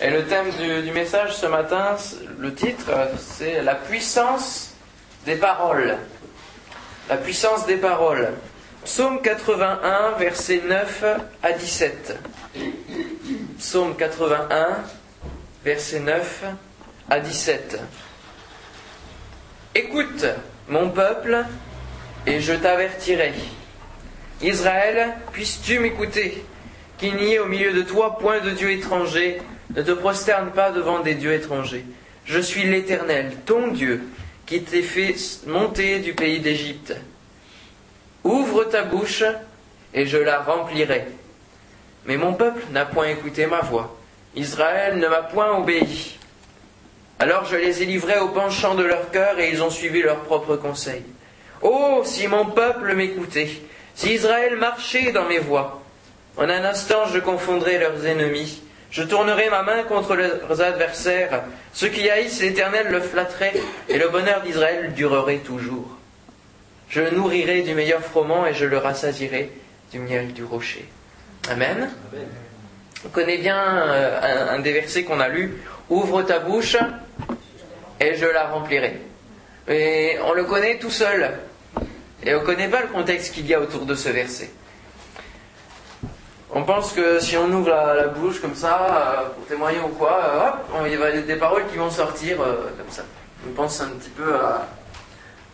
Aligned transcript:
Et 0.00 0.10
le 0.10 0.24
thème 0.26 0.50
du, 0.84 0.90
message 0.92 1.36
ce 1.36 1.46
matin, 1.46 1.96
le 2.38 2.54
titre, 2.54 2.90
c'est 3.18 3.62
la 3.62 3.74
puissance 3.74 4.74
des 5.24 5.36
paroles. 5.36 5.96
La 7.08 7.16
puissance 7.16 7.66
des 7.66 7.76
paroles. 7.76 8.32
Psaume 8.84 9.20
81, 9.22 10.12
versets 10.18 10.62
9 10.66 11.04
à 11.42 11.52
17. 11.52 12.18
Psaume 13.58 13.96
81, 13.96 14.78
versets 15.64 16.00
9 16.00 16.44
à 17.10 17.20
17. 17.20 17.80
Écoute, 19.74 20.26
mon 20.68 20.90
peuple, 20.90 21.44
et 22.26 22.40
je 22.40 22.52
t'avertirai. 22.52 23.32
Israël, 24.42 25.14
puisses-tu 25.32 25.78
m'écouter? 25.78 26.44
Qu'il 26.98 27.16
n'y 27.16 27.34
ait 27.34 27.38
au 27.38 27.46
milieu 27.46 27.72
de 27.72 27.82
toi 27.82 28.18
point 28.18 28.40
de 28.40 28.50
Dieu 28.50 28.70
étranger, 28.70 29.40
ne 29.74 29.82
te 29.82 29.92
prosterne 29.92 30.50
pas 30.50 30.70
devant 30.70 31.00
des 31.00 31.14
dieux 31.14 31.32
étrangers. 31.32 31.84
Je 32.24 32.38
suis 32.38 32.64
l'Éternel, 32.64 33.32
ton 33.46 33.68
Dieu, 33.68 34.02
qui 34.46 34.62
t'ai 34.62 34.82
fait 34.82 35.14
monter 35.46 36.00
du 36.00 36.14
pays 36.14 36.40
d'Égypte. 36.40 36.94
Ouvre 38.24 38.64
ta 38.64 38.82
bouche, 38.82 39.24
et 39.94 40.06
je 40.06 40.18
la 40.18 40.40
remplirai. 40.40 41.06
Mais 42.06 42.16
mon 42.16 42.34
peuple 42.34 42.62
n'a 42.70 42.84
point 42.84 43.08
écouté 43.08 43.46
ma 43.46 43.60
voix. 43.60 43.96
Israël 44.34 44.98
ne 44.98 45.08
m'a 45.08 45.22
point 45.22 45.56
obéi. 45.56 46.18
Alors 47.18 47.44
je 47.44 47.56
les 47.56 47.82
ai 47.82 47.86
livrés 47.86 48.18
au 48.18 48.28
penchant 48.28 48.74
de 48.74 48.82
leur 48.82 49.10
cœur, 49.10 49.38
et 49.38 49.50
ils 49.50 49.62
ont 49.62 49.70
suivi 49.70 50.02
leurs 50.02 50.20
propres 50.20 50.56
conseils. 50.56 51.04
Oh, 51.60 52.02
si 52.04 52.26
mon 52.26 52.46
peuple 52.46 52.94
m'écoutait, 52.94 53.50
si 53.94 54.14
Israël 54.14 54.56
marchait 54.56 55.12
dans 55.12 55.26
mes 55.26 55.38
voies, 55.38 55.82
en 56.36 56.48
un 56.48 56.64
instant 56.64 57.06
je 57.12 57.18
confondrais 57.18 57.78
leurs 57.78 58.06
ennemis, 58.06 58.62
je 58.92 59.02
tournerai 59.02 59.48
ma 59.48 59.62
main 59.62 59.82
contre 59.84 60.14
leurs 60.14 60.60
adversaires, 60.60 61.44
ceux 61.72 61.88
qui 61.88 62.08
haïssent 62.10 62.42
l'Éternel 62.42 62.88
le 62.90 63.00
flatteraient, 63.00 63.54
et 63.88 63.98
le 63.98 64.08
bonheur 64.10 64.42
d'Israël 64.42 64.92
durerait 64.92 65.38
toujours. 65.38 65.96
Je 66.90 67.00
le 67.00 67.10
nourrirai 67.12 67.62
du 67.62 67.74
meilleur 67.74 68.02
froment 68.02 68.46
et 68.46 68.52
je 68.52 68.66
le 68.66 68.76
rassasierai 68.76 69.50
du 69.90 69.98
miel 69.98 70.34
du 70.34 70.44
rocher. 70.44 70.86
Amen. 71.48 71.90
On 73.06 73.08
connaît 73.08 73.38
bien 73.38 73.58
euh, 73.58 74.50
un, 74.50 74.58
des 74.58 74.72
versets 74.72 75.02
qu'on 75.02 75.18
a 75.18 75.28
lu. 75.28 75.56
Ouvre 75.88 76.22
ta 76.22 76.38
bouche 76.38 76.76
et 77.98 78.14
je 78.14 78.26
la 78.26 78.44
remplirai. 78.48 79.00
Mais 79.68 80.18
on 80.26 80.34
le 80.34 80.44
connaît 80.44 80.78
tout 80.78 80.90
seul. 80.90 81.30
Et 82.24 82.34
on 82.34 82.40
ne 82.40 82.44
connaît 82.44 82.68
pas 82.68 82.82
le 82.82 82.88
contexte 82.88 83.32
qu'il 83.32 83.46
y 83.46 83.54
a 83.54 83.60
autour 83.60 83.86
de 83.86 83.94
ce 83.94 84.10
verset. 84.10 84.50
On 86.54 86.64
pense 86.64 86.92
que 86.92 87.18
si 87.18 87.36
on 87.36 87.50
ouvre 87.50 87.70
la, 87.70 88.08
bouche 88.08 88.40
comme 88.40 88.54
ça, 88.54 88.86
euh, 88.86 89.28
pour 89.30 89.46
témoigner 89.46 89.78
ou 89.80 89.88
quoi, 89.88 90.20
euh, 90.22 90.48
hop, 90.48 90.86
il 90.86 90.92
y 90.92 91.02
a 91.02 91.22
des 91.22 91.36
paroles 91.36 91.66
qui 91.70 91.78
vont 91.78 91.90
sortir 91.90 92.36
comme 92.36 92.90
ça. 92.90 93.04
On 93.48 93.52
pense 93.52 93.80
un 93.80 93.88
petit 93.88 94.10
peu 94.10 94.34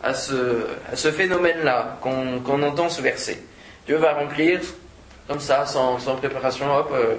à, 0.02 0.14
ce, 0.14 1.10
phénomène-là 1.10 1.98
qu'on 2.00 2.62
entend 2.62 2.88
ce 2.88 3.00
verset. 3.00 3.41
Dieu 3.86 3.96
va 3.96 4.14
remplir 4.14 4.60
comme 5.28 5.41
ça, 5.41 5.66
sans, 5.66 5.98
préparation, 6.16 6.74
hop. 6.74 6.91
Euh, 6.92 7.16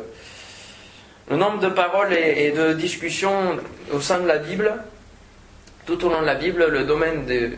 le 1.29 1.37
nombre 1.37 1.59
de 1.59 1.69
paroles 1.69 2.11
et, 2.13 2.51
de 2.51 2.73
discussions 2.73 3.59
au 3.93 4.01
sein 4.01 4.19
de 4.19 4.27
la 4.27 4.39
Bible, 4.39 4.73
tout 5.85 6.03
au 6.05 6.09
long 6.09 6.21
de 6.21 6.25
la 6.25 6.35
Bible, 6.35 6.65
le 6.65 6.83
domaine 6.83 7.25
de, 7.25 7.51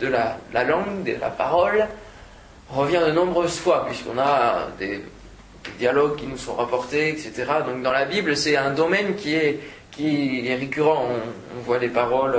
de 0.00 0.06
la, 0.08 0.64
langue, 0.64 1.04
de 1.04 1.16
la 1.20 1.30
parole, 1.30 1.86
revient 2.68 3.00
de 3.06 3.12
nombreuses 3.12 3.58
fois, 3.58 3.86
puisqu'on 3.86 4.18
a 4.18 4.68
des, 4.78 5.02
dialogues 5.78 6.16
qui 6.16 6.26
nous 6.26 6.38
sont 6.38 6.54
rapportés, 6.54 7.08
etc. 7.08 7.32
Donc 7.66 7.82
dans 7.82 7.92
la 7.92 8.04
Bible, 8.04 8.36
c'est 8.36 8.56
un 8.56 8.70
domaine 8.70 9.14
qui 9.16 9.34
est, 9.34 9.60
qui 9.90 10.48
est 10.48 10.54
récurrent. 10.56 11.06
On, 11.56 11.60
voit 11.60 11.78
les 11.78 11.88
paroles, 11.88 12.38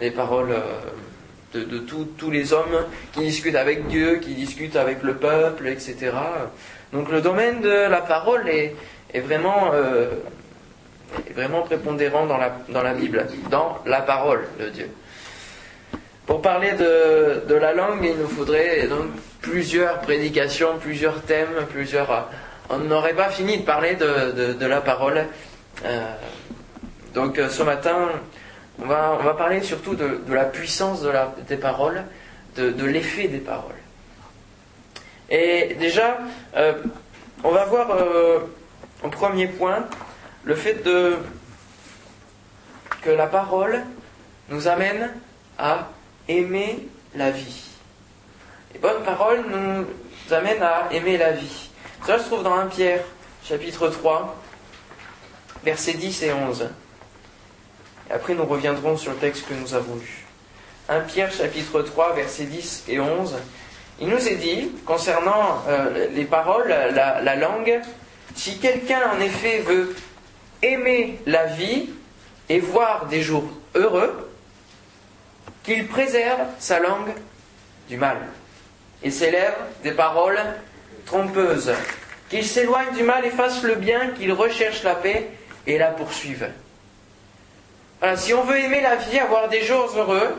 les 0.00 0.10
paroles 0.10 0.52
euh, 0.52 1.64
de, 1.64 1.78
tous 1.78 2.30
les 2.30 2.52
hommes 2.52 2.84
qui 3.12 3.20
discutent 3.20 3.56
avec 3.56 3.86
Dieu, 3.86 4.16
qui 4.16 4.34
discutent 4.34 4.76
avec 4.76 5.02
le 5.02 5.14
peuple, 5.14 5.68
etc. 5.68 6.12
Donc 6.92 7.10
le 7.10 7.20
domaine 7.20 7.60
de 7.60 7.88
la 7.88 8.00
parole 8.00 8.48
est, 8.48 8.74
vraiment, 9.20 9.70
euh, 9.74 10.10
vraiment 11.34 11.62
prépondérant 11.62 12.26
dans 12.26 12.38
la, 12.38 12.56
dans 12.68 12.82
la 12.82 12.94
Bible, 12.94 13.26
dans 13.50 13.78
la 13.86 14.00
parole 14.00 14.46
de 14.58 14.68
Dieu. 14.70 14.88
Pour 16.28 16.42
parler 16.42 16.72
de, 16.72 17.54
la 17.54 17.72
langue, 17.72 18.04
il 18.04 18.18
nous 18.18 18.28
faudrait 18.28 18.86
donc 18.86 19.06
plusieurs 19.40 20.00
prédications, 20.00 20.76
plusieurs 20.78 21.22
thèmes, 21.22 21.66
plusieurs. 21.70 22.28
On 22.70 22.78
n'aurait 22.78 23.14
pas 23.14 23.30
fini 23.30 23.58
de 23.58 23.62
parler 23.62 23.94
de, 23.94 24.66
la 24.66 24.80
parole. 24.80 25.26
Euh, 25.84 26.14
donc 27.14 27.40
ce 27.48 27.62
matin, 27.62 28.10
on 28.80 28.84
va, 28.86 29.34
parler 29.38 29.62
surtout 29.62 29.94
de, 29.94 30.20
la 30.28 30.44
puissance 30.44 31.02
des 31.48 31.56
paroles, 31.56 32.04
de, 32.56 32.84
l'effet 32.84 33.28
des 33.28 33.38
paroles. 33.38 33.72
Et 35.30 35.76
déjà, 35.78 36.18
euh, 36.56 36.74
on 37.42 37.50
va 37.50 37.64
voir 37.64 37.90
euh, 37.90 38.40
en 39.02 39.08
premier 39.08 39.46
point 39.46 39.86
le 40.44 40.54
fait 40.54 40.82
que 43.02 43.10
la 43.10 43.26
parole 43.26 43.82
nous 44.50 44.68
amène 44.68 45.10
à 45.58 45.88
aimer 46.28 46.86
la 47.14 47.30
vie. 47.30 47.64
Les 48.74 48.78
bonnes 48.78 49.02
paroles 49.04 49.44
nous 49.48 49.86
amènent 50.34 50.62
à 50.62 50.88
aimer 50.92 51.16
la 51.16 51.32
vie. 51.32 51.67
Ça 52.08 52.18
se 52.18 52.24
trouve 52.24 52.42
dans 52.42 52.54
1 52.54 52.68
Pierre, 52.68 53.04
chapitre 53.44 53.86
3, 53.88 54.34
versets 55.62 55.92
10 55.92 56.22
et 56.22 56.32
11. 56.32 56.70
Et 58.08 58.12
après, 58.14 58.32
nous 58.32 58.46
reviendrons 58.46 58.96
sur 58.96 59.12
le 59.12 59.18
texte 59.18 59.46
que 59.46 59.52
nous 59.52 59.74
avons 59.74 59.94
lu. 59.96 60.24
1 60.88 61.00
Pierre 61.00 61.30
chapitre 61.30 61.82
3, 61.82 62.14
versets 62.14 62.46
10 62.46 62.84
et 62.88 62.98
11. 62.98 63.36
Il 64.00 64.08
nous 64.08 64.26
est 64.26 64.36
dit, 64.36 64.70
concernant 64.86 65.62
euh, 65.68 66.06
les 66.14 66.24
paroles, 66.24 66.68
la, 66.68 67.20
la 67.20 67.36
langue, 67.36 67.78
si 68.34 68.56
quelqu'un 68.56 69.02
en 69.14 69.20
effet 69.20 69.58
veut 69.58 69.94
aimer 70.62 71.20
la 71.26 71.44
vie 71.44 71.90
et 72.48 72.58
voir 72.58 73.04
des 73.04 73.20
jours 73.20 73.50
heureux, 73.74 74.30
qu'il 75.62 75.86
préserve 75.86 76.40
sa 76.58 76.80
langue 76.80 77.12
du 77.86 77.98
mal 77.98 78.16
et 79.02 79.10
ses 79.10 79.30
lèvres 79.30 79.58
des 79.82 79.92
paroles 79.92 80.40
trompeuses, 81.08 81.72
qu'il 82.30 82.44
s'éloigne 82.44 82.94
du 82.94 83.02
mal 83.02 83.24
et 83.24 83.30
fasse 83.30 83.62
le 83.62 83.74
bien, 83.74 84.10
qu'il 84.10 84.32
recherche 84.32 84.82
la 84.84 84.94
paix 84.94 85.28
et 85.66 85.78
la 85.78 85.88
poursuive 85.88 86.48
si 88.16 88.34
on 88.34 88.44
veut 88.44 88.58
aimer 88.58 88.80
la 88.80 88.96
vie, 88.96 89.18
avoir 89.18 89.48
des 89.48 89.62
jours 89.62 89.90
heureux, 89.96 90.34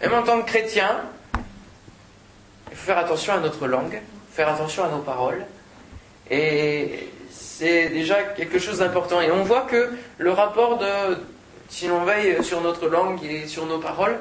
même 0.00 0.14
en 0.14 0.22
tant 0.22 0.40
que 0.40 0.46
chrétien, 0.46 1.02
il 2.70 2.76
faut 2.76 2.86
faire 2.86 2.98
attention 2.98 3.34
à 3.34 3.40
notre 3.40 3.66
langue, 3.66 4.00
faire 4.32 4.48
attention 4.48 4.84
à 4.84 4.88
nos 4.88 5.00
paroles. 5.00 5.44
Et 6.30 7.10
c'est 7.30 7.90
déjà 7.90 8.22
quelque 8.22 8.58
chose 8.58 8.78
d'important. 8.78 9.20
Et 9.20 9.30
on 9.30 9.44
voit 9.44 9.62
que 9.62 9.92
le 10.18 10.30
rapport 10.30 10.78
de, 10.78 11.18
si 11.68 11.86
l'on 11.86 12.04
veille 12.04 12.42
sur 12.42 12.62
notre 12.62 12.88
langue 12.88 13.22
et 13.24 13.46
sur 13.46 13.66
nos 13.66 13.78
paroles, 13.78 14.18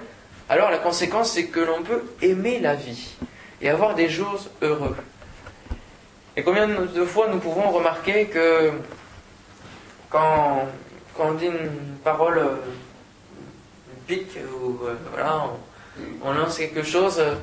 alors 0.50 0.70
la 0.70 0.80
conséquence 0.80 1.32
c'est 1.32 1.46
que 1.46 1.62
l'on 1.62 1.82
peut 1.84 2.04
aimer 2.22 2.60
la 2.60 2.76
vie 2.76 3.16
et 3.62 3.70
avoir 3.70 3.96
des 3.96 4.10
jours 4.10 4.48
heureux. 4.62 4.98
Et 6.38 6.44
combien 6.44 6.68
de 6.68 7.06
fois 7.06 7.28
nous 7.28 7.40
pouvons 7.40 7.72
remarquer 7.72 8.28
que 8.28 8.72
quand 10.10 10.68
on 11.20 11.34
dit 11.34 11.48
une 11.48 11.98
parole 12.04 12.38
euh, 12.38 12.56
pique 14.08 14.38
ou 14.60 14.86
euh, 14.86 14.96
voilà, 15.12 15.48
on, 16.24 16.34
lance 16.34 16.58
quelque 16.58 16.84
chose, 16.84 17.20
euh, 17.20 17.36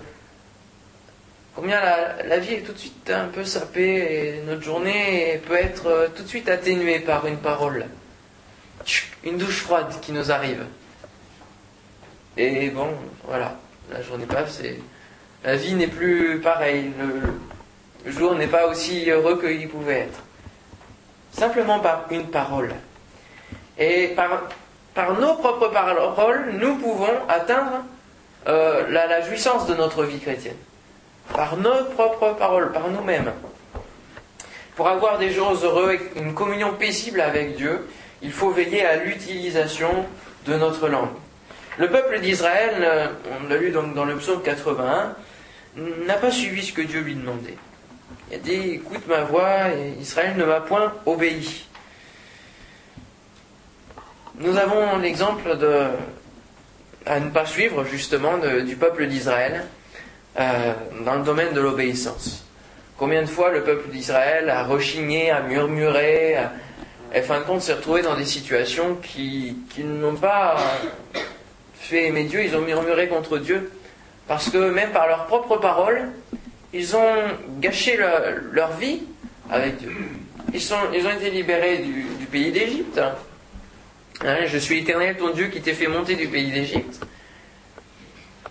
combien 1.55 1.81
la, 1.81 2.39
vie 2.39 2.55
est 2.55 2.63
tout 2.63 2.73
de 2.73 2.79
suite 2.79 3.11
un 3.11 3.27
peu 3.27 3.45
sapée 3.45 4.39
et 4.39 4.43
notre 4.47 4.63
journée 4.63 5.41
peut 5.47 5.57
être 5.57 6.11
tout 6.17 6.23
de 6.23 6.29
suite 6.29 6.49
atténuée 6.49 7.01
par 7.01 7.27
une 7.27 7.39
parole, 7.39 7.87
une 9.23 9.37
douche 9.37 9.63
froide 9.63 10.01
qui 10.01 10.13
nous 10.13 10.33
arrive. 10.33 10.65
Et 12.37 12.71
bon, 12.71 12.89
voilà, 13.25 13.59
la 13.91 14.01
journée 14.01 14.27
passe 14.27 14.61
et 14.61 14.81
la 15.45 15.57
vie 15.57 15.75
n'est 15.75 15.89
plus 15.89 16.41
pareille, 16.41 16.91
le 16.99 17.21
jour 18.07 18.35
n'est 18.35 18.47
pas 18.47 18.67
aussi 18.67 19.09
heureux 19.11 19.41
qu'il 19.41 19.69
pouvait 19.69 20.01
être. 20.01 20.23
Simplement 21.33 21.81
par 21.81 22.07
une 22.11 22.29
parole. 22.29 22.75
Et 23.79 24.09
par, 24.17 25.21
nos 25.21 25.35
propres 25.35 25.69
paroles, 25.69 26.53
nous 26.55 26.77
pouvons 26.77 27.13
atteindre 27.29 27.85
euh, 28.49 28.89
la, 28.91 29.21
jouissance 29.21 29.67
de 29.67 29.75
notre 29.75 30.05
vie 30.05 30.19
chrétienne. 30.19 30.57
Par 31.33 31.57
nos 31.57 31.85
propres 31.95 32.35
paroles, 32.35 32.73
par 32.73 32.89
nous-mêmes. 32.89 33.33
Pour 34.75 34.89
avoir 34.89 35.19
des 35.19 35.31
jours 35.31 35.53
heureux 35.63 35.93
et 35.95 36.21
une 36.21 36.35
communion 36.35 36.73
paisible 36.73 37.21
avec 37.21 37.57
Dieu, 37.57 37.89
il 38.23 38.33
faut 38.33 38.51
veiller 38.51 38.85
à 38.85 38.97
l'utilisation 38.97 40.07
de 40.47 40.55
notre 40.55 40.89
langue. 40.89 41.11
Le 41.79 41.89
peuple 41.89 42.19
d'Israël, 42.21 42.77
euh, 42.81 43.07
on 43.41 43.49
l'a 43.49 43.57
lu 43.57 43.71
donc 43.71 43.95
dans 43.95 44.05
le 44.05 44.17
psaume 44.17 44.43
81, 44.43 45.15
n'a 45.77 46.15
pas 46.15 46.31
suivi 46.31 46.65
ce 46.65 46.73
que 46.73 46.83
Dieu 46.83 47.01
lui 47.01 47.15
demandait. 47.15 47.57
Il 48.31 48.35
a 48.35 48.39
dit 48.41 48.71
Écoute 48.73 49.07
ma 49.09 49.23
voix, 49.23 49.71
et 49.71 49.95
Israël 50.01 50.37
ne 50.37 50.45
m'a 50.45 50.61
point 50.61 50.93
obéi. 51.07 51.65
nous 54.35 54.57
avons 54.57 54.99
l'exemple 54.99 55.57
de 55.57 55.87
à 57.07 57.21
ne 57.21 57.31
pas 57.31 57.47
suivre 57.47 57.85
justement 57.85 58.35
du 58.39 58.77
peuple 58.77 59.07
d'Israël 59.07 59.65
euh, 60.39 60.75
dans 61.07 61.15
le 61.15 61.25
domaine 61.25 61.55
de 61.55 61.61
l'obéissance. 61.61 62.45
Combien 62.99 63.23
de 63.23 63.29
fois 63.29 63.51
le 63.51 63.65
peuple 63.65 63.89
d'Israël 63.89 64.51
a 64.51 64.65
rechigné, 64.65 65.31
a 65.31 65.41
murmuré, 65.41 66.37
et 67.15 67.23
fin 67.23 67.39
de 67.39 67.45
compte 67.45 67.63
s'est 67.63 67.73
retrouvé 67.73 68.03
dans 68.03 68.15
des 68.15 68.27
situations 68.27 68.97
qui, 68.97 69.57
qui 69.71 69.85
n'ont 69.85 70.17
pas 70.17 70.57
fait 71.75 72.09
aimer 72.09 72.25
Dieu, 72.25 72.45
ils 72.45 72.55
ont 72.55 72.61
murmuré 72.61 73.09
contre 73.09 73.39
Dieu, 73.39 73.73
parce 74.27 74.51
que 74.51 74.71
même 74.71 74.91
par 74.91 75.09
leurs 75.09 75.27
propres 75.27 75.57
paroles, 75.57 76.11
ils 76.73 76.97
ont 76.97 77.17
gâché 77.61 77.99
leur, 78.53 78.77
vie 78.77 79.03
avec 79.51 79.79
Dieu. 79.79 79.91
Ils, 80.53 80.61
sont, 80.61 80.77
ils 80.95 81.07
ont 81.07 81.11
été 81.11 81.31
libérés 81.31 81.79
du, 81.79 82.27
pays 82.31 82.53
d'Égypte. 82.53 83.01
Hein, 84.25 84.47
je 84.47 84.59
suis 84.59 84.81
l'Éternel, 84.81 85.17
ton 85.17 85.31
Dieu, 85.31 85.47
qui 85.49 85.61
t'ai 85.61 85.73
fait 85.73 85.87
monter 85.87 86.17
du 86.17 86.29
pays 86.29 86.51
d'Égypte. 86.51 87.01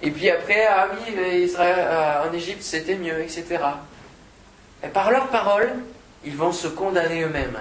Et 0.01 0.11
puis 0.11 0.29
après, 0.29 0.65
ah 0.67 0.89
oui, 0.91 1.43
Israël, 1.43 2.27
en 2.27 2.33
Égypte, 2.33 2.61
c'était 2.61 2.95
mieux, 2.95 3.21
etc. 3.21 3.45
Et 4.83 4.87
par 4.87 5.11
leurs 5.11 5.27
paroles, 5.27 5.73
ils 6.23 6.35
vont 6.35 6.51
se 6.51 6.67
condamner 6.67 7.23
eux-mêmes. 7.23 7.59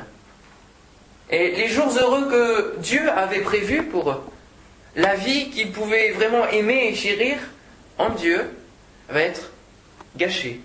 Et 1.31 1.51
les 1.53 1.69
jours 1.69 1.93
heureux 1.99 2.29
que 2.29 2.77
Dieu 2.79 3.11
avait 3.11 3.41
prévus 3.41 3.83
pour 3.83 4.11
eux, 4.11 4.23
la 4.95 5.15
vie 5.15 5.51
qu'ils 5.51 5.73
pouvaient 5.73 6.11
vraiment 6.13 6.47
aimer 6.49 6.89
et 6.89 6.95
chérir 6.95 7.37
en 7.99 8.11
Dieu, 8.11 8.49
va 9.09 9.21
être 9.21 9.51
gâchée. 10.17 10.61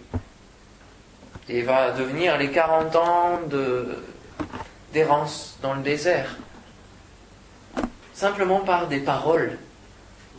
Et 1.50 1.62
va 1.62 1.92
devenir 1.92 2.38
les 2.38 2.50
40 2.50 2.96
ans 2.96 3.40
d'errance 4.94 5.58
dans 5.62 5.74
le 5.74 5.82
désert. 5.82 6.38
Simplement 8.14 8.60
par 8.60 8.88
des 8.88 9.00
paroles. 9.00 9.58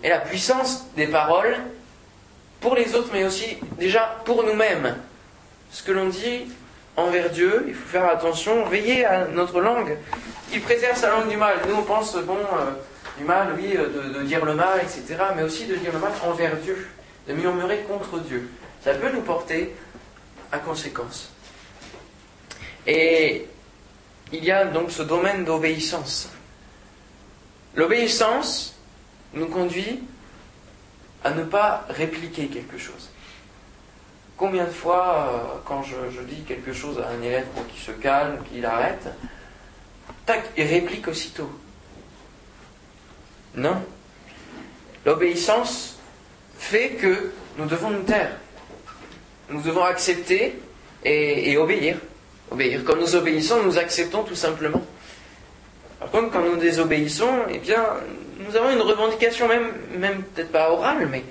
Et 0.03 0.09
la 0.09 0.19
puissance 0.19 0.87
des 0.97 1.07
paroles 1.07 1.57
pour 2.61 2.75
les 2.75 2.95
autres, 2.95 3.11
mais 3.13 3.25
aussi 3.25 3.59
déjà 3.79 4.21
pour 4.25 4.45
nous-mêmes. 4.45 4.97
Ce 5.71 5.83
que 5.83 5.93
l'on 5.93 6.09
dit 6.09 6.47
envers 6.97 7.31
Dieu, 7.31 7.65
il 7.69 7.75
faut 7.75 7.89
faire 7.89 8.09
attention, 8.09 8.65
veiller 8.67 9.05
à 9.05 9.27
notre 9.27 9.61
langue. 9.61 9.97
Il 10.53 10.61
préserve 10.61 10.97
sa 10.97 11.11
langue 11.11 11.29
du 11.29 11.37
mal. 11.37 11.57
Nous, 11.69 11.75
on 11.75 11.83
pense, 11.83 12.17
bon, 12.17 12.37
euh, 12.37 12.71
du 13.19 13.25
mal, 13.25 13.49
oui, 13.57 13.73
de, 13.73 14.19
de, 14.19 14.23
dire 14.23 14.45
le 14.45 14.55
mal, 14.55 14.81
etc., 14.81 15.17
mais 15.35 15.43
aussi 15.43 15.67
de 15.67 15.77
dire 15.77 15.93
le 15.93 15.99
mal 15.99 16.13
envers 16.27 16.57
Dieu, 16.57 16.89
de 17.29 17.33
murmurer 17.33 17.85
contre 17.89 18.19
Dieu. 18.19 18.51
Ça 18.85 18.95
peut 18.95 19.13
nous 19.13 19.23
porter 19.23 19.75
à 20.51 20.59
conséquence. 20.59 21.31
Et 22.87 23.47
il 24.33 24.45
y 24.45 24.51
a 24.51 24.65
donc 24.65 24.91
ce 24.91 25.03
domaine 25.03 25.45
d'obéissance. 25.45 26.31
L'obéissance 27.75 28.75
nous 29.35 29.47
conduit 29.47 30.03
à 31.25 31.31
ne 31.31 31.45
pas 31.45 31.87
répliquer 31.89 32.49
quelque 32.49 32.77
chose. 32.77 33.11
Combien 34.37 34.65
de 34.65 34.71
fois, 34.71 35.29
euh, 35.29 35.59
quand 35.65 35.85
je, 35.85 36.21
dis 36.23 36.43
quelque 36.43 36.73
chose 36.73 36.99
à 36.99 37.09
un 37.11 37.23
élève 37.23 37.47
pour 37.55 37.67
qu'il 37.69 37.81
se 37.81 37.93
calme, 37.93 38.39
qu'il 38.51 38.67
arrête, 38.67 39.09
tac, 40.27 40.51
il 40.57 40.65
réplique 40.65 41.07
aussitôt. 41.07 41.51
Non. 43.55 43.81
L'obéissance 45.07 45.99
fait 46.59 46.91
que 46.91 47.33
nous 47.57 47.67
devons 47.67 47.91
nous 47.91 48.03
taire. 48.03 48.37
Nous 49.53 49.61
devons 49.61 49.85
accepter 49.85 50.59
et, 51.05 51.57
obéir. 51.59 51.97
Obéir. 52.51 52.81
Quand 52.87 52.97
nous 52.97 53.15
obéissons, 53.15 53.63
nous 53.63 53.79
acceptons 53.79 54.23
tout 54.23 54.35
simplement. 54.35 54.83
Par 56.01 56.11
contre, 56.11 56.31
quand 56.31 56.43
nous 56.43 56.57
désobéissons, 56.57 57.45
eh 57.51 57.59
bien, 57.59 57.85
nous 58.39 58.57
avons 58.57 58.71
une 58.71 58.81
revendication, 58.81 59.47
même, 59.49 59.73
même 59.99 60.23
peut-être 60.23 60.51
pas 60.51 60.71
orale, 60.71 61.07
mais 61.11 61.23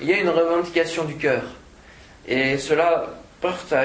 il 0.00 0.08
y 0.08 0.12
a 0.12 0.18
une 0.18 0.28
revendication 0.28 1.04
du 1.04 1.16
cœur. 1.16 1.42
Et 2.28 2.58
cela 2.58 3.06
porte 3.40 3.72
à, 3.72 3.84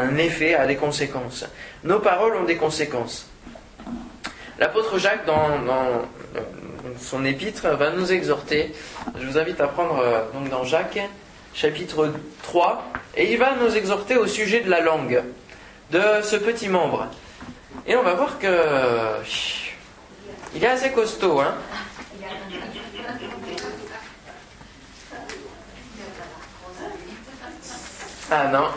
un 0.00 0.16
effet, 0.18 0.54
à 0.54 0.66
des 0.66 0.76
conséquences. 0.76 1.44
Nos 1.82 1.98
paroles 1.98 2.36
ont 2.36 2.44
des 2.44 2.56
conséquences. 2.56 3.28
L'apôtre 4.58 4.98
Jacques, 4.98 5.26
dans, 5.26 6.06
son 6.98 7.24
épître, 7.24 7.66
va 7.66 7.90
nous 7.90 8.12
exhorter. 8.12 8.72
Je 9.18 9.26
vous 9.26 9.36
invite 9.36 9.60
à 9.60 9.66
prendre 9.66 9.98
euh, 9.98 10.22
donc 10.32 10.48
dans 10.48 10.64
Jacques, 10.64 11.00
chapitre 11.56 12.12
3, 12.42 12.84
et 13.16 13.32
il 13.32 13.38
va 13.38 13.54
nous 13.56 13.74
exhorter 13.74 14.18
au 14.18 14.26
sujet 14.26 14.60
de 14.60 14.68
la 14.68 14.80
langue, 14.80 15.24
de 15.90 16.02
ce 16.22 16.36
petit 16.36 16.68
membre. 16.68 17.08
Et 17.86 17.96
on 17.96 18.02
va 18.02 18.12
voir 18.12 18.38
que 18.38 18.48
il 20.54 20.62
est 20.62 20.68
assez 20.68 20.90
costaud, 20.90 21.40
hein. 21.40 21.54
Ah 28.30 28.48
non. 28.48 28.68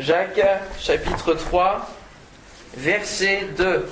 Jacques 0.00 0.40
chapitre 0.78 1.34
3, 1.34 1.88
verset 2.76 3.48
2. 3.56 3.88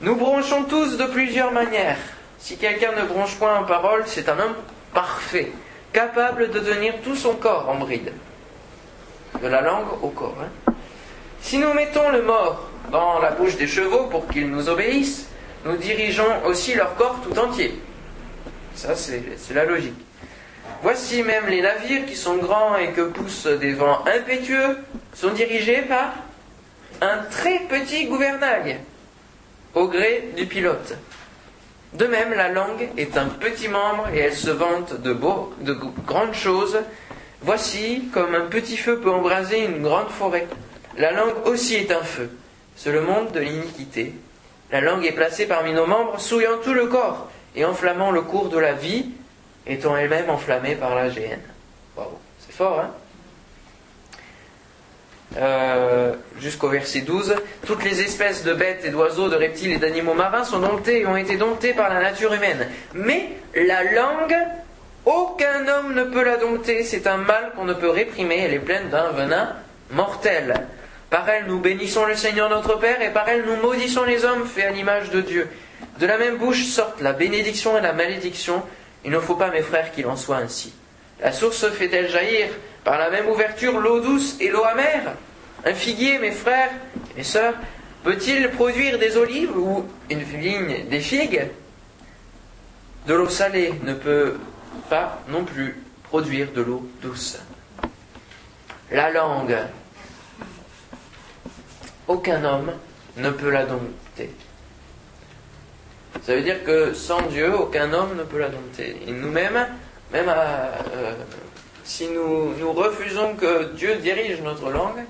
Nous 0.00 0.14
bronchons 0.14 0.64
tous 0.64 0.96
de 0.96 1.04
plusieurs 1.04 1.50
manières. 1.50 1.98
Si 2.38 2.56
quelqu'un 2.56 2.92
ne 2.92 3.04
bronche 3.04 3.34
point 3.34 3.58
en 3.58 3.64
parole, 3.64 4.04
c'est 4.06 4.28
un 4.28 4.38
homme 4.38 4.54
parfait, 4.94 5.50
capable 5.92 6.50
de 6.50 6.60
tenir 6.60 6.94
tout 7.02 7.16
son 7.16 7.34
corps 7.34 7.68
en 7.68 7.74
bride. 7.74 8.12
De 9.42 9.48
la 9.48 9.60
langue 9.60 9.88
au 10.02 10.08
corps. 10.10 10.36
Hein. 10.40 10.72
Si 11.40 11.58
nous 11.58 11.72
mettons 11.72 12.10
le 12.10 12.22
mort 12.22 12.68
dans 12.92 13.18
la 13.18 13.32
bouche 13.32 13.56
des 13.56 13.66
chevaux 13.66 14.06
pour 14.06 14.28
qu'ils 14.28 14.48
nous 14.48 14.68
obéissent, 14.68 15.28
nous 15.64 15.76
dirigeons 15.76 16.44
aussi 16.46 16.74
leur 16.74 16.94
corps 16.94 17.20
tout 17.20 17.36
entier. 17.36 17.80
Ça, 18.76 18.94
c'est 18.94 19.54
la 19.54 19.64
logique. 19.64 20.00
Voici 20.82 21.24
même 21.24 21.48
les 21.48 21.60
navires 21.60 22.06
qui 22.06 22.14
sont 22.14 22.36
grands 22.36 22.76
et 22.76 22.92
que 22.92 23.00
poussent 23.00 23.46
des 23.46 23.72
vents 23.72 24.04
impétueux 24.06 24.78
sont 25.12 25.30
dirigés 25.30 25.82
par 25.82 26.12
un 27.00 27.18
très 27.30 27.60
petit 27.68 28.06
gouvernail 28.06 28.78
au 29.78 29.86
gré 29.86 30.30
du 30.36 30.46
pilote. 30.46 30.94
De 31.94 32.06
même, 32.06 32.34
la 32.34 32.48
langue 32.48 32.88
est 32.96 33.16
un 33.16 33.26
petit 33.26 33.68
membre 33.68 34.08
et 34.12 34.18
elle 34.18 34.34
se 34.34 34.50
vante 34.50 35.00
de, 35.00 35.16
grandes 36.04 36.34
choses. 36.34 36.78
Voici 37.40 38.08
comme 38.12 38.34
un 38.34 38.46
petit 38.46 38.76
feu 38.76 38.98
peut 38.98 39.10
embraser 39.10 39.64
une 39.64 39.82
grande 39.82 40.10
forêt. 40.10 40.46
La 40.96 41.12
langue 41.12 41.46
aussi 41.46 41.76
est 41.76 41.92
un 41.92 42.02
feu. 42.02 42.30
C'est 42.76 42.92
le 42.92 43.00
monde 43.00 43.30
de 43.32 43.40
l'iniquité. 43.40 44.14
La 44.70 44.80
langue 44.80 45.06
est 45.06 45.12
placée 45.12 45.46
parmi 45.46 45.72
nos 45.72 45.86
membres, 45.86 46.20
souillant 46.20 46.58
tout 46.62 46.74
le 46.74 46.86
corps 46.86 47.30
et 47.56 47.64
enflammant 47.64 48.10
le 48.10 48.22
cours 48.22 48.48
de 48.48 48.58
la 48.58 48.74
vie, 48.74 49.06
étant 49.66 49.96
elle-même 49.96 50.28
enflammée 50.28 50.74
par 50.74 50.94
la 50.94 51.08
géhenne. 51.08 51.40
Waouh, 51.96 52.18
c'est 52.38 52.54
fort, 52.54 52.80
hein? 52.80 52.90
Euh, 55.36 56.14
Jusqu'au 56.40 56.68
verset 56.68 57.00
12. 57.00 57.34
Toutes 57.66 57.84
les 57.84 58.00
espèces 58.00 58.44
de 58.44 58.54
bêtes 58.54 58.84
et 58.84 58.90
d'oiseaux, 58.90 59.28
de 59.28 59.36
reptiles 59.36 59.72
et 59.72 59.78
d'animaux 59.78 60.14
marins 60.14 60.44
sont 60.44 60.60
domptées 60.60 61.00
et 61.00 61.06
ont 61.06 61.16
été 61.16 61.36
domptées 61.36 61.74
par 61.74 61.92
la 61.92 62.00
nature 62.00 62.32
humaine. 62.32 62.68
Mais 62.94 63.32
la 63.54 63.82
langue, 63.84 64.36
aucun 65.04 65.66
homme 65.68 65.94
ne 65.94 66.04
peut 66.04 66.24
la 66.24 66.36
dompter. 66.36 66.84
C'est 66.84 67.06
un 67.06 67.18
mal 67.18 67.52
qu'on 67.56 67.64
ne 67.64 67.74
peut 67.74 67.90
réprimer. 67.90 68.38
Elle 68.44 68.54
est 68.54 68.58
pleine 68.58 68.88
d'un 68.88 69.10
venin 69.10 69.54
mortel. 69.90 70.66
Par 71.10 71.28
elle, 71.28 71.46
nous 71.46 71.58
bénissons 71.58 72.04
le 72.04 72.14
Seigneur 72.14 72.50
notre 72.50 72.78
Père, 72.78 73.00
et 73.00 73.10
par 73.10 73.28
elle, 73.28 73.44
nous 73.46 73.56
maudissons 73.56 74.04
les 74.04 74.24
hommes 74.24 74.46
faits 74.46 74.66
à 74.66 74.70
l'image 74.70 75.10
de 75.10 75.22
Dieu. 75.22 75.48
De 75.98 76.06
la 76.06 76.18
même 76.18 76.36
bouche 76.36 76.64
sortent 76.66 77.00
la 77.00 77.12
bénédiction 77.12 77.78
et 77.78 77.80
la 77.80 77.94
malédiction. 77.94 78.62
Il 79.04 79.10
ne 79.10 79.18
faut 79.18 79.34
pas, 79.34 79.50
mes 79.50 79.62
frères, 79.62 79.90
qu'il 79.92 80.06
en 80.06 80.16
soit 80.16 80.36
ainsi. 80.36 80.74
La 81.20 81.32
source 81.32 81.68
fait-elle 81.70 82.08
jaillir 82.08 82.48
par 82.84 82.98
la 82.98 83.10
même 83.10 83.28
ouverture 83.28 83.78
l'eau 83.78 84.00
douce 84.00 84.36
et 84.40 84.48
l'eau 84.48 84.64
amère? 84.64 85.14
Un 85.64 85.74
figuier, 85.74 86.18
mes 86.18 86.30
frères 86.30 86.70
et 87.12 87.18
mes 87.18 87.24
sœurs, 87.24 87.54
peut-il 88.04 88.50
produire 88.50 88.98
des 88.98 89.16
olives 89.16 89.56
ou 89.56 89.84
une 90.08 90.22
vigne 90.22 90.88
des 90.88 91.00
figues? 91.00 91.48
De 93.06 93.14
l'eau 93.14 93.28
salée 93.28 93.74
ne 93.82 93.94
peut 93.94 94.36
pas 94.88 95.22
non 95.28 95.44
plus 95.44 95.82
produire 96.04 96.52
de 96.52 96.62
l'eau 96.62 96.88
douce. 97.02 97.38
La 98.90 99.10
langue 99.10 99.56
aucun 102.06 102.42
homme 102.44 102.72
ne 103.18 103.30
peut 103.30 103.50
la 103.50 103.66
dompter. 103.66 104.30
Ça 106.22 106.34
veut 106.34 106.42
dire 106.42 106.64
que 106.64 106.94
sans 106.94 107.22
Dieu, 107.22 107.54
aucun 107.54 107.92
homme 107.92 108.16
ne 108.16 108.22
peut 108.22 108.38
la 108.38 108.48
dompter. 108.48 108.96
Et 109.06 109.12
nous-mêmes, 109.12 109.66
même 110.12 110.28
euh, 110.28 111.12
si 111.84 112.08
nous, 112.08 112.72
refusons 112.72 113.34
que 113.34 113.72
Dieu 113.74 113.96
dirige 113.96 114.40
notre 114.40 114.70
langue, 114.70 115.04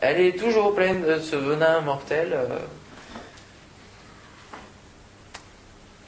elle 0.00 0.20
est 0.20 0.38
toujours 0.38 0.74
pleine 0.74 1.04
de 1.04 1.18
ce 1.20 1.36
venin 1.36 1.80
mortel. 1.80 2.32
Euh. 2.32 2.58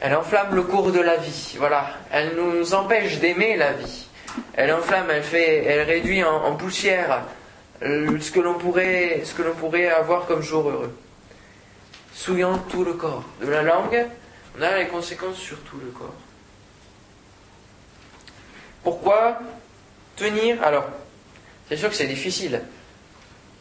elle 0.00 0.14
enflamme 0.14 0.54
le 0.54 0.62
cours 0.62 0.90
de 0.90 1.00
la 1.00 1.16
vie. 1.16 1.56
Voilà. 1.58 1.90
Elle 2.10 2.34
nous 2.36 2.74
empêche 2.74 3.18
d'aimer 3.18 3.56
la 3.56 3.72
vie. 3.72 4.06
Elle 4.54 4.72
enflamme, 4.72 5.10
elle 5.10 5.22
fait, 5.22 5.64
elle 5.64 5.82
réduit 5.82 6.24
en, 6.24 6.54
poussière 6.54 7.22
ce 7.82 8.30
que 8.30 8.40
l'on 8.40 8.54
pourrait 8.54 9.90
avoir 9.90 10.26
comme 10.26 10.42
jour 10.42 10.68
heureux. 10.68 10.96
Souillant 12.14 12.58
tout 12.70 12.84
le 12.84 12.94
corps. 12.94 13.24
De 13.40 13.48
la 13.48 13.62
langue, 13.62 14.06
on 14.58 14.62
a 14.62 14.76
les 14.76 14.86
conséquences 14.86 15.36
sur 15.36 15.58
tout 15.60 15.78
le 15.78 15.90
corps. 15.90 16.14
Pourquoi 18.82 19.38
tenir 20.16 20.62
Alors, 20.62 20.84
c'est 21.68 21.76
sûr 21.76 21.88
que 21.88 21.94
c'est 21.94 22.06
difficile. 22.06 22.62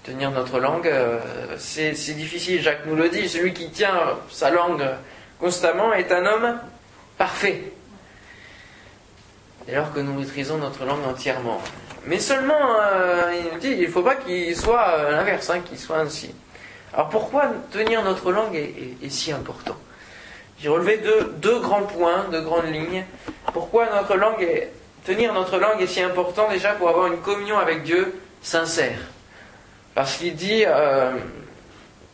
Tenir 0.03 0.31
notre 0.31 0.59
langue, 0.59 0.87
euh, 0.87 1.19
c'est 1.57 1.91
difficile. 2.13 2.61
Jacques 2.61 2.85
nous 2.85 2.95
le 2.95 3.09
dit. 3.09 3.27
Celui 3.27 3.53
qui 3.53 3.69
tient 3.69 4.17
sa 4.29 4.49
langue 4.49 4.83
constamment 5.39 5.93
est 5.93 6.11
un 6.11 6.25
homme 6.25 6.59
parfait. 7.17 7.73
Dès 9.67 9.75
lors 9.75 9.93
que 9.93 9.99
nous 9.99 10.13
maîtrisons 10.13 10.57
notre 10.57 10.85
langue 10.85 11.05
entièrement. 11.05 11.61
Mais 12.05 12.19
seulement, 12.19 12.77
euh, 12.81 13.33
il 13.53 13.59
dit, 13.59 13.71
il 13.71 13.87
ne 13.87 13.91
faut 13.91 14.01
pas 14.01 14.15
qu'il 14.15 14.55
soit 14.55 14.87
euh, 14.89 15.11
l'inverse, 15.11 15.49
hein, 15.49 15.59
qu'il 15.59 15.77
soit 15.77 15.99
ainsi. 15.99 16.33
Alors 16.93 17.09
pourquoi 17.09 17.51
tenir 17.71 18.03
notre 18.03 18.31
langue 18.31 18.55
est, 18.55 19.09
si 19.09 19.31
important? 19.31 19.75
J'ai 20.59 20.69
relevé 20.69 20.97
deux, 20.97 21.35
deux, 21.37 21.59
grands 21.59 21.83
points, 21.83 22.25
deux 22.31 22.41
grandes 22.41 22.71
lignes. 22.71 23.05
Pourquoi 23.53 23.85
notre 23.93 24.15
langue 24.15 24.41
est, 24.41 24.73
tenir 25.09 25.33
notre 25.33 25.57
langue 25.57 25.81
est 25.81 25.87
si 25.87 26.01
important 26.01 26.47
déjà 26.49 26.73
pour 26.73 26.87
avoir 26.87 27.07
une 27.07 27.17
communion 27.17 27.57
avec 27.57 27.81
Dieu 27.81 28.13
sincère. 28.43 28.99
Parce 29.95 30.17
qu'il 30.17 30.35
dit, 30.35 30.63
euh, 30.67 31.13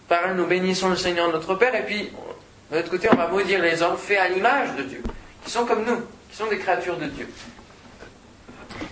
par 0.07 0.33
nous 0.33 0.45
bénissons 0.45 0.89
le 0.89 0.95
Seigneur 0.95 1.29
notre 1.29 1.55
Père, 1.55 1.75
et 1.75 1.83
puis 1.83 2.09
de 2.71 2.77
l'autre 2.77 2.89
côté 2.89 3.09
on 3.11 3.15
va 3.17 3.27
maudire 3.27 3.61
les 3.61 3.81
hommes 3.81 3.97
faits 3.97 4.19
à 4.19 4.29
l'image 4.29 4.75
de 4.77 4.83
Dieu, 4.83 5.03
qui 5.43 5.51
sont 5.51 5.65
comme 5.65 5.83
nous, 5.83 5.97
qui 6.29 6.37
sont 6.37 6.47
des 6.47 6.57
créatures 6.57 6.95
de 6.95 7.07
Dieu. 7.07 7.27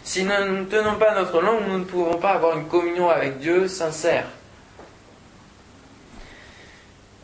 Si 0.04 0.26
nous 0.26 0.32
ne 0.32 0.66
tenons 0.66 0.96
pas 0.96 1.16
notre 1.16 1.42
langue, 1.42 1.62
nous 1.66 1.80
ne 1.80 1.86
pouvons 1.86 2.18
pas 2.18 2.32
avoir 2.32 2.58
une 2.58 2.68
communion 2.68 3.10
avec 3.10 3.40
Dieu 3.40 3.70
sincère. 3.70 4.26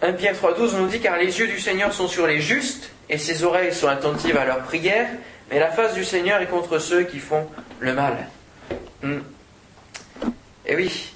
1 0.02 0.14
Pierre 0.14 0.34
3.12 0.34 0.78
nous 0.78 0.88
dit 0.88 1.02
car 1.02 1.18
les 1.18 1.40
yeux 1.40 1.48
du 1.48 1.60
Seigneur 1.60 1.92
sont 1.92 2.08
sur 2.08 2.26
les 2.26 2.40
justes 2.40 2.92
et 3.10 3.18
ses 3.18 3.44
oreilles 3.44 3.74
sont 3.74 3.90
attentives 3.90 4.38
à 4.38 4.46
leurs 4.46 4.64
prières 4.64 5.10
mais 5.50 5.60
la 5.60 5.72
face 5.72 5.94
du 5.94 6.04
Seigneur 6.04 6.42
est 6.42 6.48
contre 6.48 6.80
ceux 6.80 7.04
qui 7.04 7.20
font 7.20 7.48
le 7.80 7.94
mal. 7.94 8.28
Hmm. 9.02 9.20
Et 10.66 10.76
oui, 10.76 11.14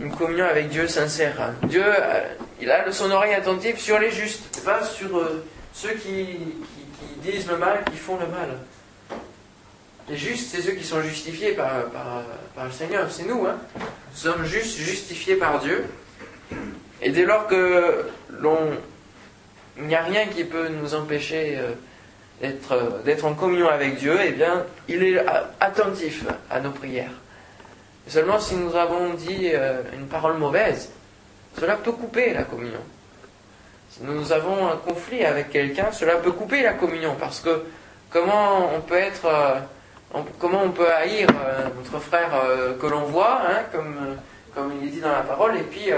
une 0.00 0.10
communion 0.10 0.46
avec 0.46 0.68
Dieu 0.68 0.88
sincère. 0.88 1.52
Dieu, 1.64 1.84
euh, 1.84 2.24
il 2.60 2.70
a 2.70 2.90
son 2.90 3.10
oreille 3.10 3.34
attentive 3.34 3.78
sur 3.78 3.98
les 3.98 4.10
justes, 4.10 4.62
pas 4.64 4.82
sur 4.84 5.16
euh, 5.16 5.44
ceux 5.72 5.92
qui, 5.94 6.38
disent 7.22 7.48
le 7.48 7.56
mal, 7.56 7.84
qui 7.90 7.96
font 7.96 8.18
le 8.18 8.26
mal. 8.26 8.58
Les 10.08 10.16
justes, 10.16 10.50
c'est 10.50 10.60
ceux 10.60 10.72
qui 10.72 10.84
sont 10.84 11.00
justifiés 11.00 11.52
par, 11.52 11.84
par, 12.54 12.64
le 12.64 12.72
Seigneur, 12.72 13.10
c'est 13.10 13.24
nous. 13.24 13.46
Hein. 13.46 13.56
Nous 13.78 14.16
sommes 14.16 14.44
juste 14.44 14.76
justifiés 14.76 15.36
par 15.36 15.60
Dieu. 15.60 15.86
Et 17.00 17.10
dès 17.10 17.24
lors 17.24 17.46
que 17.46 18.06
l'on. 18.30 18.58
Il 19.76 19.84
n'y 19.84 19.94
a 19.96 20.02
rien 20.02 20.26
qui 20.26 20.44
peut 20.44 20.68
nous 20.68 20.94
empêcher. 20.94 21.56
Euh, 21.58 21.72
d'être 22.40 23.24
en 23.24 23.34
communion 23.34 23.68
avec 23.68 23.96
Dieu, 23.96 24.18
eh 24.24 24.32
bien, 24.32 24.64
il 24.88 25.02
est 25.02 25.24
attentif 25.60 26.24
à 26.50 26.60
nos 26.60 26.70
prières. 26.70 27.12
Seulement 28.06 28.38
si 28.38 28.54
nous 28.56 28.76
avons 28.76 29.14
dit 29.14 29.50
euh, 29.54 29.82
une 29.94 30.06
parole 30.06 30.36
mauvaise, 30.36 30.90
cela 31.58 31.76
peut 31.76 31.92
couper 31.92 32.34
la 32.34 32.42
communion. 32.42 32.80
Si 33.90 34.02
nous 34.02 34.32
avons 34.32 34.68
un 34.68 34.76
conflit 34.76 35.24
avec 35.24 35.50
quelqu'un, 35.50 35.90
cela 35.90 36.16
peut 36.16 36.32
couper 36.32 36.62
la 36.62 36.74
communion, 36.74 37.16
parce 37.18 37.40
que 37.40 37.64
comment 38.10 38.74
on 38.74 38.80
peut 38.80 38.98
être, 38.98 39.24
euh, 39.24 40.20
comment 40.38 40.62
on 40.64 40.70
peut 40.70 40.92
haïr 40.92 41.28
euh, 41.30 41.68
notre 41.78 41.98
frère 41.98 42.30
que 42.80 42.86
l'on 42.86 43.04
voit, 43.04 43.40
hein, 43.48 43.62
comme, 43.72 43.96
comme 44.54 44.72
il 44.82 44.88
est 44.88 44.90
dit 44.90 45.00
dans 45.00 45.12
la 45.12 45.22
parole, 45.22 45.56
et 45.56 45.62
puis 45.62 45.90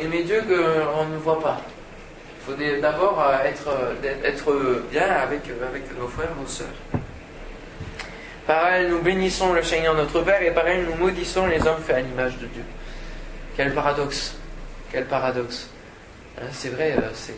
aimer 0.00 0.22
Dieu 0.22 0.42
que 0.48 0.54
l'on 0.54 1.06
ne 1.06 1.16
voit 1.18 1.40
pas 1.40 1.60
faut 2.48 2.80
d'abord 2.80 3.20
euh, 3.20 3.44
être, 3.44 3.68
euh, 3.68 4.24
être 4.24 4.82
bien 4.90 5.06
avec, 5.06 5.48
euh, 5.48 5.68
avec 5.68 5.98
nos 5.98 6.08
frères, 6.08 6.30
nos 6.40 6.46
sœurs. 6.46 6.66
Par 8.46 8.68
elle, 8.68 8.88
nous 8.88 9.02
bénissons 9.02 9.52
le 9.52 9.62
Seigneur 9.62 9.94
notre 9.94 10.22
Père 10.22 10.40
et 10.40 10.50
par 10.52 10.66
elle, 10.66 10.86
nous 10.86 10.94
maudissons 10.94 11.46
les 11.46 11.66
hommes 11.66 11.82
faits 11.82 11.96
à 11.96 12.00
l'image 12.00 12.38
de 12.38 12.46
Dieu. 12.46 12.64
Quel 13.56 13.74
paradoxe. 13.74 14.36
Quel 14.90 15.04
paradoxe. 15.04 15.68
Hein, 16.38 16.46
c'est 16.52 16.70
vrai, 16.70 16.96
c'est. 17.12 17.34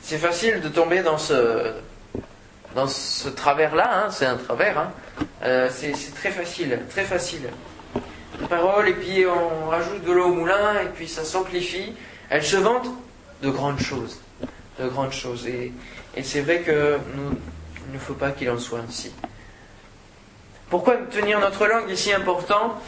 C'est 0.00 0.18
facile 0.18 0.60
de 0.60 0.68
tomber 0.68 1.00
dans 1.02 1.18
ce, 1.18 1.74
dans 2.74 2.88
ce 2.88 3.28
travers-là, 3.28 4.04
hein, 4.04 4.10
c'est 4.10 4.26
un 4.26 4.36
travers, 4.36 4.76
hein. 4.76 4.92
c'est 5.70 5.92
très 6.14 6.30
facile, 6.30 6.80
très 6.90 7.04
facile. 7.04 7.48
Une 8.40 8.48
parole, 8.48 8.88
et 8.88 8.94
puis 8.94 9.24
on 9.26 9.68
rajoute 9.68 10.02
de 10.04 10.10
l'eau 10.10 10.26
au 10.26 10.34
moulin, 10.34 10.80
et 10.82 10.88
puis 10.88 11.06
ça 11.06 11.24
s'amplifie, 11.24 11.94
elle 12.32 12.42
se 12.42 12.56
vante 12.56 12.88
de 13.42 13.50
grandes 13.50 13.78
choses. 13.78 14.18
De 14.80 14.88
grandes 14.88 15.12
choses. 15.12 15.46
Et, 15.46 15.70
c'est 16.22 16.40
vrai 16.40 16.60
que 16.60 16.98
nous, 17.14 17.38
ne 17.92 17.98
faut 17.98 18.14
pas 18.14 18.30
qu'il 18.30 18.48
en 18.48 18.58
soit 18.58 18.78
ainsi. 18.78 19.12
Pourquoi 20.70 20.96
tenir 20.96 21.40
notre 21.40 21.66
langue 21.66 21.90
est 21.90 21.96
si 21.96 22.10
important? 22.10 22.80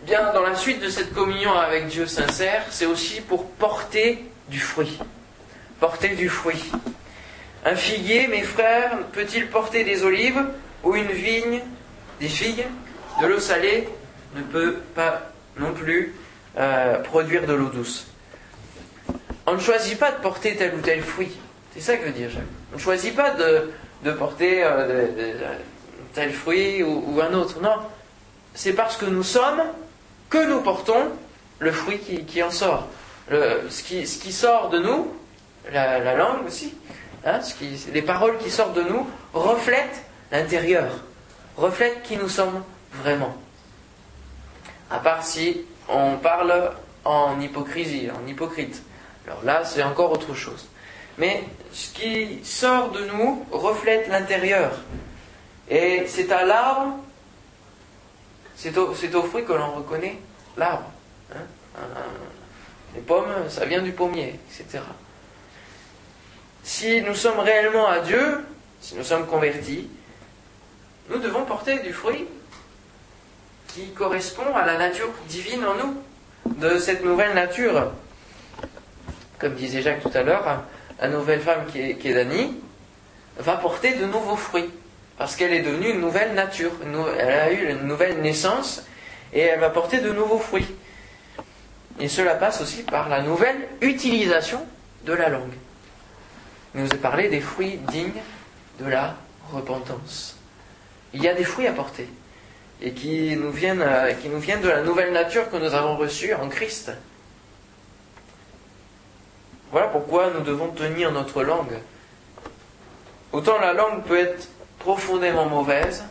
Eh 0.00 0.06
Bien, 0.06 0.34
dans 0.34 0.42
la 0.42 0.54
suite 0.54 0.82
de 0.82 0.90
cette 0.90 1.14
communion 1.14 1.52
avec 1.52 1.86
Dieu 1.86 2.06
sincère, 2.06 2.66
c'est 2.68 2.84
aussi 2.84 3.22
pour 3.22 3.46
porter 3.52 4.26
du 4.50 4.60
fruit. 4.60 4.98
Porter 5.80 6.10
du 6.10 6.28
fruit. 6.28 6.70
Un 7.64 7.74
figuier, 7.74 8.26
mes 8.26 8.42
frères, 8.42 8.98
peut-il 9.12 9.48
porter 9.48 9.82
des 9.82 10.04
olives 10.04 10.44
ou 10.84 10.94
une 10.94 11.10
vigne, 11.10 11.62
des 12.20 12.28
figues? 12.28 12.66
De 13.22 13.26
l'eau 13.26 13.40
salée 13.40 13.88
ne 14.36 14.42
peut 14.42 14.74
pas 14.94 15.32
non 15.56 15.72
plus 15.72 16.14
euh, 16.58 16.98
produire 16.98 17.46
de 17.46 17.54
l'eau 17.54 17.70
douce. 17.70 18.08
On 19.50 19.54
ne 19.54 19.60
choisit 19.60 19.98
pas 19.98 20.12
de 20.12 20.20
porter 20.20 20.56
tel 20.56 20.74
ou 20.74 20.80
tel 20.80 21.00
fruit. 21.00 21.32
C'est 21.72 21.80
ça 21.80 21.96
que 21.96 22.04
veut 22.04 22.12
dire 22.12 22.28
Jacques. 22.28 22.42
On 22.72 22.76
ne 22.76 22.80
choisit 22.80 23.16
pas 23.16 23.30
de, 23.30 24.10
porter 24.12 24.62
euh, 24.62 25.06
tel 26.12 26.34
fruit 26.34 26.82
ou, 26.82 27.18
un 27.22 27.32
autre. 27.32 27.58
Non. 27.62 27.76
C'est 28.52 28.74
parce 28.74 28.98
que 28.98 29.06
nous 29.06 29.22
sommes 29.22 29.62
que 30.28 30.46
nous 30.46 30.60
portons 30.60 31.12
le 31.60 31.72
fruit 31.72 31.98
qui, 31.98 32.42
en 32.42 32.50
sort. 32.50 32.88
ce, 33.30 33.82
qui, 33.82 34.32
sort 34.32 34.68
de 34.68 34.80
nous, 34.80 35.14
la, 35.72 36.14
langue 36.14 36.46
aussi, 36.46 36.74
hein, 37.24 37.40
les 37.94 38.02
paroles 38.02 38.36
qui 38.36 38.50
sortent 38.50 38.76
de 38.76 38.82
nous 38.82 39.08
reflètent 39.32 40.04
l'intérieur, 40.30 40.92
reflètent 41.56 42.02
qui 42.02 42.18
nous 42.18 42.28
sommes 42.28 42.62
vraiment. 42.92 43.34
À 44.90 44.98
part 44.98 45.24
si 45.24 45.62
on 45.88 46.16
parle 46.16 46.72
en 47.06 47.40
hypocrisie, 47.40 48.10
en 48.10 48.26
hypocrite. 48.28 48.82
Alors 49.28 49.44
là, 49.44 49.62
c'est 49.62 49.82
encore 49.82 50.10
autre 50.10 50.34
chose. 50.34 50.66
Mais 51.18 51.44
ce 51.70 51.92
qui 51.92 52.40
sort 52.44 52.90
de 52.92 53.04
nous 53.04 53.44
reflète 53.50 54.08
l'intérieur. 54.08 54.72
Et 55.68 56.04
c'est 56.06 56.32
à 56.32 56.46
l'arbre, 56.46 56.96
c'est 58.56 58.74
au, 58.78 59.22
fruit 59.22 59.44
que 59.44 59.52
l'on 59.52 59.72
reconnaît 59.72 60.16
l'arbre. 60.56 60.90
Hein. 61.34 61.42
les 62.94 63.02
pommes, 63.02 63.50
ça 63.50 63.66
vient 63.66 63.82
du 63.82 63.92
pommier, 63.92 64.40
etc. 64.50 64.82
Si 66.62 67.02
nous 67.02 67.14
sommes 67.14 67.40
réellement 67.40 67.86
à 67.86 68.00
Dieu, 68.00 68.46
si 68.80 68.94
nous 68.94 69.04
sommes 69.04 69.26
convertis, 69.26 69.90
nous 71.10 71.18
devons 71.18 71.44
porter 71.44 71.80
du 71.80 71.92
fruit 71.92 72.26
qui 73.68 73.90
correspond 73.90 74.56
à 74.56 74.64
la 74.64 74.78
nature 74.78 75.10
divine 75.28 75.66
en 75.66 75.74
nous, 75.74 76.02
de 76.46 76.78
cette 76.78 77.04
nouvelle 77.04 77.34
nature 77.34 77.92
comme 79.38 79.54
disait 79.54 79.82
Jacques 79.82 80.02
tout 80.02 80.10
à 80.14 80.22
l'heure, 80.22 80.64
la 81.00 81.08
nouvelle 81.08 81.40
femme 81.40 81.66
qui 81.70 81.80
est, 81.80 81.94
qui 81.96 82.12
Dani 82.12 82.56
va 83.38 83.56
porter 83.56 83.94
de 83.94 84.04
nouveaux 84.06 84.36
fruits. 84.36 84.70
Parce 85.16 85.34
qu'elle 85.34 85.52
est 85.52 85.62
devenue 85.62 85.90
une 85.90 86.00
nouvelle 86.00 86.34
nature. 86.34 86.72
Elle 87.18 87.28
a 87.28 87.52
eu 87.52 87.70
une 87.70 87.86
nouvelle 87.86 88.20
naissance 88.20 88.84
et 89.32 89.40
elle 89.40 89.60
va 89.60 89.70
porter 89.70 90.00
de 90.00 90.12
nouveaux 90.12 90.38
fruits. 90.38 90.68
Et 92.00 92.08
cela 92.08 92.34
passe 92.34 92.60
aussi 92.60 92.82
par 92.82 93.08
la 93.08 93.22
nouvelle 93.22 93.68
utilisation 93.80 94.64
de 95.04 95.12
la 95.12 95.28
langue. 95.28 95.54
Il 96.74 96.82
nous 96.82 96.92
a 96.92 96.96
parlé 96.96 97.28
des 97.28 97.40
fruits 97.40 97.78
dignes 97.90 98.22
de 98.80 98.88
la 98.88 99.16
repentance. 99.52 100.36
Il 101.12 101.22
y 101.22 101.28
a 101.28 101.34
des 101.34 101.44
fruits 101.44 101.66
à 101.66 101.72
porter 101.72 102.08
et 102.80 102.92
qui 102.92 103.36
nous 103.36 103.50
viennent, 103.50 103.82
euh, 103.82 104.12
qui 104.12 104.28
nous 104.28 104.38
viennent 104.38 104.60
de 104.60 104.68
la 104.68 104.82
nouvelle 104.82 105.12
nature 105.12 105.50
que 105.50 105.56
nous 105.56 105.74
avons 105.74 105.96
reçue 105.96 106.32
en 106.34 106.48
Christ. 106.48 106.92
Voilà 109.70 109.88
pourquoi 109.88 110.30
nous 110.30 110.40
devons 110.40 110.68
tenir 110.68 111.12
notre 111.12 111.42
langue. 111.42 111.78
Autant 113.32 113.58
la 113.58 113.74
langue 113.74 114.02
peut 114.04 114.18
être 114.18 114.48
profondément 114.78 115.46
mauvaise 115.46 116.04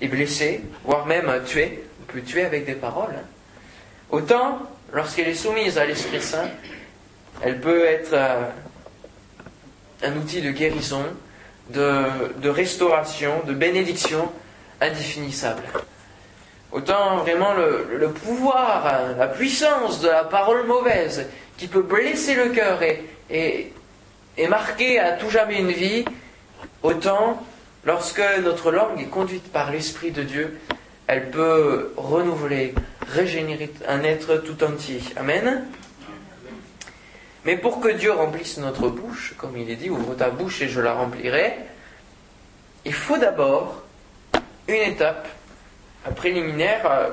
et 0.00 0.08
blessée, 0.08 0.64
voire 0.84 1.06
même 1.06 1.30
tuée, 1.46 1.84
on 2.02 2.12
peut 2.12 2.22
tuer 2.22 2.44
avec 2.44 2.66
des 2.66 2.74
paroles. 2.74 3.14
Hein. 3.16 3.26
Autant, 4.10 4.58
lorsqu'elle 4.92 5.28
est 5.28 5.34
soumise 5.34 5.78
à 5.78 5.84
l'Esprit 5.84 6.20
Saint, 6.20 6.48
elle 7.42 7.60
peut 7.60 7.84
être 7.84 8.12
euh, 8.12 8.42
un 10.02 10.16
outil 10.16 10.42
de 10.42 10.50
guérison, 10.50 11.04
de, 11.68 12.48
restauration, 12.48 13.42
de 13.46 13.54
bénédiction 13.54 14.30
indéfinissable. 14.80 15.62
Autant 16.72 17.18
vraiment 17.18 17.52
le, 17.54 18.10
pouvoir, 18.10 18.84
la 19.16 19.28
puissance 19.28 20.00
de 20.00 20.08
la 20.08 20.24
parole 20.24 20.66
mauvaise 20.66 21.26
qui 21.60 21.68
peut 21.68 21.82
blesser 21.82 22.34
le 22.34 22.48
cœur 22.48 22.82
et, 22.82 23.04
et, 23.28 23.70
et 24.38 24.48
marquer 24.48 24.98
à 24.98 25.12
tout 25.12 25.28
jamais 25.28 25.58
une 25.58 25.70
vie, 25.72 26.06
autant 26.82 27.44
lorsque 27.84 28.22
notre 28.42 28.72
langue 28.72 28.98
est 28.98 29.10
conduite 29.10 29.52
par 29.52 29.70
l'Esprit 29.70 30.10
de 30.10 30.22
Dieu, 30.22 30.58
elle 31.06 31.30
peut 31.30 31.92
renouveler, 31.98 32.72
régénérer 33.06 33.70
un 33.86 34.02
être 34.04 34.36
tout 34.36 34.64
entier. 34.64 35.02
Amen. 35.16 35.66
Mais 37.44 37.58
pour 37.58 37.80
que 37.80 37.88
Dieu 37.88 38.10
remplisse 38.10 38.56
notre 38.56 38.88
bouche, 38.88 39.34
comme 39.36 39.58
il 39.58 39.68
est 39.68 39.76
dit, 39.76 39.90
ouvre 39.90 40.14
ta 40.14 40.30
bouche 40.30 40.62
et 40.62 40.68
je 40.68 40.80
la 40.80 40.94
remplirai, 40.94 41.56
il 42.86 42.94
faut 42.94 43.18
d'abord 43.18 43.82
une 44.66 44.80
étape 44.80 45.28
préliminaire 46.16 46.90
euh, 46.90 47.10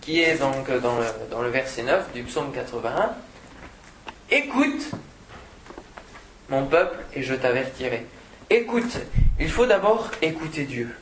qui 0.00 0.22
est 0.22 0.38
donc 0.38 0.68
dans 0.80 0.98
le, 0.98 1.06
dans 1.30 1.42
le 1.42 1.50
verset 1.50 1.84
9 1.84 2.12
du 2.12 2.24
psaume 2.24 2.50
81. 2.52 3.14
Écoute, 4.32 4.92
mon 6.50 6.64
peuple, 6.66 6.98
et 7.14 7.22
je 7.22 7.34
t'avertirai. 7.34 8.06
Écoute, 8.48 8.98
il 9.40 9.50
faut 9.50 9.66
d'abord 9.66 10.08
écouter 10.22 10.64
Dieu. 10.64 10.94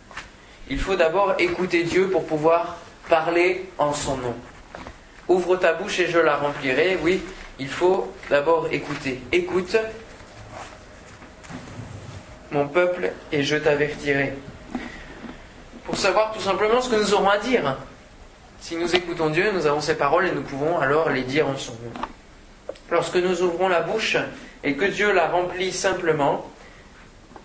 Il 0.70 0.78
faut 0.78 0.97
d'abord 0.97 1.35
écouter 1.38 1.82
Dieu 1.85 2.08
pour 2.08 2.26
pouvoir 2.26 2.78
parler 3.11 3.68
en 3.76 3.92
son 3.92 4.16
nom. 4.16 4.35
Ouvre 5.28 5.56
ta 5.56 5.75
bouche 5.75 5.99
et 6.00 6.06
je 6.06 6.18
la 6.18 6.37
remplirai. 6.37 6.99
Oui, 7.02 7.23
il 7.58 7.68
faut 7.68 8.11
d'abord 8.30 8.68
écouter. 8.73 9.20
Écoute, 9.30 9.76
mon 12.50 12.66
peuple, 12.66 13.12
et 13.30 13.42
je 13.42 13.56
t'avertirai. 13.56 14.32
Pour 15.85 15.97
savoir 15.97 16.32
tout 16.32 16.40
simplement 16.40 16.80
ce 16.80 16.88
que 16.88 16.97
nous 16.97 17.12
aurons 17.12 17.28
à 17.28 17.38
dire. 17.38 17.76
Si 18.58 18.76
nous 18.76 18.94
écoutons 18.97 19.28
Dieu, 19.28 19.52
nous 19.52 19.66
avons 19.66 19.82
ses 19.82 19.97
paroles 19.97 20.26
et 20.26 20.32
nous 20.32 20.42
pouvons 20.42 20.78
alors 20.78 21.11
les 21.11 21.25
dire 21.25 21.47
en 21.47 21.56
son 21.58 21.73
nom. 21.73 21.92
Lorsque 22.90 23.16
nous 23.16 23.42
ouvrons 23.42 23.68
la 23.68 23.80
bouche 23.83 24.16
et 24.64 24.75
que 24.75 24.87
Dieu 24.87 25.12
la 25.12 25.28
remplit 25.28 25.73
simplement, 25.73 26.50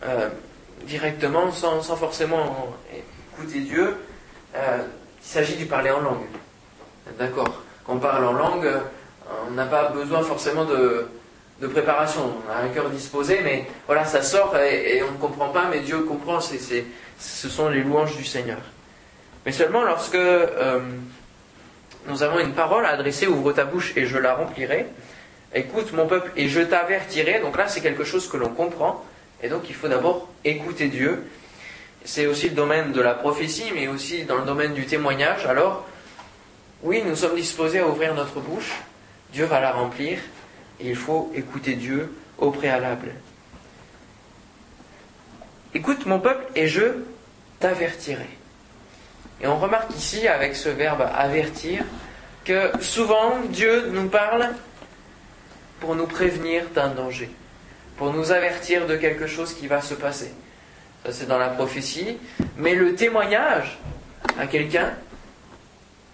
euh, 0.06 0.30
directement, 0.84 1.52
sans, 1.52 1.82
forcément 1.96 2.76
écouter 3.38 3.60
Dieu, 3.60 3.96
euh, 4.56 4.78
il 5.22 5.28
s'agit 5.28 5.56
du 5.56 5.66
parler 5.66 5.92
en 5.92 6.00
langue. 6.00 6.26
D'accord 7.20 7.62
Quand 7.86 7.94
on 7.94 8.00
parle 8.00 8.26
en 8.26 8.34
langue, 8.34 8.70
on 9.48 9.52
n'a 9.52 9.66
pas 9.66 9.90
besoin 9.90 10.22
forcément 10.24 10.66
de, 10.66 11.08
préparation. 11.70 12.22
On 12.46 12.52
a 12.52 12.66
un 12.66 12.70
cœur 12.70 12.90
disposé, 12.90 13.40
mais 13.44 13.66
voilà, 13.86 14.04
ça 14.04 14.22
sort 14.22 14.58
et, 14.58 15.02
on 15.04 15.12
ne 15.12 15.18
comprend 15.18 15.50
pas, 15.50 15.66
mais 15.70 15.80
Dieu 15.80 16.00
comprend. 16.00 16.40
ce 16.42 17.50
sont 17.50 17.70
les 17.70 17.84
louanges 17.84 18.18
du 18.18 18.26
Seigneur. 18.26 18.60
Mais 19.46 19.52
seulement 19.52 19.84
lorsque 19.84 20.16
euh, 20.16 20.80
nous 22.08 22.24
avons 22.24 22.40
une 22.40 22.54
parole 22.54 22.86
à 22.86 22.90
adresser, 22.90 23.28
ouvre 23.28 23.54
ta 23.54 23.66
bouche 23.66 23.94
et 23.96 24.06
je 24.06 24.18
la 24.18 24.36
remplirai. 24.36 24.88
Écoute 25.56 25.94
mon 25.94 26.08
peuple 26.08 26.32
et 26.36 26.48
je 26.48 26.62
t'avertirai. 26.62 27.40
Donc 27.40 27.58
là, 27.58 27.68
c'est 27.68 27.82
quelque 27.82 28.04
chose 28.04 28.28
que 28.28 28.38
l'on 28.38 28.50
comprend. 28.50 29.04
Et 29.42 29.50
donc, 29.50 29.70
il 29.70 29.76
faut 29.76 29.88
d'abord 29.88 30.30
écouter 30.44 30.88
Dieu. 30.88 31.24
C'est 32.06 32.26
aussi 32.26 32.50
le 32.50 32.56
domaine 32.56 32.92
de 32.92 33.02
la 33.02 33.14
prophétie, 33.14 33.72
mais 33.74 33.88
aussi 33.88 34.26
dans 34.26 34.38
le 34.38 34.46
domaine 34.46 34.74
du 34.74 34.86
témoignage. 34.86 35.46
Alors, 35.46 35.86
oui, 36.82 37.04
nous 37.06 37.16
sommes 37.16 37.36
disposés 37.36 37.80
à 37.80 37.88
ouvrir 37.88 38.14
notre 38.14 38.40
bouche 38.40 38.74
Dieu 39.34 39.46
va 39.46 39.60
la 39.60 39.72
remplir 39.72 40.20
et 40.80 40.90
il 40.90 40.96
faut 40.96 41.32
écouter 41.34 41.74
Dieu 41.74 42.14
au 42.38 42.52
préalable. 42.52 43.12
Écoute 45.74 46.06
mon 46.06 46.20
peuple 46.20 46.46
et 46.56 46.68
je 46.68 46.84
t'avertirai. 47.60 48.30
Et 49.42 49.48
on 49.48 49.58
remarque 49.58 49.90
ici, 49.98 50.28
avec 50.28 50.56
ce 50.56 50.70
verbe 50.70 51.10
avertir, 51.16 51.84
que 52.46 52.72
souvent 52.80 53.40
Dieu 53.50 53.88
nous 53.88 54.08
parle 54.08 54.50
pour 55.84 55.96
nous 55.96 56.08
prévenir 56.08 56.64
d'un 56.74 56.88
danger, 56.88 57.30
pour 57.98 58.14
nous 58.14 58.32
avertir 58.32 58.88
de 58.88 58.96
quelque 58.96 59.28
chose 59.28 59.54
qui 59.54 59.68
va 59.68 59.82
se 59.82 59.94
passer. 59.94 60.32
Ça 61.06 61.12
c'est 61.12 61.28
dans 61.28 61.38
la 61.38 61.50
prophétie. 61.50 62.18
Mais 62.56 62.74
le 62.74 62.96
témoignage 62.96 63.78
à 64.40 64.48
quelqu'un, 64.48 64.94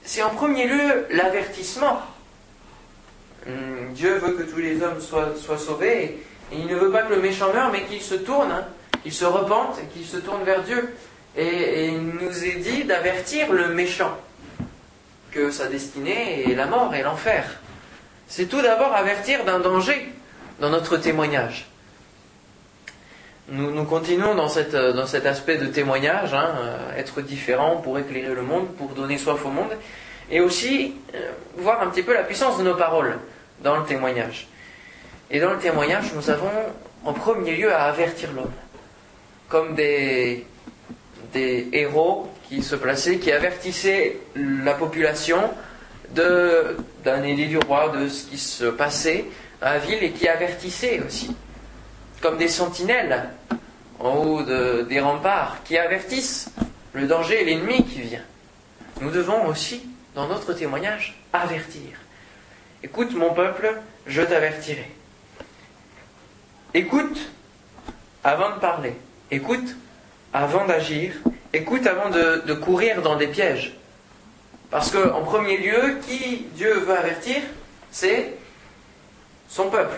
c'est 0.04 0.24
en 0.24 0.32
premier 0.32 0.66
lieu 0.66 1.06
l'avertissement. 1.12 2.02
Hum, 3.46 3.94
Dieu 3.94 4.16
veut 4.18 4.32
que 4.32 4.42
tous 4.42 4.58
les 4.58 4.82
hommes 4.82 5.00
soient, 5.00 5.36
sauvés 5.60 6.04
et, 6.52 6.58
il 6.58 6.66
ne 6.66 6.76
veut 6.76 6.90
pas 6.90 7.04
que 7.04 7.14
le 7.14 7.22
méchant 7.22 7.54
meure, 7.54 7.72
mais 7.72 7.84
qu'il 7.84 8.02
se 8.02 8.16
tourne, 8.16 8.52
hein, 8.52 8.66
qu'il 9.04 9.14
se 9.14 9.26
repente 9.26 9.78
et 9.84 9.86
qu'il 9.94 10.08
se 10.08 10.18
tourne 10.18 10.44
vers 10.46 10.64
Dieu. 10.64 10.96
Et, 11.38 11.90
il 11.90 12.08
nous 12.08 12.44
est 12.44 12.56
dit 12.56 12.86
d'avertir 12.86 13.54
le 13.54 13.68
méchant 13.68 14.18
que 15.30 15.52
sa 15.52 15.68
destinée 15.68 16.50
est 16.50 16.56
la 16.56 16.66
mort 16.66 16.96
et 16.96 17.04
l'enfer. 17.04 17.60
C'est 18.30 18.46
tout 18.46 18.62
d'abord 18.62 18.94
avertir 18.94 19.44
d'un 19.44 19.60
danger 19.60 20.08
dans 20.60 20.70
notre 20.70 20.98
témoignage. 20.98 21.66
Nous, 23.52 23.84
continuons 23.86 24.36
dans, 24.36 24.48
dans, 24.94 25.08
cet 25.08 25.26
aspect 25.26 25.58
de 25.58 25.66
témoignage, 25.66 26.36
hein, 26.36 26.54
euh, 26.60 26.96
être 26.96 27.22
différent 27.22 27.78
pour 27.78 27.98
éclairer 27.98 28.36
le 28.36 28.44
monde, 28.44 28.68
pour 28.76 28.90
donner 28.90 29.18
soif 29.18 29.44
au 29.44 29.50
monde, 29.50 29.72
et 30.30 30.40
aussi 30.40 30.94
euh, 31.16 31.32
voir 31.58 31.82
un 31.82 31.88
petit 31.88 32.04
peu 32.04 32.14
la 32.14 32.22
puissance 32.22 32.60
de 32.60 32.64
nos 32.64 32.76
paroles 32.76 33.18
dans 33.64 33.78
le 33.78 33.86
témoignage. 33.86 34.48
Et 35.32 35.40
dans 35.40 35.52
le 35.52 35.58
témoignage, 35.58 36.14
nous 36.14 36.30
avons 36.30 36.52
en 37.04 37.14
premier 37.14 37.56
lieu 37.56 37.74
à 37.74 37.86
avertir 37.86 38.30
l'homme, 38.36 38.54
comme 39.48 39.74
des, 39.74 40.46
des 41.34 41.68
héros 41.74 42.30
qui 42.48 42.62
se 42.62 42.76
plaçaient, 42.76 43.18
qui 43.18 43.32
avertissaient 43.32 44.18
la 44.36 44.76
population 44.76 45.50
d'un 46.14 47.24
édit 47.24 47.48
du 47.48 47.58
roi, 47.58 47.90
de 47.90 48.08
ce 48.08 48.26
qui 48.26 48.38
se 48.38 48.66
passait 48.66 49.26
à 49.62 49.74
la 49.74 49.80
ville, 49.80 50.04
et 50.04 50.12
qui 50.12 50.28
avertissaient 50.28 51.02
aussi, 51.06 51.36
comme 52.22 52.38
des 52.38 52.48
sentinelles 52.48 53.30
en 54.00 54.16
haut 54.16 54.44
des 54.44 55.00
remparts, 55.00 55.58
qui 55.66 55.78
avertissent 55.78 56.50
le 56.94 57.08
danger 57.08 57.42
et 57.42 57.46
l'ennemi 57.46 57.86
qui 57.86 58.02
vient. 58.02 58.24
Nous 59.02 59.12
devons 59.12 59.46
aussi, 59.48 59.84
dans 60.16 60.28
notre 60.28 60.54
témoignage, 60.54 61.18
avertir. 61.34 62.00
Écoute 62.84 63.14
mon 63.14 63.34
peuple, 63.34 63.78
je 64.08 64.22
t'avertirai. 64.22 64.90
Écoute 66.74 67.20
avant 68.24 68.56
de 68.56 68.60
parler. 68.60 68.94
Écoute 69.32 69.76
avant 70.34 70.66
d'agir. 70.66 71.14
Écoute 71.54 71.88
avant 71.88 72.10
de, 72.10 72.54
courir 72.54 73.02
dans 73.02 73.16
des 73.16 73.28
pièges. 73.28 73.76
Parce 74.72 74.92
que, 74.92 75.12
en 75.12 75.24
premier 75.24 75.58
lieu, 75.58 75.98
qui 76.08 76.46
Dieu 76.54 76.74
veut 76.80 76.98
avertir, 76.98 77.38
c'est 77.92 78.34
son 79.48 79.70
peuple. 79.70 79.98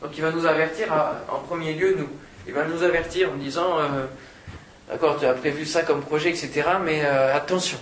Donc 0.00 0.12
il 0.16 0.22
va 0.22 0.30
nous 0.30 0.46
avertir 0.46 0.92
en 1.30 1.38
premier 1.40 1.74
lieu, 1.74 1.94
nous. 1.98 2.08
Il 2.46 2.54
va 2.54 2.64
nous 2.64 2.82
avertir 2.82 3.30
en 3.30 3.36
disant, 3.36 3.78
euh, 3.78 4.06
d'accord, 4.88 5.18
tu 5.20 5.26
as 5.26 5.34
prévu 5.34 5.64
ça 5.64 5.82
comme 5.82 6.02
projet, 6.02 6.30
etc., 6.30 6.62
mais 6.82 7.02
euh, 7.04 7.36
attention, 7.36 7.78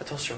attention 0.00 0.36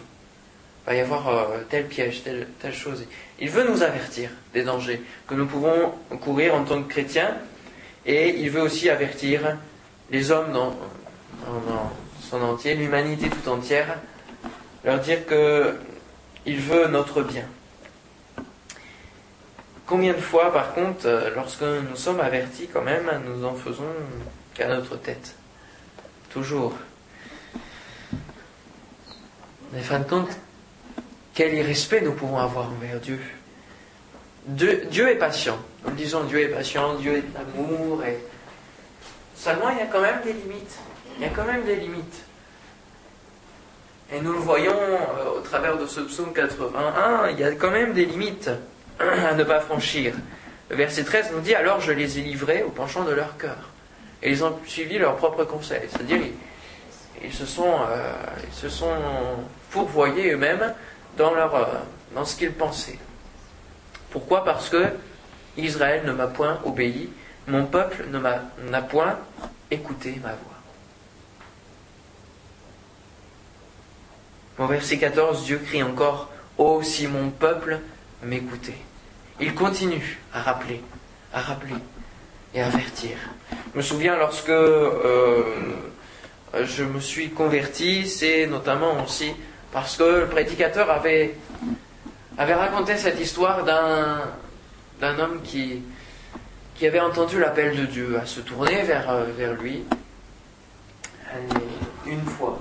va 0.86 0.94
y 0.94 1.00
avoir 1.00 1.28
euh, 1.28 1.58
tel 1.68 1.86
piège, 1.86 2.22
telle, 2.22 2.48
telle 2.60 2.74
chose. 2.74 3.04
Il 3.38 3.50
veut 3.50 3.68
nous 3.68 3.82
avertir 3.82 4.30
des 4.52 4.62
dangers 4.62 5.02
que 5.26 5.34
nous 5.34 5.46
pouvons 5.46 5.92
courir 6.20 6.54
en 6.54 6.64
tant 6.64 6.82
que 6.82 6.88
chrétiens 6.88 7.36
et 8.04 8.30
il 8.40 8.50
veut 8.50 8.62
aussi 8.62 8.90
avertir 8.90 9.56
les 10.10 10.30
hommes 10.30 10.52
dans, 10.52 10.74
son 12.20 12.42
entier, 12.42 12.74
l'humanité 12.74 13.28
tout 13.28 13.48
entière, 13.48 13.98
leur 14.84 14.98
dire 14.98 15.26
que 15.26 15.76
il 16.46 16.60
veut 16.60 16.88
notre 16.88 17.22
bien. 17.22 17.44
Combien 19.86 20.12
de 20.12 20.20
fois, 20.20 20.52
par 20.52 20.74
contre, 20.74 21.06
euh, 21.06 21.30
lorsque 21.34 21.62
nous 21.62 21.96
sommes 21.96 22.20
avertis 22.20 22.68
quand 22.72 22.82
même, 22.82 23.10
nous 23.26 23.44
en 23.44 23.54
faisons 23.54 23.84
qu'à 24.54 24.68
notre 24.68 24.96
tête? 24.96 25.34
Toujours. 26.30 26.72
Mais 29.72 29.82
fin 29.82 30.00
de 30.00 30.08
compte, 30.08 30.30
quel 31.34 31.54
irrespect 31.54 32.00
nous 32.02 32.12
pouvons 32.12 32.38
avoir 32.38 32.70
envers 32.70 33.00
Dieu. 33.00 33.20
Dieu 34.46 35.08
est 35.08 35.16
patient. 35.16 35.58
Nous 35.84 35.92
disons 35.92 36.24
Dieu 36.24 36.40
est 36.40 36.48
patient, 36.48 36.94
Dieu 36.94 37.16
est 37.18 37.38
amour. 37.38 38.04
Et... 38.04 38.18
Seulement, 39.36 39.70
il 39.70 39.78
y 39.78 39.82
a 39.82 39.86
quand 39.86 40.00
même 40.00 40.20
des 40.24 40.32
limites. 40.32 40.78
Il 41.16 41.22
y 41.22 41.26
a 41.26 41.30
quand 41.30 41.44
même 41.44 41.64
des 41.64 41.76
limites. 41.76 42.24
Et 44.14 44.20
nous 44.20 44.32
le 44.32 44.38
voyons 44.38 44.74
euh, 44.74 45.38
au 45.38 45.40
travers 45.40 45.78
de 45.78 45.86
ce 45.86 46.00
psaume 46.00 46.34
81, 46.34 47.30
il 47.30 47.40
y 47.40 47.44
a 47.44 47.52
quand 47.52 47.70
même 47.70 47.94
des 47.94 48.04
limites 48.04 48.50
à 48.98 49.32
ne 49.32 49.42
pas 49.42 49.60
franchir. 49.60 50.12
Le 50.68 50.76
verset 50.76 51.04
13 51.04 51.30
nous 51.32 51.40
dit 51.40 51.54
Alors 51.54 51.80
je 51.80 51.92
les 51.92 52.18
ai 52.18 52.22
livrés 52.22 52.62
au 52.62 52.68
penchant 52.68 53.04
de 53.04 53.12
leur 53.12 53.38
cœur. 53.38 53.70
Et 54.22 54.30
ils 54.30 54.44
ont 54.44 54.58
suivi 54.66 54.98
leur 54.98 55.16
propre 55.16 55.44
conseil. 55.44 55.80
C'est-à-dire, 55.90 56.18
ils, 57.24 57.32
se 57.32 57.46
sont, 57.46 57.74
euh, 57.88 58.12
ils 58.46 58.54
se 58.54 58.68
sont 58.68 58.92
fourvoyés 59.70 60.32
eux-mêmes 60.32 60.74
dans, 61.16 61.32
leur, 61.32 61.54
euh, 61.54 61.64
dans 62.14 62.26
ce 62.26 62.36
qu'ils 62.36 62.52
pensaient. 62.52 62.98
Pourquoi? 64.10 64.44
Parce 64.44 64.68
que 64.68 64.84
Israël 65.56 66.02
ne 66.04 66.12
m'a 66.12 66.26
point 66.26 66.60
obéi, 66.66 67.10
mon 67.46 67.64
peuple 67.64 68.04
ne 68.10 68.18
m'a 68.18 68.82
point 68.82 69.18
écoutez 69.70 70.20
ma 70.22 70.28
voix. 70.28 70.51
Au 74.58 74.66
verset 74.66 74.98
14, 74.98 75.44
Dieu 75.44 75.60
crie 75.64 75.82
encore 75.82 76.30
Oh, 76.58 76.80
si 76.82 77.06
mon 77.06 77.30
peuple 77.30 77.80
m'écoutait. 78.22 78.78
Il 79.40 79.54
continue 79.54 80.20
à 80.32 80.42
rappeler, 80.42 80.82
à 81.32 81.40
rappeler 81.40 81.74
et 82.54 82.60
à 82.60 82.66
avertir. 82.66 83.16
Je 83.72 83.78
me 83.78 83.82
souviens 83.82 84.16
lorsque 84.16 84.50
euh, 84.50 85.42
je 86.54 86.84
me 86.84 87.00
suis 87.00 87.30
converti, 87.30 88.06
c'est 88.06 88.46
notamment 88.46 89.02
aussi 89.02 89.32
parce 89.72 89.96
que 89.96 90.20
le 90.20 90.26
prédicateur 90.26 90.90
avait, 90.90 91.34
raconté 92.36 92.98
cette 92.98 93.18
histoire 93.18 93.64
d'un, 93.64 95.18
homme 95.18 95.40
qui, 95.42 95.82
avait 96.82 97.00
entendu 97.00 97.38
l'appel 97.40 97.76
de 97.76 97.86
Dieu 97.86 98.18
à 98.20 98.26
se 98.26 98.40
tourner 98.40 98.82
vers, 98.82 99.08
euh, 99.08 99.24
vers 99.36 99.54
lui. 99.54 99.84
Une 102.06 102.20
fois, 102.22 102.58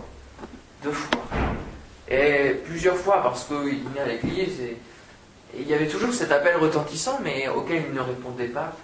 deux 0.84 0.92
fois, 0.92 1.24
et 2.12 2.56
plusieurs 2.65 2.97
fois 2.97 3.24
parce 3.24 3.45
qu'il 3.45 3.56
venait 3.56 4.02
à 4.02 4.06
l'église 4.06 4.60
il 5.58 5.67
y 5.67 5.74
avait 5.74 5.88
toujours 5.88 6.13
cet 6.13 6.32
appel 6.32 6.58
retentissant 6.58 7.19
mais 7.24 7.47
auquel 7.47 7.86
il 7.88 7.93
ne 7.93 8.02
répondait 8.02 8.47
pas 8.47 8.76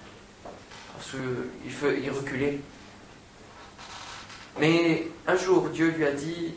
parce 0.97 1.11
qu'il 1.11 2.03
il 2.03 2.11
reculait. 2.11 2.59
Mais 4.59 5.07
un 5.27 5.35
jour, 5.35 5.69
Dieu 5.69 5.89
lui 5.89 6.05
a 6.05 6.11
dit, 6.11 6.55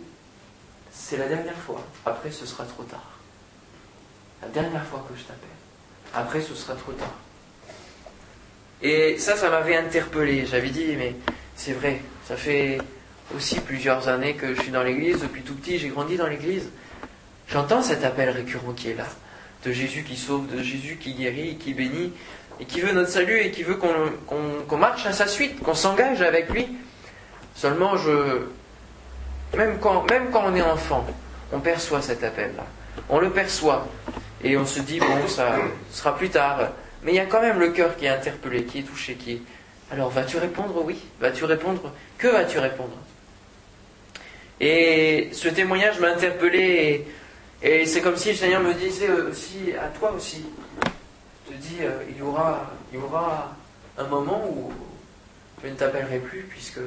c'est 0.91 1.19
la 1.19 1.29
dernière 1.29 1.57
fois, 1.57 1.85
après 2.07 2.31
ce 2.31 2.47
sera 2.47 2.65
trop 2.65 2.85
tard. 2.85 3.19
La 4.41 4.49
dernière 4.49 4.85
fois 4.87 5.05
que 5.09 5.19
je 5.19 5.25
t'appelle, 5.25 5.49
après 6.15 6.41
ce 6.41 6.55
sera 6.55 6.75
trop 6.75 6.93
tard. 6.93 7.15
Et 8.81 9.19
ça, 9.19 9.37
ça 9.37 9.51
m'avait 9.51 9.77
interpellé. 9.77 10.47
J'avais 10.47 10.71
dit, 10.71 10.97
mais 10.97 11.15
c'est 11.55 11.75
vrai, 11.75 12.01
ça 12.27 12.37
fait 12.37 12.79
aussi 13.37 13.61
plusieurs 13.61 14.09
années 14.09 14.35
que 14.35 14.55
je 14.55 14.61
suis 14.61 14.71
dans 14.71 14.83
l'église. 14.83 15.21
Depuis 15.21 15.43
tout 15.43 15.55
petit, 15.55 15.79
j'ai 15.79 15.89
grandi 15.89 16.17
dans 16.17 16.27
l'église. 16.27 16.71
J'entends 17.49 17.83
cet 17.83 18.05
appel 18.05 18.31
récurrent 18.31 18.73
qui 18.73 18.91
est 18.91 18.95
là, 18.95 19.07
de 19.65 19.73
Jésus 19.73 20.05
qui 20.05 20.17
sauve, 20.17 20.47
de 20.47 20.63
Jésus 20.63 20.99
qui 21.01 21.15
guérit, 21.15 21.57
qui 21.57 21.75
bénit, 21.75 22.13
et 22.61 22.65
qui 22.65 22.81
veut 22.81 22.93
notre 22.93 23.11
salut, 23.11 23.41
et 23.41 23.51
qui 23.51 23.63
veut 23.63 23.77
qu'on 23.77 24.77
marche 24.77 25.07
à 25.07 25.13
sa 25.13 25.27
suite, 25.27 25.61
qu'on 25.61 25.75
s'engage 25.75 26.23
avec 26.23 26.51
lui. 26.51 26.69
Seulement, 27.55 27.97
je, 27.97 28.43
même 29.57 29.79
quand, 29.81 30.09
même 30.09 30.31
quand 30.31 30.45
on 30.47 30.55
est 30.55 30.63
enfant, 30.63 31.05
on 31.53 31.61
perçoit 31.61 32.03
cet 32.03 32.23
appel-là. 32.23 32.65
On 33.09 33.19
le 33.19 33.31
perçoit. 33.31 33.89
Et 34.43 34.57
on 34.57 34.65
se 34.65 34.81
dit, 34.81 35.01
bon, 35.01 35.27
ça 35.27 35.57
sera 35.91 36.17
plus 36.17 36.31
tard. 36.31 36.71
Mais 37.03 37.13
il 37.13 37.17
y 37.17 37.21
a 37.21 37.27
quand 37.27 37.41
même 37.41 37.59
le 37.59 37.71
cœur 37.71 37.97
qui 37.97 38.05
est 38.05 38.11
interpellé, 38.11 38.65
qui 38.65 38.79
est 38.79 38.83
touché, 38.83 39.15
qui 39.15 39.33
est... 39.33 39.43
Alors, 39.91 40.11
vas-tu 40.11 40.39
répondre? 40.39 40.83
Oui 40.85 40.99
Vas-tu 41.21 41.45
répondre? 41.45 41.93
Que 42.17 42.29
vas-tu 42.29 42.59
répondre? 42.59 42.97
Et 44.61 45.31
ce 45.33 45.49
témoignage 45.49 45.99
m'a 46.01 46.09
interpellé 46.09 47.07
et, 47.63 47.85
c'est 47.87 48.01
comme 48.01 48.17
si 48.17 48.31
le 48.31 48.37
Seigneur 48.37 48.63
me 48.63 48.73
disait 48.73 49.11
aussi, 49.11 49.73
à 49.79 49.89
toi 49.89 50.13
aussi, 50.13 50.45
te 51.47 51.53
dis, 51.55 51.79
euh, 51.83 51.91
il, 52.09 52.19
y 52.19 52.23
aura, 52.23 52.71
il 52.93 52.99
y 52.99 53.03
aura 53.03 53.55
un 53.99 54.05
moment 54.05 54.43
où 54.49 54.73
je 55.63 55.69
ne 55.69 55.75
t'appellerai 55.75 56.19
plus 56.19 56.47
puisque 56.49 56.81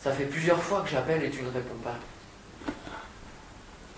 ça 0.00 0.12
fait 0.12 0.24
plusieurs 0.24 0.62
fois 0.62 0.82
que 0.82 0.90
j'appelle 0.90 1.24
et 1.24 1.30
tu 1.30 1.42
ne 1.42 1.50
réponds 1.50 1.74
pas. 1.82 1.96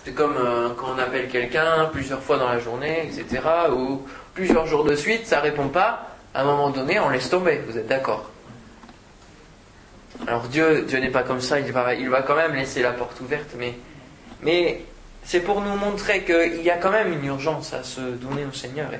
C'est 0.04 0.12
comme 0.12 0.36
euh, 0.36 0.70
quand 0.76 0.94
on 0.96 0.98
appelle 0.98 1.28
quelqu'un 1.28 1.88
plusieurs 1.92 2.22
fois 2.22 2.38
dans 2.38 2.48
la 2.48 2.58
journée, 2.58 3.06
etc., 3.06 3.40
ou 3.70 4.02
plusieurs 4.34 4.66
jours 4.66 4.84
de 4.84 4.96
suite, 4.96 5.26
ça 5.26 5.36
ne 5.38 5.42
répond 5.42 5.68
pas. 5.68 6.08
À 6.34 6.40
un 6.40 6.44
moment 6.44 6.70
donné, 6.70 6.98
on 6.98 7.10
laisse 7.10 7.28
tomber. 7.28 7.60
Vous 7.68 7.76
êtes 7.78 7.86
d'accord? 7.86 8.31
Alors 10.26 10.48
Dieu, 10.48 10.84
Dieu 10.86 10.98
n'est 10.98 11.10
pas 11.10 11.22
comme 11.22 11.40
ça. 11.40 11.58
Il 11.60 11.72
va, 11.72 12.22
quand 12.22 12.36
même 12.36 12.54
laisser 12.54 12.82
la 12.82 12.92
porte 12.92 13.20
ouverte, 13.20 13.54
mais, 13.58 13.74
mais 14.42 14.82
c'est 15.24 15.40
pour 15.40 15.60
nous 15.60 15.76
montrer 15.76 16.22
qu'il 16.22 16.62
y 16.62 16.70
a 16.70 16.76
quand 16.76 16.90
même 16.90 17.12
une 17.12 17.24
urgence 17.24 17.72
à 17.72 17.82
se 17.82 18.00
donner 18.00 18.44
au 18.44 18.52
Seigneur. 18.52 18.90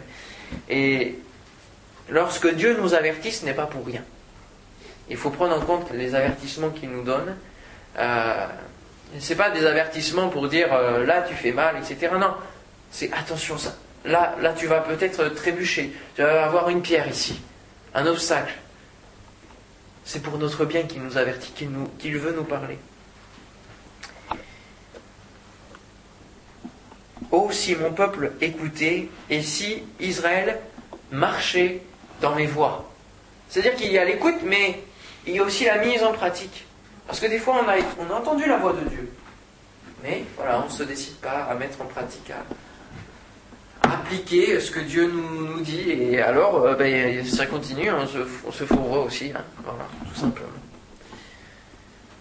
Et, 0.69 1.19
lorsque 2.09 2.53
Dieu 2.55 2.77
nous 2.81 2.95
avertit, 2.95 3.33
ce 3.33 3.45
n'est 3.45 3.55
pas 3.55 3.67
pour 3.67 3.87
rien. 3.87 4.03
Il 5.09 5.17
faut 5.17 5.31
prendre 5.31 5.57
en 5.57 5.61
compte 5.61 5.91
les 5.93 6.15
avertissements 6.15 6.71
qu'il 6.71 6.91
nous 6.91 7.03
donne. 7.03 7.37
Euh, 7.99 8.47
ce 9.19 9.31
n'est 9.31 9.37
pas 9.37 9.51
des 9.51 9.67
avertissements 9.67 10.29
pour 10.29 10.49
dire 10.49 10.73
euh, 10.73 11.05
là 11.05 11.23
tu 11.23 11.35
fais 11.35 11.53
mal, 11.53 11.77
etc. 11.77 12.13
Non, 12.19 12.35
c'est 12.91 13.13
attention 13.13 13.59
ça. 13.59 13.75
Là, 14.05 14.35
là 14.41 14.55
tu 14.55 14.67
vas 14.67 14.81
peut-être 14.81 15.29
trébucher. 15.35 15.93
Tu 16.15 16.23
vas 16.23 16.45
avoir 16.45 16.69
une 16.71 16.83
pierre 16.83 17.09
ici, 17.09 17.41
un 17.95 18.07
obstacle. 18.07 18.55
C'est 20.05 20.23
pour 20.23 20.39
notre 20.39 20.65
bien 20.65 20.83
qu'il 20.83 21.03
nous 21.03 21.17
avertit, 21.17 21.53
qu'il, 21.53 22.19
veut 22.19 22.33
nous 22.33 22.45
parler. 22.45 22.79
Oh, 27.31 27.49
si 27.51 27.75
mon 27.77 27.93
peuple 27.93 28.33
écoutait, 28.41 29.09
et 29.31 29.43
si 29.43 29.83
Israël 30.01 30.61
marchait 31.11 31.83
dans 32.21 32.35
mes 32.35 32.47
voies. 32.47 32.91
C'est-à-dire 33.49 33.77
qu'il 33.77 33.93
y 33.93 33.99
a 33.99 34.05
l'écoute, 34.05 34.43
mais 34.45 34.83
il 35.27 35.35
y 35.35 35.39
a 35.39 35.43
aussi 35.43 35.65
la 35.65 35.79
mise 35.79 36.03
en 36.03 36.13
pratique. 36.13 36.67
Parce 37.07 37.21
que 37.21 37.27
des 37.27 37.39
fois, 37.39 37.65
on 37.65 37.69
a, 37.69 38.15
entendu 38.15 38.47
la 38.47 38.57
voix 38.57 38.73
de 38.73 38.89
Dieu. 38.89 39.13
Mais 40.03 40.25
voilà, 40.37 40.61
on 40.63 40.67
ne 40.67 40.71
se 40.71 40.83
décide 40.83 41.17
pas 41.17 41.45
à 41.45 41.55
mettre 41.55 41.81
en 41.81 41.85
pratique, 41.85 42.33
appliquer 44.13 44.61
ce 44.61 44.71
que 44.71 44.81
Dieu 44.81 45.11
nous, 45.11 45.61
dit. 45.61 45.91
Et 45.91 46.21
alors, 46.21 46.65
euh, 46.65 46.75
ben, 46.75 47.25
ça 47.25 47.47
continue, 47.47 47.91
on 47.91 48.07
se, 48.07 48.19
on 48.47 48.53
se 48.53 48.65
fourra 48.65 49.01
aussi. 49.01 49.33
Hein. 49.35 49.43
voilà, 49.65 49.85
tout 50.09 50.21
simplement. 50.21 50.49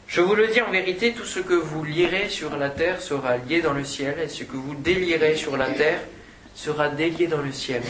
Je 0.07 0.21
vous 0.21 0.35
le 0.35 0.47
dis 0.47 0.61
en 0.61 0.71
vérité, 0.71 1.13
tout 1.13 1.25
ce 1.25 1.39
que 1.39 1.53
vous 1.53 1.83
lirez 1.83 2.29
sur 2.29 2.55
la 2.57 2.69
terre 2.69 3.01
sera 3.01 3.37
lié 3.37 3.61
dans 3.61 3.73
le 3.73 3.83
ciel, 3.83 4.19
et 4.23 4.27
ce 4.27 4.43
que 4.43 4.55
vous 4.55 4.75
délierez 4.75 5.35
sur 5.35 5.57
la 5.57 5.67
terre 5.67 5.99
sera 6.55 6.89
délié 6.89 7.27
dans 7.27 7.41
le 7.41 7.51
ciel. 7.51 7.81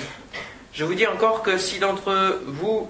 Je 0.74 0.84
vous 0.84 0.94
dis 0.94 1.08
encore 1.08 1.42
que 1.42 1.58
si 1.58 1.80
d'entre 1.80 2.40
vous 2.46 2.90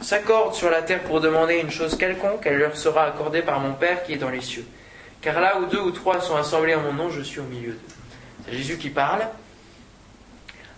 s'accordent 0.00 0.54
sur 0.54 0.70
la 0.70 0.82
terre 0.82 1.02
pour 1.04 1.20
demander 1.20 1.56
une 1.56 1.70
chose 1.70 1.96
quelconque, 1.96 2.42
elle 2.44 2.58
leur 2.58 2.76
sera 2.76 3.04
accordée 3.04 3.42
par 3.42 3.60
mon 3.60 3.74
Père 3.74 4.02
qui 4.02 4.14
est 4.14 4.18
dans 4.18 4.30
les 4.30 4.40
cieux. 4.40 4.66
Car 5.20 5.40
là 5.40 5.58
où 5.58 5.66
deux 5.66 5.80
ou 5.80 5.90
trois 5.90 6.20
sont 6.20 6.36
assemblés 6.36 6.74
en 6.74 6.82
mon 6.82 6.92
nom, 6.92 7.10
je 7.10 7.22
suis 7.22 7.40
au 7.40 7.44
milieu 7.44 7.72
d'eux. 7.72 7.78
C'est 8.46 8.56
Jésus 8.56 8.76
qui 8.76 8.90
parle. 8.90 9.26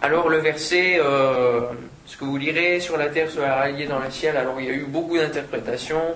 Alors 0.03 0.29
le 0.29 0.39
verset, 0.39 0.99
euh, 0.99 1.63
ce 2.05 2.17
que 2.17 2.25
vous 2.25 2.37
lirez 2.37 2.81
sur 2.81 2.97
la 2.97 3.09
terre 3.09 3.31
sera 3.31 3.69
lié 3.69 3.87
dans 3.87 3.99
le 3.99 4.11
ciel, 4.11 4.37
alors 4.37 4.61
il 4.61 4.67
y 4.67 4.71
a 4.71 4.75
eu 4.75 4.85
beaucoup 4.85 5.17
d'interprétations 5.17 6.15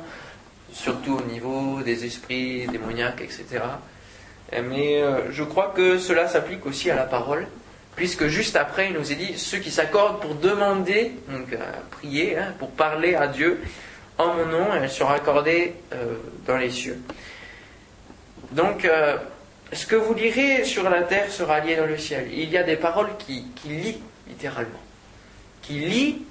surtout 0.73 1.17
au 1.17 1.23
niveau 1.23 1.83
des 1.83 2.05
esprits 2.05 2.67
démoniaques, 2.69 3.23
etc. 3.23 3.65
Mais 4.63 5.03
euh, 5.03 5.33
je 5.33 5.43
crois 5.43 5.73
que 5.75 5.99
cela 5.99 6.29
s'applique 6.29 6.65
aussi 6.67 6.91
à 6.91 6.95
la 6.95 7.05
parole, 7.05 7.47
puisque 7.97 8.27
juste 8.27 8.55
après, 8.55 8.89
il 8.91 8.93
nous 8.93 9.11
est 9.11 9.17
dit, 9.17 9.37
ceux 9.37 9.59
qui 9.59 9.71
s'accordent 9.71 10.21
pour 10.21 10.35
demander, 10.37 11.13
donc 11.29 11.57
prier, 11.91 12.39
hein, 12.39 12.55
pour 12.59 12.71
parler 12.71 13.15
à 13.15 13.27
Dieu, 13.27 13.61
en 14.19 14.35
mon 14.35 14.47
nom, 14.47 14.67
elle 14.75 14.91
sera 14.91 15.15
accordée 15.15 15.75
euh, 15.93 16.17
dans 16.47 16.57
les 16.57 16.71
cieux. 16.71 16.99
Donc, 18.53 18.89
ce 19.73 19.87
que 19.87 19.97
vous 19.97 20.15
lirez 20.15 20.65
sur 20.65 20.89
la 20.89 21.03
terre 21.03 21.31
sera 21.31 21.61
lié 21.61 21.77
dans 21.77 21.87
le 21.87 21.99
ciel. 21.99 22.29
Il 22.33 22.51
y 22.51 22.59
a 22.59 22.63
des 22.63 22.77
paroles 22.77 23.11
qui, 23.19 23.47
qui 23.55 23.69
lient, 23.69 24.03
littéralement, 24.27 24.81
qui 25.63 25.75
lient 25.81 26.23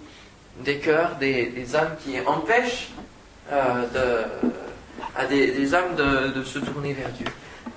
des 0.64 0.78
cœurs, 0.80 1.16
des, 1.16 1.48
des 1.48 1.76
âmes, 1.76 1.96
qui 2.04 2.20
empêchent 2.20 2.90
euh, 3.52 3.86
de, 3.94 4.50
à 5.16 5.26
des, 5.26 5.74
âmes 5.74 5.96
de, 5.96 6.44
se 6.44 6.60
tourner 6.60 6.94
vers 6.94 7.10
Dieu. 7.10 7.26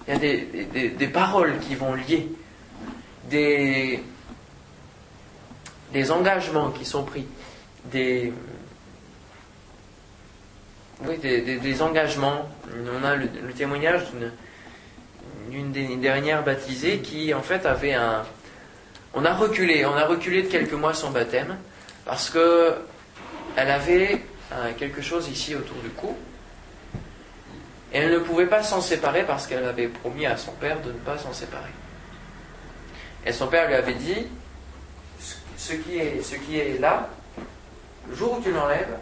Il 0.07 0.15
y 0.15 0.17
a 0.17 0.19
des, 0.19 0.91
des, 0.91 1.09
paroles 1.09 1.59
qui 1.61 1.75
vont 1.77 1.95
lier, 1.95 2.29
des, 3.31 4.03
des 5.93 6.11
engagements 6.11 6.71
qui 6.71 6.85
sont 6.85 7.05
pris, 7.05 7.27
des, 7.85 8.33
oui, 11.07 11.19
des, 11.19 11.83
engagements. 11.83 12.49
On 13.01 13.05
a 13.05 13.17
le, 13.17 13.29
témoignage 13.57 14.11
d'une 14.11 14.33
des 15.51 15.97
dernières 15.97 16.45
baptisées 16.45 16.99
qui, 16.99 17.33
en 17.35 17.43
fait, 17.43 17.67
avait 17.67 17.95
un. 17.95 18.23
On 19.15 19.25
a 19.25 19.35
reculé, 19.35 19.85
on 19.85 19.95
a 19.95 20.07
reculé 20.07 20.43
de 20.43 20.49
quelques 20.49 20.73
mois 20.73 20.95
son 20.95 21.11
baptême 21.11 21.57
parce 22.05 22.31
que 22.31 22.75
elle 23.57 23.71
avait 23.71 24.25
quelque 24.79 25.03
chose 25.03 25.29
ici 25.29 25.55
autour 25.55 25.77
du 25.83 25.91
cou. 25.91 26.17
Et 27.93 27.99
elle 27.99 28.13
ne 28.13 28.19
pouvait 28.19 28.47
pas 28.47 28.63
s'en 28.63 28.81
séparer 28.81 29.25
parce 29.25 29.47
qu'elle 29.47 29.65
avait 29.65 29.89
promis 29.89 30.25
à 30.25 30.37
son 30.37 30.53
père 30.53 30.81
de 30.81 30.93
ne 30.93 30.99
pas 30.99 31.19
s'en 31.19 31.33
séparer. 31.33 31.71
Et 33.27 33.33
son 33.33 33.49
père 33.49 33.69
lui 33.69 33.75
avait 33.75 33.95
dit, 33.95 34.27
ce 35.59 35.75
qui 35.75 35.99
est, 35.99 36.23
ce 36.23 36.37
qui 36.37 36.59
est 36.59 36.81
là, 36.81 37.11
le 38.09 38.17
jour 38.17 38.39
où 38.39 38.43
tu 38.43 38.51
l'enlèves, 38.51 38.97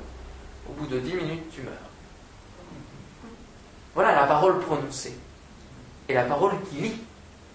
au 0.68 0.72
bout 0.72 0.86
de 0.86 0.98
dix 0.98 1.14
minutes, 1.14 1.44
tu 1.54 1.62
meurs. 1.62 1.72
Voilà 3.94 4.14
la 4.14 4.24
parole 4.24 4.58
prononcée. 4.60 5.14
Et 6.10 6.14
la 6.14 6.24
parole 6.24 6.54
qui 6.68 6.76
lit, 6.76 7.00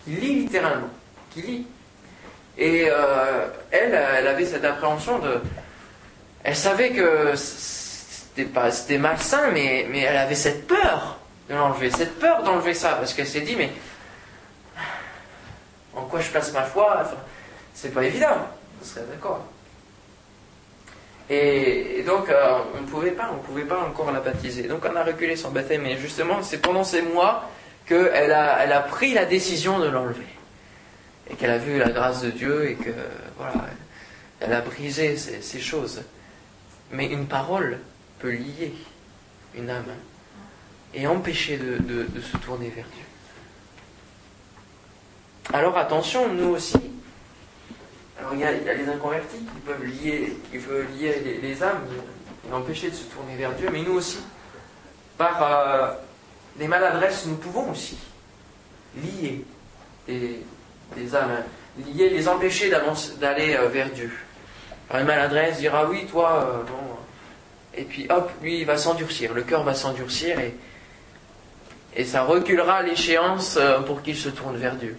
qui 0.06 0.12
lit 0.12 0.36
littéralement, 0.44 0.88
qui 1.32 1.42
lit. 1.42 1.68
Et 2.58 2.88
euh, 2.90 3.48
elle, 3.70 3.94
elle 3.94 4.28
avait 4.28 4.46
cette 4.46 4.64
appréhension 4.64 5.20
de... 5.20 5.42
Elle 6.42 6.56
savait 6.56 6.92
que 6.92 7.34
c'était 7.36 8.46
pas, 8.46 8.72
c'était 8.72 8.98
malsain, 8.98 9.52
mais, 9.52 9.88
mais 9.92 10.02
elle 10.04 10.16
avait 10.16 10.36
cette 10.36 10.68
peur 10.68 11.18
de 11.50 11.56
l'enlever, 11.56 11.92
cette 11.92 12.18
peur 12.18 12.44
d'enlever 12.44 12.74
ça, 12.74 12.94
parce 12.94 13.14
qu'elle 13.14 13.28
s'est 13.28 13.42
dit, 13.42 13.58
mais 13.58 13.72
en 15.94 16.04
quoi 16.04 16.22
je 16.22 16.30
place 16.30 16.54
ma 16.54 16.64
foi? 16.64 17.00
Enfin, 17.02 17.18
C'est 17.74 17.94
pas 17.94 18.06
évident, 18.06 18.38
vous 18.80 18.88
serez 18.88 19.06
d'accord. 19.12 19.44
Et, 21.30 22.04
donc, 22.08 22.30
euh, 22.30 22.60
on 22.78 22.82
ne 22.84 22.88
pouvait 22.88 23.12
pas, 23.12 23.32
on 23.34 23.40
pouvait 23.40 23.64
pas 23.64 23.80
encore 23.80 24.14
la 24.14 24.22
baptiser. 24.22 24.64
Donc, 24.64 24.86
on 24.90 24.96
a 24.96 25.04
reculé 25.04 25.36
son 25.36 25.52
baptême, 25.52 25.82
mais 25.82 25.98
justement, 25.98 26.42
c'est 26.42 26.60
pendant 26.60 26.86
ces 26.86 27.02
mois 27.02 27.50
qu'elle 27.86 28.32
a, 28.32 28.64
elle 28.64 28.72
a 28.72 28.82
pris 28.82 29.14
la 29.14 29.26
décision 29.26 29.80
de 29.80 29.88
l'enlever. 29.88 30.26
Et 31.30 31.36
qu'elle 31.36 31.52
a 31.52 31.58
vu 31.58 31.78
la 31.78 31.90
grâce 31.90 32.22
de 32.22 32.30
Dieu 32.30 32.70
et 32.70 32.76
que, 32.76 32.92
voilà, 33.38 33.66
elle 34.40 34.54
a 34.54 34.62
brisé 34.62 35.18
ces, 35.18 35.60
choses. 35.60 36.04
Mais 36.92 37.08
une 37.08 37.28
parole 37.28 37.80
peut 38.20 38.32
lier 38.32 38.74
une 39.56 39.70
âme 39.70 39.86
et 40.94 41.08
empêcher 41.08 41.58
de, 41.58 42.08
se 42.22 42.38
tourner 42.38 42.70
vers 42.70 42.86
Dieu. 42.86 43.04
Alors 45.54 45.78
attention, 45.78 46.32
nous 46.34 46.50
aussi, 46.50 46.78
alors 48.20 48.34
il 48.34 48.40
y, 48.40 48.44
a, 48.44 48.52
les 48.52 48.88
inconvertis 48.90 49.38
qui 49.38 49.60
peuvent 49.66 49.84
lier, 49.84 50.38
qui 50.52 50.58
peuvent 50.58 50.88
lier 50.98 51.40
les, 51.42 51.64
âmes 51.64 51.86
et 52.50 52.54
empêcher 52.54 52.90
de 52.90 52.96
se 52.96 53.04
tourner 53.06 53.36
vers 53.36 53.54
Dieu, 53.54 53.70
mais 53.72 53.84
nous 53.84 53.94
aussi, 53.94 54.20
par 55.18 55.44
euh, 55.44 55.94
des 56.56 56.68
maladresses, 56.68 57.26
nous 57.26 57.36
pouvons 57.36 57.72
aussi 57.72 57.98
lier 58.98 59.44
des, 60.08 61.16
âmes, 61.16 61.44
lier, 61.78 62.10
les 62.10 62.28
empêcher 62.28 62.72
d'aller 63.20 63.56
euh, 63.56 63.68
vers 63.68 63.90
Dieu. 63.90 64.12
Une 64.94 65.04
maladresse, 65.04 65.58
dire 65.58 65.76
ah 65.76 65.88
oui, 65.90 66.06
toi, 66.06 66.48
euh, 66.48 66.64
bon. 66.64 66.96
Et 67.74 67.84
puis 67.84 68.08
hop, 68.10 68.32
lui, 68.42 68.60
il 68.60 68.66
va 68.66 68.78
s'endurcir, 68.78 69.34
le 69.34 69.42
cœur 69.42 69.64
va 69.64 69.74
s'endurcir 69.74 70.40
et, 70.40 70.56
ça 72.06 72.24
reculera 72.24 72.82
l'échéance 72.82 73.58
pour 73.86 74.02
qu'il 74.02 74.18
se 74.18 74.28
tourne 74.28 74.58
vers 74.58 74.76
Dieu. 74.76 74.98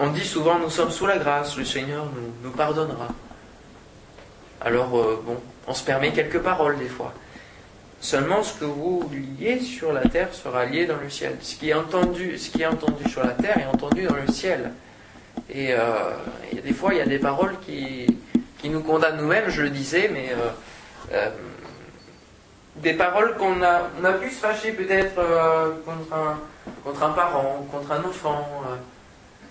On 0.00 0.08
dit 0.10 0.24
souvent 0.24 0.58
nous 0.58 0.70
sommes 0.70 0.90
sous 0.92 1.06
la 1.06 1.18
grâce, 1.18 1.56
le 1.56 1.64
Seigneur 1.64 2.06
nous, 2.42 2.50
pardonnera. 2.50 3.08
Alors, 4.60 4.96
euh, 4.96 5.22
bon, 5.24 5.40
on 5.68 5.74
se 5.74 5.84
permet 5.84 6.12
quelques 6.12 6.40
paroles 6.40 6.78
des 6.78 6.88
fois. 6.88 7.12
Seulement 8.00 8.42
ce 8.42 8.58
que 8.60 8.64
vous 8.64 9.10
liez 9.38 9.60
sur 9.60 9.92
la 9.92 10.02
terre 10.02 10.32
sera 10.32 10.64
lié 10.64 10.86
dans 10.86 10.96
le 10.96 11.10
ciel. 11.10 11.36
Ce 11.40 11.56
qui 11.56 11.70
est 11.70 11.74
entendu, 11.74 12.38
sur 12.38 13.24
la 13.24 13.32
terre 13.32 13.58
est 13.58 13.66
entendu 13.66 14.04
dans 14.04 14.16
le 14.16 14.32
ciel. 14.32 14.72
Et 15.50 15.72
euh, 15.72 16.12
des 16.64 16.72
fois, 16.72 16.94
il 16.94 16.98
y 16.98 17.02
a 17.02 17.06
des 17.06 17.18
paroles 17.18 17.56
qui, 17.64 18.06
nous 18.64 18.80
condamnent 18.80 19.16
nous-mêmes, 19.16 19.48
je 19.48 19.62
le 19.62 19.70
disais, 19.70 20.10
mais 20.12 20.30
euh, 21.12 21.30
des 22.76 22.92
paroles 22.92 23.36
qu'on 23.36 23.62
a, 23.62 23.88
on 24.00 24.04
a 24.04 24.12
pu 24.12 24.30
se 24.30 24.40
fâcher 24.40 24.72
peut-être 24.72 25.16
contre, 25.84 26.12
un, 26.12 26.38
contre 26.84 27.02
un 27.02 27.10
parent, 27.10 27.66
contre 27.72 27.92
un 27.92 28.04
enfant 28.04 28.46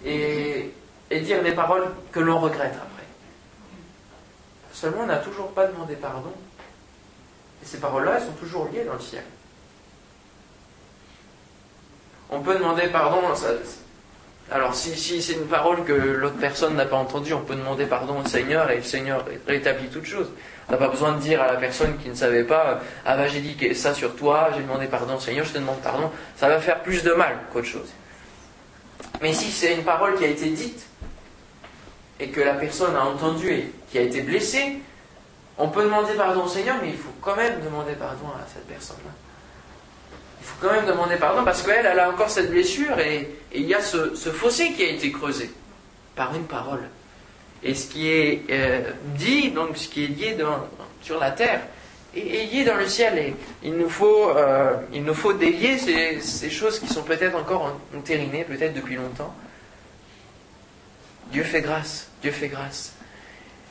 et, 0.05 0.73
dire 1.21 1.43
des 1.43 1.51
paroles 1.51 1.87
que 2.11 2.19
l'on 2.19 2.39
regrette 2.39 2.73
après. 2.73 2.96
Seulement, 4.79 5.01
on 5.01 5.07
n'a 5.07 5.17
toujours 5.17 5.47
pas 5.53 5.65
demandé 5.65 5.95
pardon. 5.95 6.31
Et 7.63 7.65
ces 7.65 7.79
paroles-là, 7.79 8.17
elles 8.17 8.27
sont 8.27 8.33
toujours 8.33 8.69
liées 8.71 8.83
dans 8.83 8.93
le 8.93 8.99
ciel. 8.99 9.23
On 12.29 12.41
peut 12.41 12.53
demander 12.53 12.87
pardon. 12.89 13.21
alors, 14.51 14.75
si, 14.75 15.19
c'est 15.19 15.33
une 15.33 15.47
parole 15.47 15.83
que 15.83 15.93
l'autre 15.93 16.37
personne 16.37 16.75
n'a 16.75 16.85
pas 16.85 16.97
entendue, 16.97 17.33
on 17.33 17.41
peut 17.41 17.55
demander 17.55 17.87
pardon 17.87 18.21
au 18.23 18.27
Seigneur 18.27 18.69
et 18.69 18.75
le 18.75 18.83
Seigneur 18.83 19.25
rétablit 19.47 19.87
toute 19.87 20.05
chose. 20.05 20.29
On 20.69 20.73
n'a 20.73 20.77
pas 20.77 20.89
besoin 20.89 21.13
de 21.13 21.21
dire 21.21 21.41
à 21.41 21.47
la 21.47 21.55
personne 21.55 21.97
qui 21.97 22.09
ne 22.09 22.15
savait 22.15 22.43
pas 22.43 22.81
Ah 23.03 23.17
bah 23.17 23.27
j'ai 23.27 23.41
dit 23.41 23.57
ça 23.73 23.95
sur 23.95 24.15
toi, 24.15 24.49
j'ai 24.55 24.61
demandé 24.61 24.85
pardon 24.85 25.15
au 25.15 25.19
Seigneur, 25.19 25.43
je 25.43 25.53
te 25.53 25.57
demande 25.57 25.81
pardon. 25.81 26.11
Ça 26.35 26.49
va 26.49 26.59
faire 26.59 26.83
plus 26.83 27.01
de 27.01 27.13
mal 27.13 27.35
qu'autre 27.51 27.65
chose. 27.65 27.89
Mais 29.23 29.33
si 29.33 29.49
c'est 29.49 29.73
une 29.73 29.83
parole 29.83 30.15
qui 30.19 30.25
a 30.25 30.27
été 30.27 30.51
dite 30.51 30.85
et 32.19 32.29
que 32.29 32.41
la 32.41 32.53
personne 32.53 32.95
a 32.95 33.05
entendu 33.05 33.49
et 33.49 33.73
qui 33.89 33.97
a 33.97 34.01
été 34.01 34.21
blessée, 34.21 34.79
on 35.57 35.69
peut 35.69 35.83
demander 35.83 36.13
pardon 36.13 36.43
au 36.43 36.47
Seigneur, 36.47 36.77
mais 36.81 36.89
il 36.89 36.97
faut 36.97 37.13
quand 37.21 37.35
même 37.35 37.61
demander 37.63 37.93
pardon 37.93 38.27
à 38.27 38.45
cette 38.53 38.67
personne-là. 38.67 39.11
Il 40.41 40.45
faut 40.45 40.55
quand 40.61 40.73
même 40.73 40.85
demander 40.85 41.15
pardon 41.15 41.43
parce 41.43 41.63
qu'elle, 41.63 41.85
elle 41.85 41.99
a 41.99 42.09
encore 42.09 42.29
cette 42.29 42.51
blessure 42.51 42.99
et, 42.99 43.29
il 43.53 43.65
y 43.65 43.73
a 43.73 43.81
ce, 43.81 44.13
fossé 44.31 44.73
qui 44.73 44.83
a 44.83 44.89
été 44.89 45.11
creusé 45.11 45.51
par 46.15 46.35
une 46.35 46.45
parole. 46.45 46.89
Et 47.63 47.73
ce 47.73 47.87
qui 47.87 48.09
est 48.09 48.43
euh, 48.51 48.91
dit, 49.15 49.51
donc 49.51 49.77
ce 49.77 49.87
qui 49.87 50.03
est 50.03 50.07
lié 50.07 50.37
sur 51.01 51.19
la 51.19 51.31
terre, 51.31 51.61
et, 52.15 52.45
lié 52.47 52.63
dans 52.63 52.75
le 52.75 52.87
ciel. 52.87 53.17
Et 53.17 53.35
il 53.63 53.73
nous 53.73 53.89
faut, 53.89 54.29
euh, 54.29 54.75
il 54.93 55.03
nous 55.03 55.13
faut 55.13 55.33
délier 55.33 55.77
ces, 55.77 56.49
choses 56.49 56.79
qui 56.79 56.87
sont 56.87 57.03
peut-être 57.03 57.35
encore 57.35 57.75
entérinées, 57.95 58.43
peut-être 58.43 58.73
depuis 58.73 58.95
longtemps. 58.95 59.33
Dieu 61.31 61.43
fait 61.43 61.61
grâce, 61.61 62.09
Dieu 62.21 62.31
fait 62.31 62.47
grâce. 62.47 62.93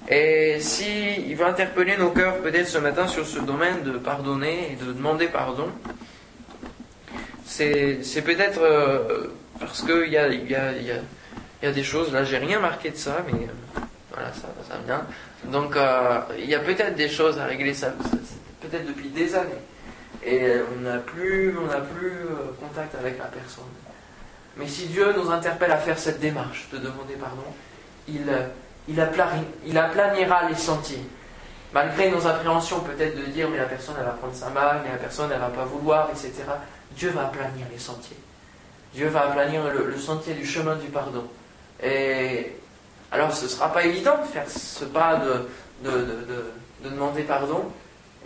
Et 0.08 0.58
si 0.60 1.20
il 1.28 1.36
va 1.36 1.48
interpeller 1.48 1.96
nos 1.96 2.10
cœurs 2.10 2.38
peut-être 2.38 2.68
ce 2.68 2.78
matin 2.78 3.08
sur 3.08 3.26
ce 3.26 3.40
domaine 3.40 3.82
de 3.82 3.98
pardonner 3.98 4.72
et 4.72 4.76
de 4.76 4.92
demander 4.92 5.26
pardon, 5.26 5.68
c'est, 7.44 8.22
peut-être 8.24 8.60
euh, 8.60 9.28
parce 9.58 9.82
qu'il 9.82 10.12
y 10.12 10.16
a, 10.16 10.28
y, 10.28 10.54
a, 10.54 10.72
y 10.72 11.66
a, 11.66 11.72
des 11.72 11.82
choses, 11.82 12.12
là 12.12 12.22
j'ai 12.22 12.38
rien 12.38 12.60
marqué 12.60 12.90
de 12.90 12.96
ça, 12.96 13.24
mais 13.26 13.46
euh, 13.46 13.80
voilà, 14.12 14.32
ça, 14.32 14.48
ça 14.68 14.78
vient. 14.86 15.04
Donc 15.50 15.76
il 16.38 16.48
y 16.48 16.54
a 16.54 16.60
peut-être 16.60 16.94
des 16.94 17.08
choses 17.08 17.38
à 17.38 17.46
régler, 17.46 17.74
ça, 17.74 17.92
peut-être 18.60 18.86
depuis 18.86 19.08
des 19.08 19.34
années. 19.34 19.62
Et 20.24 20.52
on 20.76 20.80
n'a 20.80 20.98
plus, 20.98 21.56
on 21.56 21.68
plus 21.94 22.08
euh, 22.08 22.50
contact 22.60 22.94
avec 22.96 23.18
la 23.18 23.26
personne. 23.26 23.64
Mais 24.56 24.66
si 24.66 24.86
Dieu 24.86 25.12
nous 25.16 25.30
interpelle 25.30 25.70
à 25.70 25.76
faire 25.76 25.98
cette 25.98 26.18
démarche 26.18 26.68
de 26.72 26.78
demander 26.78 27.14
pardon, 27.14 27.44
il, 28.08 28.24
il, 28.88 29.08
il 29.66 29.78
aplanira 29.78 30.48
les 30.48 30.54
sentiers. 30.54 31.02
Malgré 31.72 32.10
nos 32.10 32.26
appréhensions 32.26 32.80
peut-être 32.80 33.16
de 33.16 33.24
dire 33.30 33.48
mais 33.50 33.58
la 33.58 33.64
personne 33.64 33.96
elle 33.98 34.06
va 34.06 34.12
prendre 34.12 34.34
sa 34.34 34.50
main, 34.50 34.80
mais 34.84 34.90
la 34.90 34.98
personne 34.98 35.30
elle 35.32 35.40
va 35.40 35.48
pas 35.48 35.64
vouloir, 35.64 36.08
etc. 36.10 36.32
Dieu 36.92 37.10
va 37.10 37.26
aplanir 37.26 37.66
les 37.70 37.78
sentiers. 37.78 38.16
Dieu 38.94 39.08
va 39.08 39.30
aplanir 39.30 39.62
le, 39.72 39.96
sentier 39.98 40.34
du 40.34 40.46
chemin 40.46 40.76
du 40.76 40.86
pardon. 40.86 41.24
Et 41.82 42.56
alors 43.12 43.32
ce 43.32 43.44
ne 43.44 43.48
sera 43.50 43.72
pas 43.72 43.84
évident 43.84 44.18
de 44.22 44.26
faire 44.26 44.48
ce 44.48 44.84
pas 44.84 45.16
de, 45.16 45.90
de 45.90 46.88
demander 46.88 47.22
pardon, 47.22 47.70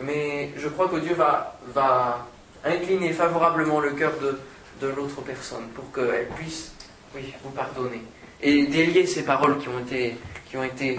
mais 0.01 0.51
je 0.57 0.69
crois 0.69 0.89
que 0.89 0.97
Dieu 0.97 1.15
va, 1.15 1.57
va 1.75 2.27
incliner 2.65 3.13
favorablement 3.13 3.81
le 3.81 3.91
cœur 3.93 4.13
de, 4.21 4.39
de 4.81 4.93
l'autre 4.93 5.21
personne 5.23 5.69
pour 5.75 5.91
qu'elle 5.93 6.29
puisse 6.29 6.73
oui, 7.15 7.33
vous 7.43 7.51
pardonner. 7.51 8.03
Et 8.43 8.67
délier 8.67 9.07
ces 9.07 9.25
paroles 9.25 9.59
qui 9.59 9.69
ont 9.69 9.79
été, 9.81 10.17
qui 10.51 10.57
ont 10.57 10.65
été 10.65 10.99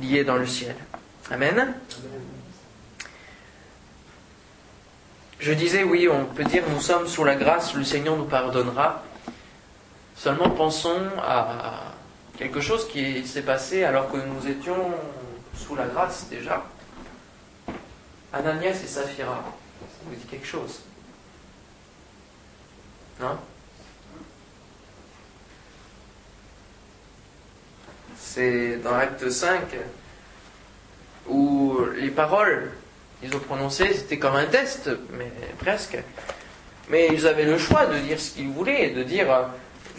liées 0.00 0.24
dans 0.24 0.36
le 0.36 0.46
ciel. 0.46 0.74
Amen. 1.30 1.74
Je 5.38 5.52
disais, 5.52 5.84
oui, 5.84 6.08
on 6.08 6.24
peut 6.24 6.44
dire 6.44 6.62
nous 6.70 6.80
sommes 6.80 7.06
sous 7.06 7.24
la 7.24 7.34
grâce, 7.34 7.74
le 7.74 7.84
Seigneur 7.84 8.16
nous 8.16 8.24
pardonnera. 8.24 9.02
Seulement 10.16 10.50
pensons 10.50 11.10
à 11.18 11.92
quelque 12.38 12.60
chose 12.60 12.88
qui 12.88 13.26
s'est 13.26 13.42
passé 13.42 13.84
alors 13.84 14.10
que 14.10 14.16
nous 14.16 14.46
étions 14.48 14.94
sous 15.54 15.74
la 15.74 15.86
grâce 15.86 16.28
déjà. 16.30 16.64
Ananias 18.32 18.80
et 18.82 18.86
Saphira, 18.86 19.44
ça 19.80 19.98
vous 20.06 20.14
dit 20.14 20.24
quelque 20.24 20.46
chose? 20.46 20.80
Non? 23.20 23.36
C'est 28.34 28.78
dans 28.82 28.96
l'acte 28.96 29.28
5 29.28 29.60
où 31.28 31.76
les 31.96 32.08
paroles 32.08 32.70
qu'ils 33.20 33.36
ont 33.36 33.40
prononcées, 33.40 33.92
c'était 33.92 34.18
comme 34.18 34.36
un 34.36 34.46
test, 34.46 34.88
mais 35.18 35.30
presque. 35.58 35.98
Mais 36.88 37.08
ils 37.12 37.26
avaient 37.26 37.44
le 37.44 37.58
choix 37.58 37.84
de 37.84 37.98
dire 37.98 38.18
ce 38.18 38.30
qu'ils 38.30 38.48
voulaient, 38.48 38.88
de 38.88 39.02
dire 39.02 39.30
euh, 39.30 39.42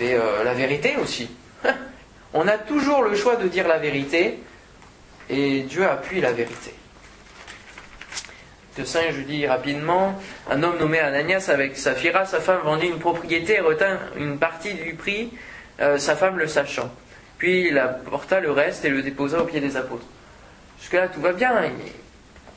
euh, 0.02 0.44
la 0.44 0.54
vérité 0.56 0.96
aussi. 0.98 1.30
On 2.34 2.48
a 2.48 2.58
toujours 2.58 3.04
le 3.04 3.16
choix 3.16 3.36
de 3.36 3.48
dire 3.48 3.68
la 3.68 3.78
vérité, 3.78 4.40
et 5.30 5.62
Dieu 5.62 5.88
appuie 5.88 6.20
la 6.20 6.32
vérité 6.32 6.74
de 8.80 8.84
5, 8.84 9.12
je 9.12 9.22
dis 9.22 9.46
rapidement, 9.46 10.20
un 10.50 10.64
homme 10.64 10.80
nommé 10.80 10.98
Ananias 10.98 11.50
avec 11.50 11.78
Saphira, 11.78 12.26
sa 12.26 12.40
femme 12.40 12.62
vendit 12.64 12.88
une 12.88 12.98
propriété 12.98 13.58
et 13.58 13.60
retint 13.60 14.00
une 14.18 14.40
partie 14.40 14.74
du 14.74 14.96
prix, 14.96 15.32
euh, 15.80 16.00
sa 16.00 16.16
femme 16.16 16.40
le 16.40 16.48
sachant. 16.48 16.90
Puis 17.44 17.68
il 17.68 17.78
apporta 17.78 18.40
le 18.40 18.52
reste 18.52 18.86
et 18.86 18.90
le 18.90 19.02
déposa 19.02 19.42
au 19.42 19.44
pied 19.44 19.60
des 19.60 19.76
apôtres. 19.76 20.06
Jusque-là, 20.80 21.10
tout 21.10 21.20
va 21.20 21.34
bien. 21.34 21.52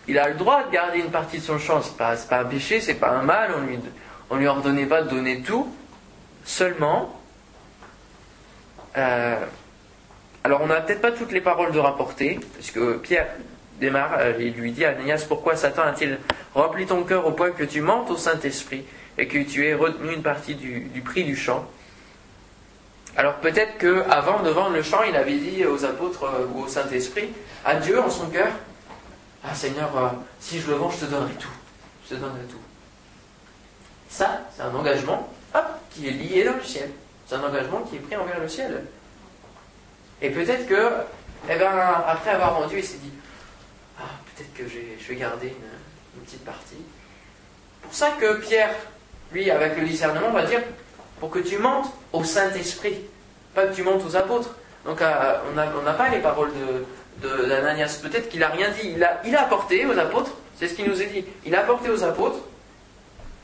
Il, 0.06 0.16
a 0.16 0.28
le 0.28 0.36
droit 0.36 0.62
de 0.62 0.70
garder 0.70 1.00
une 1.00 1.10
partie 1.10 1.38
de 1.38 1.42
son 1.42 1.58
champ. 1.58 1.82
Ce 1.82 1.90
n'est 1.90 1.96
pas, 1.96 2.38
un 2.38 2.44
péché, 2.44 2.80
c'est 2.80 2.94
pas 2.94 3.10
un 3.10 3.22
mal. 3.22 3.50
On 3.56 3.62
lui, 3.62 3.80
on 4.30 4.36
lui 4.36 4.46
ordonnait 4.46 4.86
pas 4.86 5.02
de 5.02 5.10
donner 5.10 5.40
tout. 5.40 5.74
Seulement, 6.44 7.20
euh, 8.96 9.34
Alors 10.44 10.60
on 10.62 10.68
n'a 10.68 10.80
peut-être 10.80 11.00
pas 11.00 11.10
toutes 11.10 11.32
les 11.32 11.40
paroles 11.40 11.72
de 11.72 11.80
rapporter, 11.80 12.38
parce 12.54 12.70
que 12.70 12.98
Pierre 12.98 13.26
démarre 13.80 14.24
et 14.38 14.50
lui 14.50 14.70
dit 14.70 14.84
Ananias, 14.84 15.26
pourquoi 15.26 15.56
Satan 15.56 15.82
a-t-il 15.82 16.16
rempli 16.54 16.86
ton 16.86 17.02
cœur 17.02 17.26
au 17.26 17.32
point 17.32 17.50
que 17.50 17.64
tu 17.64 17.80
mentes 17.80 18.08
au 18.12 18.16
Saint-Esprit 18.16 18.84
et 19.18 19.26
que 19.26 19.38
tu 19.38 19.66
aies 19.66 19.74
retenu 19.74 20.12
une 20.14 20.22
partie 20.22 20.54
du 20.54 21.00
prix 21.04 21.24
du 21.24 21.34
champ? 21.34 21.66
Alors 23.16 23.36
peut-être 23.36 23.78
qu'avant 23.78 24.42
de 24.42 24.50
vendre 24.50 24.76
le 24.76 24.82
champ, 24.82 25.02
il 25.02 25.16
avait 25.16 25.38
dit 25.38 25.64
aux 25.64 25.84
apôtres 25.84 26.24
ou 26.54 26.64
au 26.64 26.68
Saint-Esprit, 26.68 27.30
à 27.64 27.76
Dieu 27.76 28.00
en 28.00 28.10
son 28.10 28.28
cœur, 28.28 28.48
ah 29.42 29.54
Seigneur, 29.54 29.90
si 30.40 30.60
je 30.60 30.68
le 30.68 30.74
vends, 30.74 30.90
je 30.90 31.06
te 31.06 31.10
donnerai 31.10 31.32
tout. 31.34 31.48
Je 32.04 32.14
te 32.14 32.20
donnerai 32.20 32.44
tout. 32.50 32.60
Ça, 34.08 34.42
c'est 34.54 34.62
un 34.62 34.74
engagement 34.74 35.32
qui 35.90 36.08
est 36.08 36.12
lié 36.12 36.44
dans 36.44 36.56
le 36.56 36.62
ciel. 36.62 36.90
C'est 37.26 37.36
un 37.36 37.42
engagement 37.42 37.80
qui 37.80 37.96
est 37.96 38.00
pris 38.00 38.16
envers 38.16 38.38
le 38.40 38.48
ciel. 38.48 38.84
Et 40.20 40.30
peut-être 40.30 40.66
que, 40.66 40.90
eh 41.48 41.56
ben, 41.56 41.70
après 42.06 42.30
avoir 42.30 42.60
vendu, 42.60 42.78
il 42.78 42.84
s'est 42.84 42.98
dit 42.98 43.12
Ah, 43.98 44.04
peut-être 44.34 44.54
que 44.54 44.64
je 44.68 45.08
vais 45.08 45.16
garder 45.16 45.48
une, 45.48 46.22
petite 46.22 46.44
partie. 46.44 46.82
Pour 47.82 47.94
ça 47.94 48.10
que 48.18 48.34
Pierre, 48.38 48.74
lui, 49.32 49.50
avec 49.50 49.78
le 49.78 49.86
discernement, 49.86 50.30
va 50.30 50.44
dire 50.44 50.62
Pour 51.20 51.30
que 51.30 51.38
tu 51.38 51.58
mentes 51.58 51.92
au 52.12 52.24
Saint-Esprit, 52.24 52.98
pas 53.54 53.66
que 53.66 53.74
tu 53.74 53.82
mentes 53.82 54.02
aux 54.06 54.16
apôtres. 54.16 54.50
Donc, 54.84 55.00
euh, 55.02 55.38
on 55.48 55.82
n'a 55.82 55.92
pas 55.94 56.08
les 56.08 56.18
paroles 56.18 56.52
d'Ananias. 57.20 58.00
De, 58.02 58.08
peut-être 58.08 58.28
qu'il 58.28 58.40
n'a 58.40 58.48
rien 58.48 58.68
dit. 58.70 58.94
Il 59.24 59.34
a, 59.36 59.42
apporté 59.42 59.86
aux 59.86 59.98
apôtres, 59.98 60.32
c'est 60.58 60.68
ce 60.68 60.74
qu'il 60.74 60.88
nous 60.88 61.00
a 61.00 61.04
dit. 61.04 61.24
Il 61.44 61.54
a 61.54 61.60
apporté 61.60 61.90
aux 61.90 62.04
apôtres. 62.04 62.38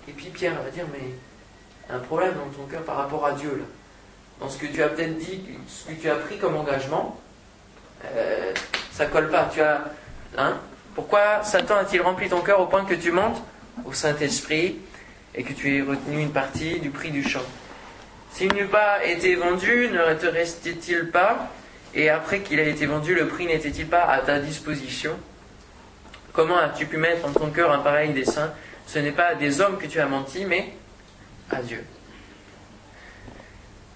Et 0.08 0.12
puis 0.12 0.26
Pierre 0.26 0.54
va 0.62 0.70
dire 0.70 0.85
Mais 0.92 1.94
un 1.94 1.98
problème 1.98 2.35
dans 2.35 2.62
ton 2.62 2.68
cœur 2.68 2.82
par 2.82 2.96
rapport 2.96 3.24
à 3.26 3.32
Dieu, 3.32 3.56
là. 3.58 3.64
Dans 4.40 4.48
ce 4.48 4.58
que 4.58 4.66
tu 4.66 4.82
as 4.82 4.88
peut-être 4.88 5.18
dit, 5.18 5.40
ce 5.68 5.92
que 5.92 6.00
tu 6.00 6.11
as 6.11 6.16
pris 6.16 6.37
comme 6.37 6.56
engagement, 6.56 7.20
euh, 8.04 8.52
ça 8.90 9.06
colle 9.06 9.30
pas. 9.30 9.48
Tu 9.52 9.61
as, 9.61 9.85
hein? 10.37 10.56
Pourquoi 10.94 11.42
Satan 11.42 11.76
a-t-il 11.76 12.02
rempli 12.02 12.28
ton 12.28 12.40
cœur 12.40 12.61
au 12.61 12.66
point 12.66 12.85
que 12.85 12.94
tu 12.94 13.12
montes 13.12 13.40
au 13.85 13.92
Saint-Esprit 13.92 14.78
et 15.35 15.42
que 15.42 15.52
tu 15.52 15.76
aies 15.76 15.82
retenu 15.82 16.20
une 16.20 16.32
partie 16.32 16.80
du 16.80 16.90
prix 16.90 17.11
du 17.11 17.22
champ? 17.22 17.42
S'il 18.32 18.52
n'eût 18.54 18.66
pas 18.66 19.04
été 19.04 19.34
vendu, 19.34 19.88
ne 19.90 20.14
te 20.14 20.26
restait-il 20.26 21.10
pas? 21.10 21.50
Et 21.94 22.08
après 22.08 22.40
qu'il 22.40 22.58
a 22.60 22.64
été 22.64 22.86
vendu, 22.86 23.14
le 23.14 23.28
prix 23.28 23.46
n'était-il 23.46 23.86
pas 23.86 24.04
à 24.04 24.20
ta 24.20 24.38
disposition? 24.38 25.12
Comment 26.32 26.56
as-tu 26.56 26.86
pu 26.86 26.96
mettre 26.96 27.26
en 27.26 27.32
ton 27.32 27.50
cœur 27.50 27.70
un 27.72 27.80
pareil 27.80 28.12
dessein? 28.12 28.52
Ce 28.86 28.98
n'est 28.98 29.12
pas 29.12 29.26
à 29.28 29.34
des 29.34 29.60
hommes 29.60 29.76
que 29.76 29.86
tu 29.86 30.00
as 30.00 30.06
menti, 30.06 30.46
mais 30.46 30.72
à 31.50 31.60
Dieu. 31.60 31.84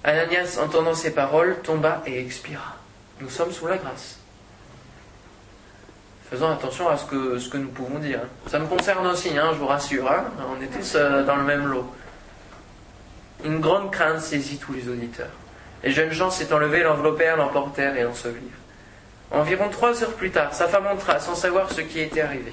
Ananias, 0.05 0.59
entendant 0.62 0.94
ces 0.94 1.12
paroles, 1.12 1.57
tomba 1.62 2.03
et 2.07 2.20
expira. 2.20 2.77
Nous 3.20 3.31
sommes 3.31 3.53
sous 3.53 3.66
la 3.66 3.79
grâce. 3.79 4.18
Faisons 6.31 6.51
attention 6.51 6.88
à 6.88 6.96
ce 6.96 7.07
que, 7.07 7.57
nous 7.57 7.68
pouvons 7.68 7.99
dire. 7.99 8.20
Ça 8.49 8.59
me 8.59 8.66
concerne 8.66 9.07
aussi, 9.07 9.37
hein, 9.38 9.51
je 9.53 9.59
vous 9.59 9.66
rassure. 9.66 10.11
Hein. 10.11 10.25
On 10.51 10.61
est 10.62 10.66
tous 10.66 10.94
euh, 10.96 11.25
dans 11.25 11.37
le 11.37 11.44
même 11.44 11.66
lot. 11.66 11.90
Une 13.44 13.61
grande 13.61 13.90
crainte 13.90 14.20
saisit 14.20 14.59
tous 14.59 14.72
les 14.72 14.88
auditeurs. 14.88 15.31
Les 15.83 15.92
jeunes 15.92 16.12
gens 16.12 16.31
s'étant 16.31 16.59
levés, 16.59 16.83
l'enveloppèrent, 16.83 17.37
l'emportèrent 17.37 17.96
et 17.96 18.03
l'ensevelirent. 18.03 18.40
Environ 19.31 19.68
trois 19.68 20.03
heures 20.03 20.14
plus 20.14 20.31
tard, 20.31 20.55
sa 20.55 20.68
femme 20.68 20.87
entra 20.87 21.18
sans 21.18 21.35
savoir 21.35 21.70
ce 21.70 21.81
qui 21.81 22.01
était 22.01 22.22
arrivé. 22.22 22.53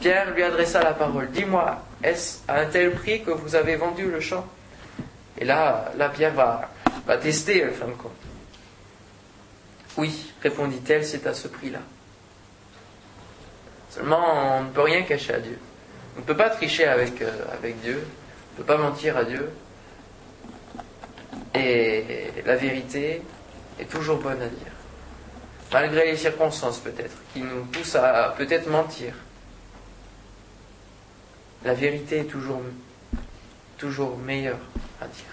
Pierre 0.00 0.32
lui 0.32 0.42
adressa 0.42 0.82
la 0.82 0.94
parole. 0.94 1.30
Dis-moi, 1.30 1.78
est-ce 2.02 2.38
à 2.48 2.60
un 2.60 2.66
tel 2.66 2.92
prix 2.92 3.22
que 3.22 3.30
vous 3.30 3.54
avez 3.54 3.76
vendu 3.76 4.10
le 4.10 4.20
champ? 4.20 4.46
Et 5.38 5.44
là, 5.44 5.92
Pierre 6.14 6.34
va, 6.34 6.70
va 7.06 7.16
tester, 7.18 7.66
fin 7.68 7.86
de 7.86 7.92
compte. 7.92 8.12
Oui, 9.96 10.32
répondit-elle, 10.42 11.04
c'est 11.04 11.26
à 11.26 11.34
ce 11.34 11.48
prix-là. 11.48 11.80
Seulement, 13.90 14.58
on 14.58 14.62
ne 14.62 14.68
peut 14.68 14.82
rien 14.82 15.02
cacher 15.02 15.34
à 15.34 15.40
Dieu. 15.40 15.58
On 16.16 16.20
ne 16.20 16.24
peut 16.24 16.36
pas 16.36 16.50
tricher 16.50 16.86
avec, 16.86 17.20
euh, 17.22 17.30
avec 17.52 17.80
Dieu. 17.80 18.00
On 18.00 18.52
ne 18.60 18.64
peut 18.64 18.74
pas 18.74 18.80
mentir 18.80 19.16
à 19.16 19.24
Dieu. 19.24 19.50
Et 21.54 22.04
la 22.44 22.56
vérité 22.56 23.22
est 23.78 23.90
toujours 23.90 24.18
bonne 24.18 24.40
à 24.40 24.48
dire. 24.48 24.72
Malgré 25.72 26.06
les 26.06 26.16
circonstances 26.16 26.78
peut-être, 26.78 27.16
qui 27.32 27.40
nous 27.42 27.64
poussent 27.64 27.96
à 27.96 28.34
peut-être 28.36 28.68
mentir 28.68 29.14
la 31.64 31.74
vérité 31.74 32.20
est 32.20 32.24
toujours, 32.24 32.62
toujours 33.76 34.16
meilleure 34.16 34.58
à 35.00 35.06
dire. 35.06 35.24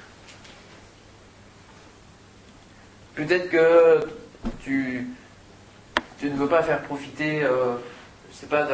Peut-être 3.16 3.50
que 3.50 4.08
tu, 4.62 5.08
tu, 6.20 6.30
ne 6.30 6.36
veux 6.36 6.50
pas 6.50 6.64
faire 6.64 6.82
profiter, 6.84 7.44
euh, 7.44 7.78
sais 8.32 8.46
pas, 8.48 8.68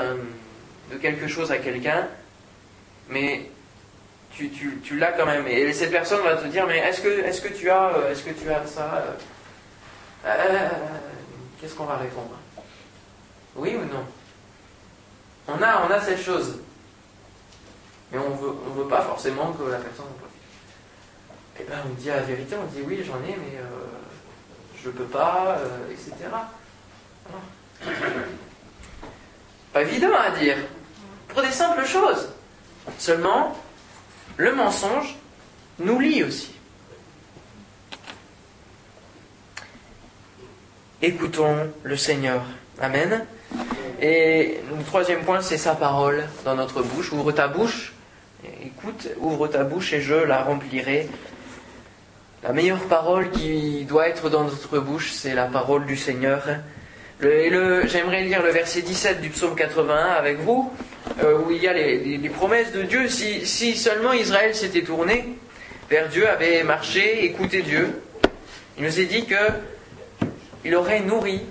de 0.91 0.97
quelque 0.97 1.27
chose 1.27 1.51
à 1.51 1.58
quelqu'un, 1.58 2.08
mais 3.10 3.49
tu, 4.36 4.50
tu, 4.50 4.80
tu 4.84 4.98
l'as 4.98 5.12
quand 5.12 5.26
même. 5.26 5.48
Et 5.48 5.72
cette 5.74 5.91
personne 5.91 6.24
va 6.24 6.36
te 6.36 6.48
dire, 6.48 6.65
mais 6.67 6.80
est-ce 6.80 7.02
que, 7.02 7.08
est 7.08 7.41
que 7.41 7.54
tu 7.54 7.69
as, 7.69 7.89
euh, 7.89 8.12
est-ce 8.12 8.24
que 8.24 8.32
tu 8.32 8.50
as 8.50 8.65
ça 8.65 9.04
euh, 10.26 10.69
Qu'est-ce 11.60 11.76
qu'on 11.76 11.86
va 11.86 11.98
répondre? 11.98 12.36
Oui 13.56 13.76
ou 13.76 13.86
non? 13.86 14.06
On 15.48 15.62
a, 15.62 15.86
on 15.88 15.91
a 15.91 16.02
cette 16.02 16.22
chose. 16.22 16.60
Mais 18.12 18.17
on 18.17 18.32
veut, 18.36 18.54
ne 18.69 18.82
veut 18.84 18.88
pas 18.88 19.02
forcément 19.02 19.54
que 19.54 19.63
la 19.69 19.78
personne 19.78 20.06
en 20.06 20.19
profite. 20.19 20.34
Eh 21.60 21.63
bien, 21.63 21.84
on 21.86 21.93
dit 21.93 22.08
la 22.08 22.22
vérité, 22.22 22.56
on 22.56 22.65
dit 22.65 22.82
oui, 22.86 23.04
j'en 23.06 23.17
ai, 23.17 23.36
mais 23.38 23.58
euh, 23.58 23.86
je 24.84 24.89
peux 24.89 25.06
pas, 25.06 25.58
euh, 25.60 25.91
etc. 25.91 26.12
Pas 29.72 29.82
évident 29.82 30.15
à 30.15 30.32
dire. 30.32 30.58
Pour 31.28 31.41
des 31.41 31.52
simples 31.52 31.86
choses. 31.86 32.30
Seulement, 32.98 33.56
le 34.38 34.56
mensonge 34.56 35.15
nous 35.80 36.00
lie 36.00 36.24
aussi. 36.24 36.54
Écoutons 41.02 41.69
le 41.84 41.98
Seigneur. 41.98 42.41
Amen. 42.82 43.26
Et 44.02 44.60
le 44.76 44.84
troisième 44.84 45.24
point, 45.24 45.41
c'est 45.41 45.58
sa 45.58 45.76
parole 45.76 46.24
dans 46.46 46.56
notre 46.56 46.82
bouche. 46.82 47.12
Ouvre 47.12 47.32
ta 47.32 47.48
bouche 47.48 47.93
Écoute, 48.62 49.10
ouvre 49.19 49.48
ta 49.48 49.63
bouche 49.63 49.93
et 49.93 50.02
je 50.02 50.15
la 50.15 50.43
remplirai. 50.43 51.08
La 52.43 52.52
meilleure 52.52 52.84
parole 52.88 53.32
qui 53.32 53.86
doit 53.86 54.10
être 54.10 54.30
dans 54.30 54.43
notre 54.43 54.80
bouche, 54.80 55.12
c'est 55.13 55.34
la 55.34 55.46
parole 55.46 55.86
du 55.86 55.96
Seigneur. 55.96 56.43
J'aimerais 57.22 58.24
lire 58.24 58.43
le 58.43 58.50
verset 58.50 58.82
17 58.82 59.22
du 59.22 59.30
psaume 59.30 59.56
81 59.56 59.96
avec 59.96 60.39
vous, 60.39 60.74
euh, 61.21 61.38
où 61.39 61.52
il 61.52 61.62
y 61.62 61.67
a 61.67 61.73
les, 61.73 62.30
promesses 62.30 62.71
de 62.71 62.84
Dieu. 62.84 63.08
Si, 63.08 63.76
seulement 63.76 64.13
Israël 64.13 64.56
s'était 64.56 64.82
tourné 64.82 65.36
vers 65.89 66.10
Dieu, 66.10 66.28
avait 66.28 66.63
marché, 66.63 67.26
écouté 67.26 67.62
Dieu, 67.62 68.02
il 68.78 68.84
nous 68.84 68.99
est 68.99 69.06
dit 69.06 69.26
que 69.26 69.36
il 70.65 70.76
aurait 70.76 71.02
nourri 71.02 71.41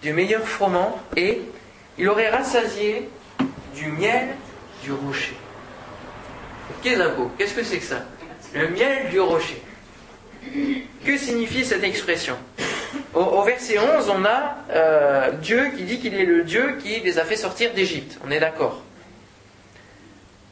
du 0.00 0.12
meilleur 0.12 0.42
froment 0.48 0.98
et 1.16 1.42
il 1.98 2.08
aurait 2.08 2.30
rassasié 2.30 3.08
du 3.74 3.86
miel 3.88 4.28
du 4.82 4.92
rocher. 4.92 5.36
Qu'est-ce 6.82 7.54
que 7.54 7.62
c'est 7.62 7.78
que 7.78 7.84
ça? 7.84 8.04
Le 8.54 8.68
miel 8.68 9.10
du 9.10 9.20
rocher. 9.20 9.62
Que 11.04 11.16
signifie 11.16 11.64
cette 11.64 11.84
expression? 11.84 12.36
Au, 13.14 13.42
verset 13.42 13.78
11, 13.78 14.10
on 14.10 14.24
a 14.24 14.56
euh, 14.70 15.30
Dieu 15.32 15.70
qui 15.76 15.84
dit 15.84 15.98
qu'il 16.00 16.14
est 16.14 16.24
le 16.24 16.44
Dieu 16.44 16.78
qui 16.82 17.00
les 17.00 17.18
a 17.18 17.24
fait 17.24 17.36
sortir 17.36 17.72
d'Égypte. 17.74 18.18
On 18.26 18.30
est 18.30 18.40
d'accord? 18.40 18.82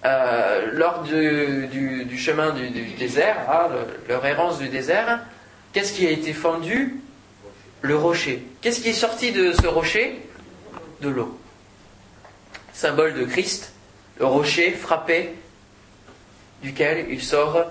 Euh, 0.05 0.71
Lors 0.73 1.03
du, 1.03 2.19
chemin 2.19 2.51
du, 2.51 2.69
désert, 2.99 3.37
hein, 3.51 3.69
leur 4.09 4.25
errance 4.25 4.59
du 4.59 4.69
désert, 4.69 5.21
qu'est-ce 5.73 5.93
qui 5.93 6.07
a 6.07 6.11
été 6.11 6.33
fendu? 6.33 7.01
Le 7.83 7.97
rocher. 7.97 8.47
Qu'est-ce 8.61 8.81
qui 8.81 8.91
est 8.91 8.95
sorti 8.95 9.33
de 9.33 9.53
ce 9.53 9.67
rocher? 9.67 10.21
De 11.01 11.09
l'eau. 11.09 11.39
Symbole 12.75 13.15
de 13.15 13.25
Christ, 13.25 13.73
le 14.19 14.27
rocher 14.27 14.73
frappé 14.73 15.35
duquel 16.63 17.07
il 17.09 17.23
sort 17.23 17.71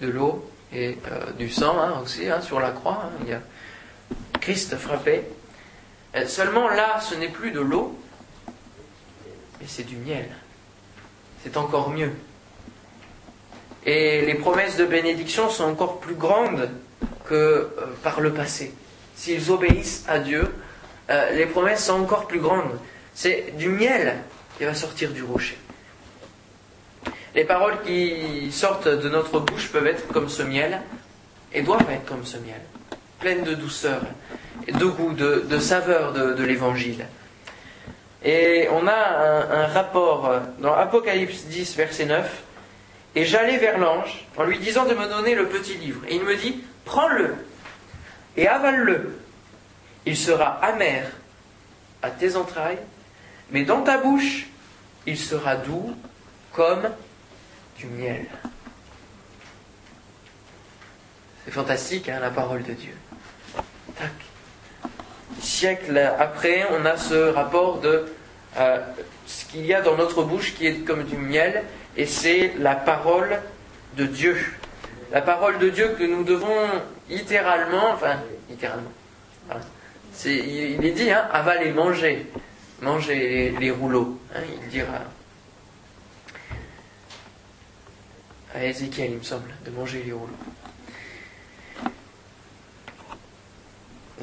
de 0.00 0.08
l'eau 0.08 0.50
et 0.72 0.96
euh, 1.10 1.32
du 1.32 1.50
sang 1.50 1.78
hein, 1.78 2.00
aussi 2.02 2.28
hein, 2.28 2.40
sur 2.40 2.60
la 2.60 2.70
croix. 2.70 3.10
Christ 4.40 4.76
frappé. 4.76 5.22
seulement 6.26 6.68
là, 6.68 6.98
ce 7.00 7.14
n'est 7.14 7.28
plus 7.28 7.52
de 7.52 7.60
l'eau, 7.60 7.98
mais 9.60 9.66
c'est 9.68 9.84
du 9.84 9.96
miel. 9.96 10.28
C'est 11.42 11.56
encore 11.56 11.90
mieux. 11.90 12.12
Et 13.84 14.24
les 14.24 14.34
promesses 14.34 14.76
de 14.76 14.84
bénédiction 14.84 15.50
sont 15.50 15.64
encore 15.64 15.98
plus 16.00 16.14
grandes 16.14 16.70
que 17.24 17.34
euh, 17.34 17.68
par 18.02 18.20
le 18.20 18.32
passé. 18.32 18.72
S'ils 19.16 19.50
obéissent 19.50 20.04
à 20.08 20.18
Dieu, 20.18 20.54
euh, 21.10 21.30
les 21.32 21.46
promesses 21.46 21.84
sont 21.84 22.00
encore 22.00 22.26
plus 22.26 22.40
grandes. 22.40 22.78
C'est 23.14 23.56
du 23.58 23.68
miel 23.68 24.16
qui 24.56 24.64
va 24.64 24.74
sortir 24.74 25.10
du 25.10 25.22
rocher. 25.22 25.58
Les 27.34 27.44
paroles 27.44 27.82
qui 27.84 28.52
sortent 28.52 28.88
de 28.88 29.08
notre 29.08 29.40
bouche 29.40 29.68
peuvent 29.72 29.86
être 29.86 30.06
comme 30.08 30.28
ce 30.28 30.42
miel 30.42 30.82
et 31.52 31.62
doivent 31.62 31.90
être 31.90 32.04
comme 32.04 32.24
ce 32.24 32.36
miel. 32.36 32.60
pleine 33.20 33.44
de 33.44 33.54
douceur, 33.54 34.02
de 34.66 34.84
goût, 34.84 35.12
de, 35.12 35.58
saveur 35.58 36.12
de, 36.12 36.42
l'évangile. 36.42 37.06
Et 38.24 38.68
on 38.70 38.86
a 38.86 38.92
un, 38.92 39.66
rapport 39.66 40.32
dans 40.58 40.74
Apocalypse 40.74 41.44
10, 41.44 41.76
verset 41.76 42.06
9. 42.06 42.42
Et 43.14 43.24
j'allais 43.24 43.58
vers 43.58 43.78
l'ange 43.78 44.26
en 44.36 44.44
lui 44.44 44.58
disant 44.58 44.86
de 44.86 44.94
me 44.94 45.08
donner 45.08 45.34
le 45.34 45.48
petit 45.48 45.74
livre. 45.74 46.00
Et 46.08 46.16
il 46.16 46.22
me 46.22 46.36
dit, 46.36 46.62
prends-le 46.84 47.34
et 48.36 48.48
avale-le. 48.48 49.18
Il 50.06 50.16
sera 50.16 50.64
amer 50.64 51.04
à 52.00 52.10
tes 52.10 52.36
entrailles, 52.36 52.78
mais 53.50 53.64
dans 53.64 53.82
ta 53.82 53.98
bouche, 53.98 54.46
il 55.06 55.18
sera 55.18 55.56
doux 55.56 55.94
comme 56.52 56.88
du 57.76 57.86
miel. 57.86 58.26
C'est 61.44 61.50
fantastique, 61.50 62.08
hein, 62.08 62.20
la 62.20 62.30
parole 62.30 62.62
de 62.62 62.72
Dieu. 62.72 62.96
Tac. 63.96 64.10
Siècle 65.40 65.98
après, 66.18 66.66
on 66.70 66.84
a 66.84 66.96
ce 66.96 67.30
rapport 67.30 67.80
de 67.80 68.06
euh, 68.58 68.78
ce 69.26 69.44
qu'il 69.46 69.64
y 69.64 69.74
a 69.74 69.80
dans 69.80 69.96
notre 69.96 70.22
bouche 70.24 70.54
qui 70.54 70.66
est 70.66 70.84
comme 70.84 71.04
du 71.04 71.16
miel, 71.16 71.64
et 71.96 72.06
c'est 72.06 72.52
la 72.58 72.74
parole 72.74 73.40
de 73.96 74.04
Dieu. 74.04 74.36
La 75.10 75.22
parole 75.22 75.58
de 75.58 75.68
Dieu 75.70 75.94
que 75.98 76.04
nous 76.04 76.24
devons 76.24 76.68
littéralement, 77.08 77.90
enfin, 77.92 78.16
littéralement, 78.48 78.90
il 80.24 80.84
est 80.84 80.92
dit, 80.92 81.10
hein, 81.10 81.28
avaler, 81.32 81.72
manger, 81.72 82.26
manger 82.80 83.54
les, 83.58 83.70
rouleaux, 83.70 84.18
hein, 84.34 84.40
il 84.62 84.68
dira 84.68 85.00
à 88.54 88.64
Ézéchiel, 88.64 89.12
il 89.12 89.18
me 89.18 89.22
semble, 89.22 89.50
de 89.64 89.70
manger 89.70 90.02
les 90.04 90.12
rouleaux. 90.12 90.28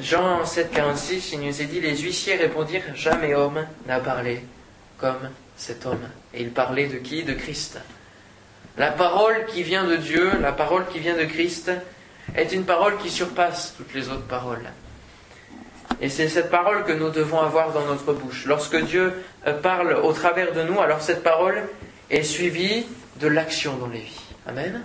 Jean 0.02 0.44
7,46, 0.44 1.30
il 1.34 1.40
nous 1.40 1.62
est 1.62 1.66
dit 1.66 1.80
Les 1.80 1.96
huissiers 1.96 2.36
répondirent 2.36 2.94
Jamais 2.94 3.34
homme 3.34 3.66
n'a 3.86 4.00
parlé 4.00 4.42
comme 4.98 5.30
cet 5.56 5.84
homme. 5.86 6.08
Et 6.32 6.42
il 6.42 6.50
parlait 6.50 6.86
de 6.86 6.98
qui? 6.98 7.22
De 7.22 7.34
Christ. 7.34 7.78
La 8.78 8.92
parole 8.92 9.46
qui 9.46 9.62
vient 9.62 9.84
de 9.84 9.96
Dieu, 9.96 10.30
la 10.40 10.52
parole 10.52 10.86
qui 10.88 11.00
vient 11.00 11.16
de 11.16 11.24
Christ, 11.24 11.70
est 12.34 12.52
une 12.52 12.64
parole 12.64 12.96
qui 12.98 13.10
surpasse 13.10 13.74
toutes 13.76 13.92
les 13.94 14.08
autres 14.08 14.26
paroles. 14.26 14.70
Et 16.00 16.08
c'est 16.08 16.28
cette 16.28 16.50
parole 16.50 16.84
que 16.84 16.92
nous 16.92 17.10
devons 17.10 17.40
avoir 17.40 17.72
dans 17.72 17.84
notre 17.84 18.12
bouche. 18.12 18.46
Lorsque 18.46 18.76
Dieu 18.84 19.12
euh, 19.46 19.60
parle 19.60 19.94
au 19.94 20.12
travers 20.12 20.52
de 20.52 20.62
nous, 20.62 20.80
alors 20.80 21.02
cette 21.02 21.22
parole 21.22 21.68
est 22.08 22.22
suivie 22.22 22.86
de 23.20 23.28
l'action 23.28 23.76
dans 23.76 23.88
les 23.88 24.00
vies. 24.00 24.20
Amen. 24.46 24.82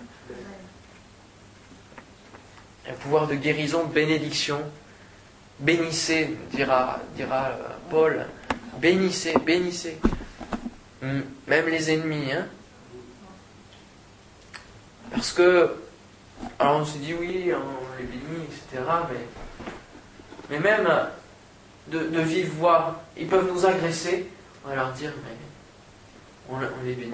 Un 2.89 2.93
pouvoir 2.93 3.28
de 3.28 3.36
guérison, 3.36 3.86
de 3.86 3.93
bénédiction. 3.93 4.59
Bénissez, 5.60 6.38
dira, 6.51 6.99
dira 7.16 7.45
euh, 7.47 7.68
Paul. 7.89 8.26
Bénissez, 8.80 9.34
bénissez. 9.45 9.97
Hmm, 11.01 11.22
même 11.47 11.68
les 11.68 11.91
ennemis. 11.91 12.32
Hein. 12.32 12.47
Parce 15.12 15.32
que, 15.32 15.76
alors 16.60 16.82
on 16.82 16.86
se 16.86 16.97
dit 16.97 17.14
oui, 17.14 17.51
on 17.53 17.97
les 17.97 18.06
bénit, 18.06 18.43
etc. 18.43 18.84
Mais 19.10 19.20
mais 20.49 20.60
même 20.60 20.88
de, 21.88 21.99
de 21.99 22.20
vive 22.20 22.51
voix, 22.58 23.03
ils 23.18 23.28
peuvent 23.28 23.51
nous 23.51 23.66
agresser, 23.66 24.30
on 24.64 24.70
va 24.70 24.76
leur 24.76 24.91
dire, 24.91 25.12
mais 25.24 25.36
on, 26.49 26.60
les 26.84 26.93
bénit, 26.93 27.14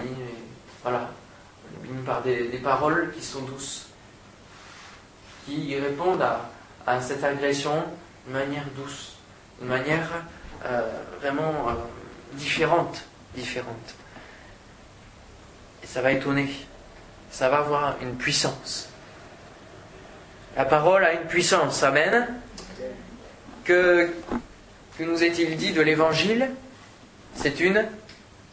voilà, 0.84 1.10
on 1.66 1.82
les 1.82 1.88
bénit 1.88 2.04
par 2.06 2.22
des, 2.22 2.60
paroles 2.62 3.12
qui 3.16 3.24
sont 3.24 3.42
douces, 3.42 3.88
qui 5.46 5.76
répondent 5.78 6.26
à, 6.86 7.02
cette 7.02 7.24
agression 7.24 7.84
de 8.28 8.34
manière 8.34 8.66
douce, 8.76 9.18
de 9.62 9.68
manière 9.68 10.10
euh, 10.66 10.82
vraiment 11.20 11.70
euh, 11.70 11.74
différente, 12.34 13.04
différente. 13.36 13.96
Et 15.84 15.88
ça 15.88 16.02
va 16.02 16.12
étonner, 16.12 16.50
ça 17.32 17.50
va 17.50 17.60
avoir 17.60 17.96
une 18.02 18.16
puissance. 18.16 18.90
La 20.56 20.66
parole 20.66 21.04
a 21.04 21.14
une 21.14 21.28
puissance, 21.28 21.82
amen. 21.84 22.28
Que, 23.64 24.10
que 24.98 25.04
nous 25.04 25.24
est-il 25.24 25.56
dit 25.56 25.72
de 25.72 25.82
l'Évangile? 25.82 26.52
C'est 27.36 27.60
une 27.60 27.88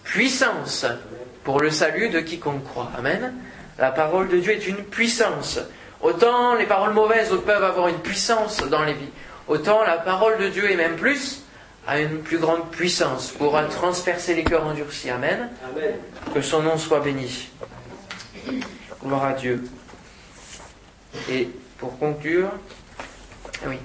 puissance 0.04 0.86
pour 1.44 1.60
le 1.60 1.70
salut 1.70 2.08
de 2.08 2.20
quiconque 2.20 2.64
croit. 2.64 2.90
Amen. 2.96 3.34
La 3.78 3.90
parole 3.90 4.28
de 4.28 4.38
Dieu 4.38 4.52
est 4.52 4.66
une 4.66 4.84
puissance. 4.84 5.58
Autant 6.00 6.54
les 6.54 6.66
paroles 6.66 6.92
mauvaises 6.94 7.34
peuvent 7.44 7.64
avoir 7.64 7.88
une 7.88 7.98
puissance 7.98 8.58
dans 8.68 8.84
les 8.84 8.94
vies, 8.94 9.10
autant 9.48 9.82
la 9.84 9.96
parole 9.96 10.38
de 10.38 10.48
Dieu, 10.48 10.70
et 10.70 10.76
même 10.76 10.96
plus, 10.96 11.42
a 11.86 12.00
une 12.00 12.18
plus 12.18 12.38
grande 12.38 12.70
puissance 12.70 13.30
pour 13.30 13.58
transpercer 13.70 14.34
les 14.34 14.44
cœurs 14.44 14.66
endurcis. 14.66 15.10
Amen. 15.10 15.48
Amen. 15.64 15.94
Que 16.34 16.42
son 16.42 16.62
nom 16.62 16.76
soit 16.76 17.00
béni. 17.00 17.48
Gloire 19.02 19.24
à 19.24 19.32
Dieu. 19.32 19.64
Et 21.30 21.48
pour 21.78 21.98
conclure, 21.98 22.50
oui. 23.66 23.78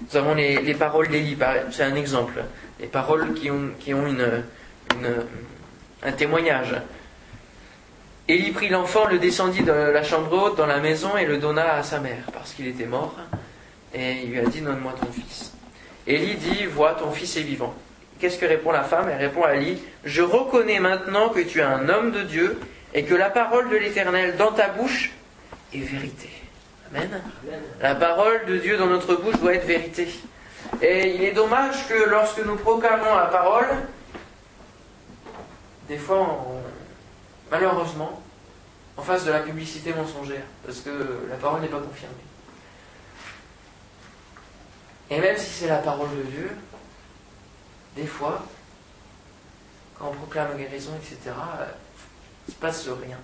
Nous 0.00 0.16
avons 0.16 0.34
les, 0.34 0.74
paroles 0.74 1.08
d'Élie, 1.08 1.36
c'est 1.70 1.82
un 1.82 1.94
exemple. 1.94 2.44
Les 2.80 2.86
paroles 2.86 3.32
qui 3.34 3.50
ont, 3.50 3.70
qui 3.78 3.94
ont 3.94 4.06
une, 4.06 4.44
un 6.02 6.12
témoignage. 6.12 6.74
Élie 8.28 8.50
prit 8.50 8.68
l'enfant, 8.68 9.06
le 9.06 9.18
descendit 9.18 9.62
de 9.62 9.72
la 9.72 10.02
chambre 10.02 10.32
haute 10.32 10.56
dans 10.56 10.66
la 10.66 10.80
maison 10.80 11.16
et 11.16 11.24
le 11.24 11.38
donna 11.38 11.74
à 11.74 11.82
sa 11.82 12.00
mère, 12.00 12.24
parce 12.32 12.52
qu'il 12.52 12.66
était 12.66 12.86
mort. 12.86 13.14
Et 13.96 14.22
il 14.24 14.30
lui 14.30 14.40
a 14.40 14.44
dit 14.44 14.60
Donne-moi 14.60 14.94
ton 15.00 15.10
fils. 15.10 15.52
Élie 16.06 16.34
dit 16.34 16.66
Vois, 16.66 16.94
ton 16.94 17.10
fils 17.10 17.36
est 17.36 17.42
vivant. 17.42 17.74
Qu'est-ce 18.20 18.38
que 18.38 18.46
répond 18.46 18.70
la 18.70 18.84
femme? 18.84 19.08
Elle 19.08 19.18
répond 19.18 19.42
à 19.42 19.56
Élie 19.56 19.82
Je 20.04 20.22
reconnais 20.22 20.80
maintenant 20.80 21.30
que 21.30 21.40
tu 21.40 21.60
es 21.60 21.62
un 21.62 21.88
homme 21.88 22.12
de 22.12 22.22
Dieu 22.22 22.58
et 22.94 23.04
que 23.04 23.14
la 23.14 23.30
parole 23.30 23.70
de 23.70 23.76
l'Éternel 23.76 24.36
dans 24.36 24.52
ta 24.52 24.68
bouche 24.68 25.12
est 25.74 25.80
vérité. 25.80 26.30
Amen. 26.94 27.20
La 27.80 27.94
parole 27.94 28.44
de 28.46 28.58
Dieu 28.58 28.76
dans 28.76 28.86
notre 28.86 29.16
bouche 29.16 29.38
doit 29.38 29.54
être 29.54 29.66
vérité. 29.66 30.08
Et 30.82 31.14
il 31.14 31.24
est 31.24 31.32
dommage 31.32 31.88
que 31.88 32.08
lorsque 32.08 32.44
nous 32.44 32.56
proclamons 32.56 33.14
la 33.14 33.26
parole, 33.26 33.66
des 35.88 35.98
fois, 35.98 36.46
malheureusement, 37.50 38.22
on 38.96 39.02
fasse 39.02 39.24
de 39.24 39.32
la 39.32 39.40
publicité 39.40 39.92
mensongère, 39.92 40.42
parce 40.64 40.80
que 40.80 40.90
la 41.28 41.36
parole 41.36 41.60
n'est 41.60 41.68
pas 41.68 41.80
confirmée. 41.80 42.14
Et 45.10 45.20
même 45.20 45.36
si 45.36 45.50
c'est 45.50 45.68
la 45.68 45.78
parole 45.78 46.08
de 46.10 46.22
Dieu, 46.22 46.50
des 47.94 48.06
fois, 48.06 48.44
quand 49.98 50.08
on 50.08 50.14
proclame 50.14 50.50
la 50.50 50.64
guérison, 50.64 50.92
etc., 50.96 51.18
il 51.26 52.50
ne 52.50 52.54
se 52.54 52.58
passe 52.58 52.88
rien. 52.88 53.18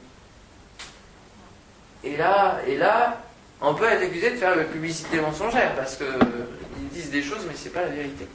Et 2.04 2.16
là, 2.16 2.60
et 2.66 2.76
là, 2.76 3.22
on 3.60 3.74
peut 3.74 3.84
être 3.84 4.02
accusé 4.02 4.30
de 4.30 4.36
faire 4.36 4.56
la 4.56 4.64
publicité 4.64 5.20
mensongère 5.20 5.74
parce 5.76 5.96
qu'ils 5.96 6.88
disent 6.88 7.10
des 7.10 7.22
choses 7.22 7.46
mais 7.48 7.54
ce 7.54 7.64
n'est 7.64 7.70
pas 7.70 7.82
la 7.82 7.90
vérité. 7.90 8.26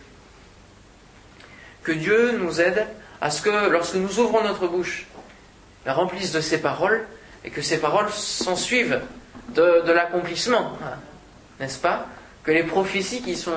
Que 1.84 1.92
Dieu 1.92 2.38
nous 2.38 2.62
aide 2.62 2.86
à 3.20 3.30
ce 3.30 3.42
que 3.42 3.70
lorsque 3.70 3.96
nous 3.96 4.20
ouvrons 4.20 4.44
notre 4.44 4.68
bouche, 4.68 5.08
la 5.86 5.94
remplisse 5.94 6.32
de 6.32 6.42
ses 6.42 6.62
paroles 6.62 7.06
et 7.44 7.50
que 7.50 7.62
ces 7.62 7.80
paroles 7.80 8.10
s'en 8.10 8.56
suivent 8.56 9.02
de, 9.50 9.92
l'accomplissement, 9.92 10.74
hein, 10.84 10.98
n'est-ce 11.60 11.80
pas? 11.80 12.06
Que 12.48 12.54
les 12.54 12.64
prophéties 12.64 13.22
qui 13.22 13.36
sont, 13.36 13.52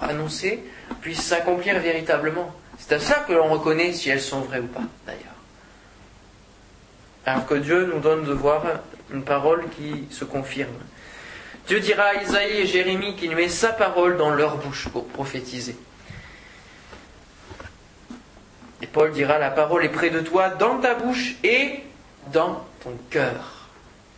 annoncées 0.00 0.64
puissent 1.02 1.26
s'accomplir 1.26 1.78
véritablement. 1.78 2.50
C'est 2.78 2.94
à 2.94 3.00
ça 3.00 3.16
que 3.28 3.34
l'on 3.34 3.48
reconnaît 3.48 3.92
si 3.92 4.08
elles 4.08 4.22
sont 4.22 4.40
vraies 4.40 4.60
ou 4.60 4.66
pas, 4.66 4.80
d'ailleurs. 5.06 5.20
Alors 7.26 7.46
que 7.46 7.56
Dieu 7.56 7.84
nous 7.92 8.00
donne 8.00 8.24
de 8.24 8.32
voir 8.32 8.62
une 9.12 9.24
parole 9.24 9.68
qui 9.76 10.06
se 10.10 10.24
confirme. 10.24 10.72
Dieu 11.66 11.80
dira 11.80 12.04
à 12.04 12.14
Isaïe 12.22 12.60
et 12.60 12.66
Jérémie 12.66 13.14
qu'il 13.14 13.36
met 13.36 13.50
sa 13.50 13.72
parole 13.72 14.16
dans 14.16 14.30
leur 14.30 14.56
bouche 14.56 14.88
pour 14.88 15.06
prophétiser. 15.08 15.76
Et 18.80 18.86
Paul 18.86 19.12
dira, 19.12 19.38
la 19.38 19.50
parole 19.50 19.84
est 19.84 19.90
près 19.90 20.08
de 20.08 20.20
toi, 20.20 20.48
dans 20.48 20.78
ta 20.78 20.94
bouche 20.94 21.34
et 21.44 21.82
dans 22.32 22.64
ton 22.82 22.96
cœur. 23.10 23.68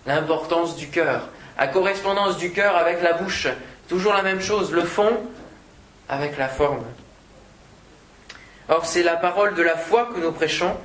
L'importance 0.07 0.76
du 0.76 0.86
cœur, 0.91 1.28
la 1.59 1.66
correspondance 1.66 2.36
du 2.36 2.53
cœur 2.53 2.76
avec 2.76 3.03
la 3.03 3.14
bouche, 3.14 3.49
toujours 3.91 4.14
la 4.14 4.22
même 4.22 4.41
chose, 4.41 4.72
le 4.72 4.84
fond 4.84 5.20
avec 6.09 6.38
la 6.38 6.49
forme. 6.49 6.84
Or, 8.68 8.86
c'est 8.86 9.03
la 9.03 9.16
parole 9.16 9.55
de 9.55 9.62
la 9.62 9.76
foi 9.76 10.09
que 10.14 10.20
nous 10.20 10.30
prêchons, 10.30 10.76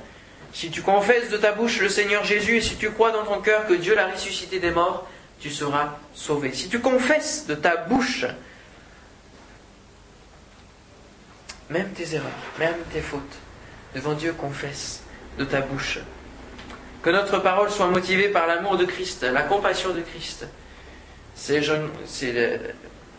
si 0.52 0.70
tu 0.70 0.82
confesses 0.82 1.30
de 1.30 1.36
ta 1.36 1.52
bouche 1.52 1.80
le 1.80 1.88
Seigneur 1.88 2.24
Jésus 2.24 2.56
et 2.56 2.60
si 2.60 2.74
tu 2.74 2.90
crois 2.90 3.12
dans 3.12 3.24
ton 3.24 3.40
cœur 3.40 3.66
que 3.66 3.74
Dieu 3.74 3.94
l'a 3.94 4.08
ressuscité 4.08 4.58
des 4.58 4.72
morts, 4.72 5.08
tu 5.38 5.50
seras 5.50 5.94
sauvé. 6.14 6.52
Si 6.52 6.68
tu 6.68 6.80
confesses 6.80 7.46
de 7.46 7.54
ta 7.54 7.76
bouche 7.76 8.26
même 11.70 11.90
tes 11.90 12.14
erreurs, 12.14 12.30
même 12.58 12.76
tes 12.92 13.00
fautes, 13.00 13.38
devant 13.94 14.14
Dieu, 14.14 14.32
confesse 14.32 15.02
de 15.38 15.44
ta 15.44 15.60
bouche. 15.60 15.98
Que 17.02 17.10
notre 17.10 17.38
parole 17.38 17.70
soit 17.70 17.88
motivée 17.88 18.28
par 18.28 18.46
l'amour 18.46 18.76
de 18.76 18.84
Christ, 18.84 19.22
la 19.22 19.42
compassion 19.42 19.92
de 19.92 20.00
Christ. 20.00 20.46
C'est 21.34 21.60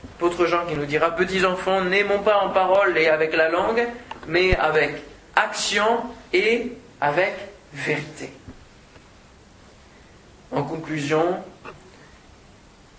l'apôtre 0.04 0.46
Jean 0.46 0.66
qui 0.66 0.76
nous 0.76 0.86
dira, 0.86 1.12
petits 1.16 1.46
enfants, 1.46 1.84
n'aimons 1.84 2.20
pas 2.20 2.40
en 2.40 2.50
parole 2.50 2.98
et 2.98 3.08
avec 3.08 3.36
la 3.36 3.50
langue, 3.50 3.88
mais 4.28 4.56
avec 4.56 5.02
action 5.36 6.02
et 6.34 6.74
avec 7.00 7.34
vérité. 7.74 8.32
En 10.52 10.64
conclusion, 10.64 11.44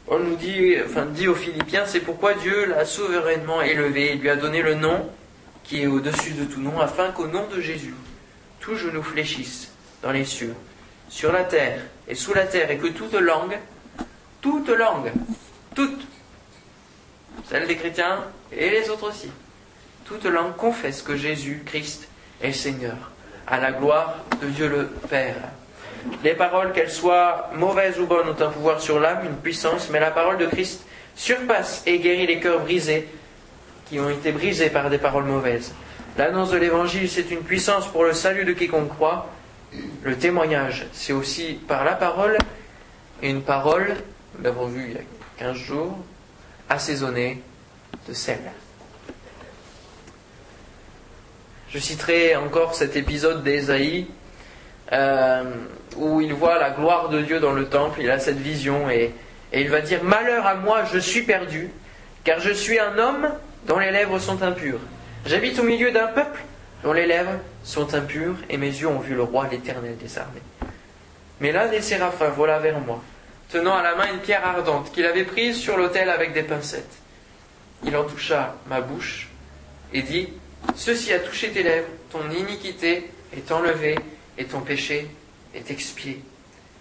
on 0.07 0.19
nous 0.19 0.37
dit, 0.37 0.77
enfin, 0.85 1.07
dit 1.07 1.29
aux 1.29 1.35
Philippiens, 1.35 1.85
c'est 1.87 2.01
pourquoi 2.01 2.35
Dieu 2.35 2.67
l'a 2.67 2.85
souverainement 2.85 3.63
élevé, 3.63 4.13
il 4.15 4.21
lui 4.21 4.31
a 4.31 4.37
donné 4.37 4.63
le 4.63 4.75
nom 4.75 5.11
qui 5.65 5.83
est 5.83 5.87
au-dessus 5.87 6.33
de 6.33 6.45
tout 6.45 6.61
nom, 6.61 6.81
afin 6.81 7.11
qu'au 7.11 7.27
nom 7.27 7.47
de 7.47 7.61
Jésus, 7.61 7.95
tout 8.61 8.75
genou 8.75 9.03
fléchisse 9.03 9.71
dans 10.03 10.13
les 10.13 10.25
cieux, 10.25 10.55
sur 11.11 11.31
la 11.31 11.45
terre 11.45 11.81
et 12.07 12.15
sous 12.15 12.33
la 12.33 12.47
terre, 12.47 12.71
et 12.71 12.79
que 12.79 12.87
toute 12.87 13.15
langue, 13.15 13.59
toute 14.41 14.69
langue, 14.69 15.13
toute, 15.75 16.01
celle 17.49 17.67
des 17.67 17.77
chrétiens 17.77 18.25
et 18.53 18.71
les 18.71 18.91
autres 18.91 19.09
aussi, 19.09 19.31
toute 20.05 20.25
langue 20.25 20.57
confesse 20.57 21.03
que 21.03 21.17
Jésus-Christ 21.17 22.09
est 22.43 22.53
Seigneur, 22.53 22.97
à 23.47 23.59
la 23.59 23.73
gloire 23.73 24.17
de 24.41 24.49
Dieu 24.49 24.69
le 24.69 24.87
Père. 25.09 25.37
Les 26.25 26.35
paroles, 26.35 26.73
qu'elles 26.73 26.91
soient 26.91 27.51
mauvaises 27.55 27.99
ou 27.99 28.07
bonnes, 28.07 28.29
ont 28.29 28.43
un 28.43 28.51
pouvoir 28.51 28.81
sur 28.81 29.01
l'âme, 29.01 29.27
une 29.27 29.37
puissance, 29.37 29.91
mais 29.91 30.01
la 30.01 30.11
parole 30.11 30.39
de 30.39 30.47
Christ 30.47 30.83
surpasse 31.15 31.83
et 31.87 31.99
guérit 31.99 32.27
les 32.27 32.41
cœurs 32.41 32.61
brisés 32.61 33.09
qui 33.87 33.99
ont 33.99 34.09
été 34.09 34.33
brisés 34.33 34.71
par 34.71 34.91
des 34.91 34.99
paroles 34.99 35.25
mauvaises. 35.25 35.75
L'annonce 36.17 36.51
de 36.51 36.59
l'Évangile, 36.59 37.09
c'est 37.09 37.31
une 37.31 37.43
puissance 37.43 37.87
pour 37.89 38.05
le 38.05 38.13
salut 38.13 38.45
de 38.45 38.53
quiconque 38.53 38.89
croit. 38.89 39.29
Le 40.03 40.17
témoignage, 40.17 40.87
c'est 40.93 41.13
aussi 41.13 41.59
par 41.67 41.85
la 41.85 41.93
parole, 41.93 42.39
et 43.23 43.31
une 43.31 43.43
parole, 43.43 43.95
nous 44.37 44.45
l'avons 44.45 44.67
vu 44.67 44.87
il 44.89 44.95
y 44.95 44.97
a 44.97 45.01
15 45.39 45.57
jours, 45.57 45.99
assaisonnée 46.69 47.43
de 48.09 48.13
sel. 48.13 48.39
Je 51.71 51.79
citerai 51.79 52.37
encore 52.37 52.75
cet 52.75 52.97
épisode 52.97 53.43
d'Ésaïe 53.43 54.07
euh, 54.93 55.45
où 55.97 56.21
il 56.21 56.33
voit 56.33 56.59
la 56.59 56.71
gloire 56.71 57.11
de 57.11 57.21
Dieu 57.21 57.41
dans 57.41 57.53
le 57.53 57.67
temple, 57.67 58.01
il 58.01 58.11
a 58.11 58.19
cette 58.19 58.39
vision 58.39 58.89
et, 58.89 59.13
et 59.53 59.61
il 59.61 59.69
va 59.69 59.81
dire 59.81 60.03
Malheur 60.03 60.47
à 60.47 60.55
moi, 60.55 60.85
je 60.93 60.99
suis 60.99 61.23
perdu, 61.23 61.71
car 62.25 62.41
je 62.41 62.53
suis 62.53 62.79
un 62.79 62.97
homme 62.99 63.29
dont 63.67 63.79
les 63.79 63.91
lèvres 63.91 64.19
sont 64.19 64.43
impures. 64.43 64.81
J'habite 65.27 65.59
au 65.59 65.63
milieu 65.63 65.91
d'un 65.91 66.07
peuple 66.07 66.41
dont 66.83 66.93
les 66.93 67.07
lèvres 67.07 67.39
sont 67.65 67.95
impures, 67.95 68.37
et 68.49 68.57
mes 68.57 68.69
yeux 68.69 68.89
ont 68.89 69.01
vu 69.01 69.15
le 69.15 69.23
roi, 69.23 69.49
l'éternel 69.51 69.97
des 69.99 70.17
armées. 70.19 70.43
Mais 71.41 71.53
l'un 71.53 71.69
des 71.69 71.83
séraphins 71.83 72.31
vola 72.31 72.59
vers 72.59 72.81
moi, 72.81 73.03
tenant 73.49 73.77
à 73.77 73.83
la 73.83 73.95
main 73.95 74.13
une 74.13 74.21
pierre 74.21 74.47
ardente 74.47 74.93
qu'il 74.93 75.07
avait 75.07 75.25
prise 75.25 75.57
sur 75.57 75.77
l'autel 75.77 76.11
avec 76.11 76.33
des 76.33 76.43
pincettes. 76.43 76.99
Il 77.85 77.97
en 77.97 78.05
toucha 78.05 78.55
ma 78.67 78.81
bouche 78.81 79.29
et 79.93 80.03
dit 80.03 80.29
Ceci 80.75 81.13
a 81.13 81.21
touché 81.21 81.51
tes 81.51 81.63
lèvres, 81.63 81.89
ton 82.11 82.31
iniquité 82.31 83.11
est 83.37 83.51
enlevée 83.53 83.99
et 84.37 84.45
ton 84.45 84.61
péché 84.61 85.09
est 85.55 85.71
expié. 85.71 86.23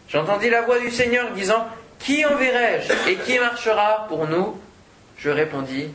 J'entendis 0.09 0.49
la 0.49 0.61
voix 0.61 0.79
du 0.79 0.91
Seigneur 0.91 1.31
disant 1.31 1.67
Qui 1.99 2.25
enverrai-je 2.25 3.09
et 3.09 3.15
qui 3.15 3.39
marchera 3.39 4.05
pour 4.07 4.27
nous? 4.27 4.59
Je 5.17 5.29
répondis 5.29 5.89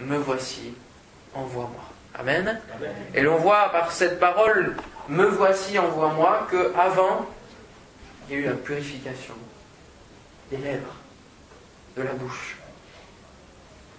Me 0.00 0.16
voici, 0.16 0.74
envoie-moi. 1.34 1.84
Amen. 2.18 2.60
Et 3.14 3.22
l'on 3.22 3.36
voit 3.36 3.70
par 3.70 3.92
cette 3.92 4.18
parole 4.18 4.74
Me 5.08 5.26
voici, 5.26 5.78
envoie-moi 5.78 6.48
que 6.50 6.72
avant 6.76 7.26
il 8.28 8.34
y 8.34 8.38
a 8.38 8.40
eu 8.42 8.44
la 8.44 8.52
purification 8.52 9.34
des 10.50 10.56
lèvres, 10.58 10.94
de 11.96 12.02
la 12.02 12.12
bouche. 12.12 12.56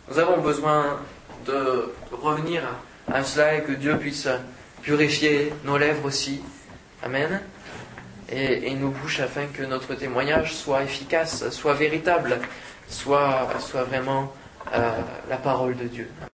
Nous 0.10 0.18
avons 0.18 0.41
besoin 0.41 1.00
de 1.45 1.93
revenir 2.12 2.64
à 3.12 3.24
cela 3.24 3.56
et 3.56 3.64
que 3.64 3.72
Dieu 3.72 3.97
puisse 3.97 4.28
purifier 4.82 5.54
nos 5.64 5.78
lèvres 5.78 6.06
aussi. 6.06 6.41
Amen. 7.04 7.41
Et, 8.32 8.74
nos 8.76 8.89
bouches 8.89 9.20
afin 9.22 9.47
que 9.47 9.64
notre 9.64 9.95
témoignage 9.95 10.54
soit 10.56 10.84
efficace, 10.84 11.50
soit 11.50 11.74
véritable, 11.74 12.38
soit, 12.88 13.50
soit 13.60 13.84
vraiment 13.84 14.34
euh, 14.74 14.91
la 15.30 15.38
parole 15.38 15.76
de 15.76 15.86
Dieu. 15.86 16.10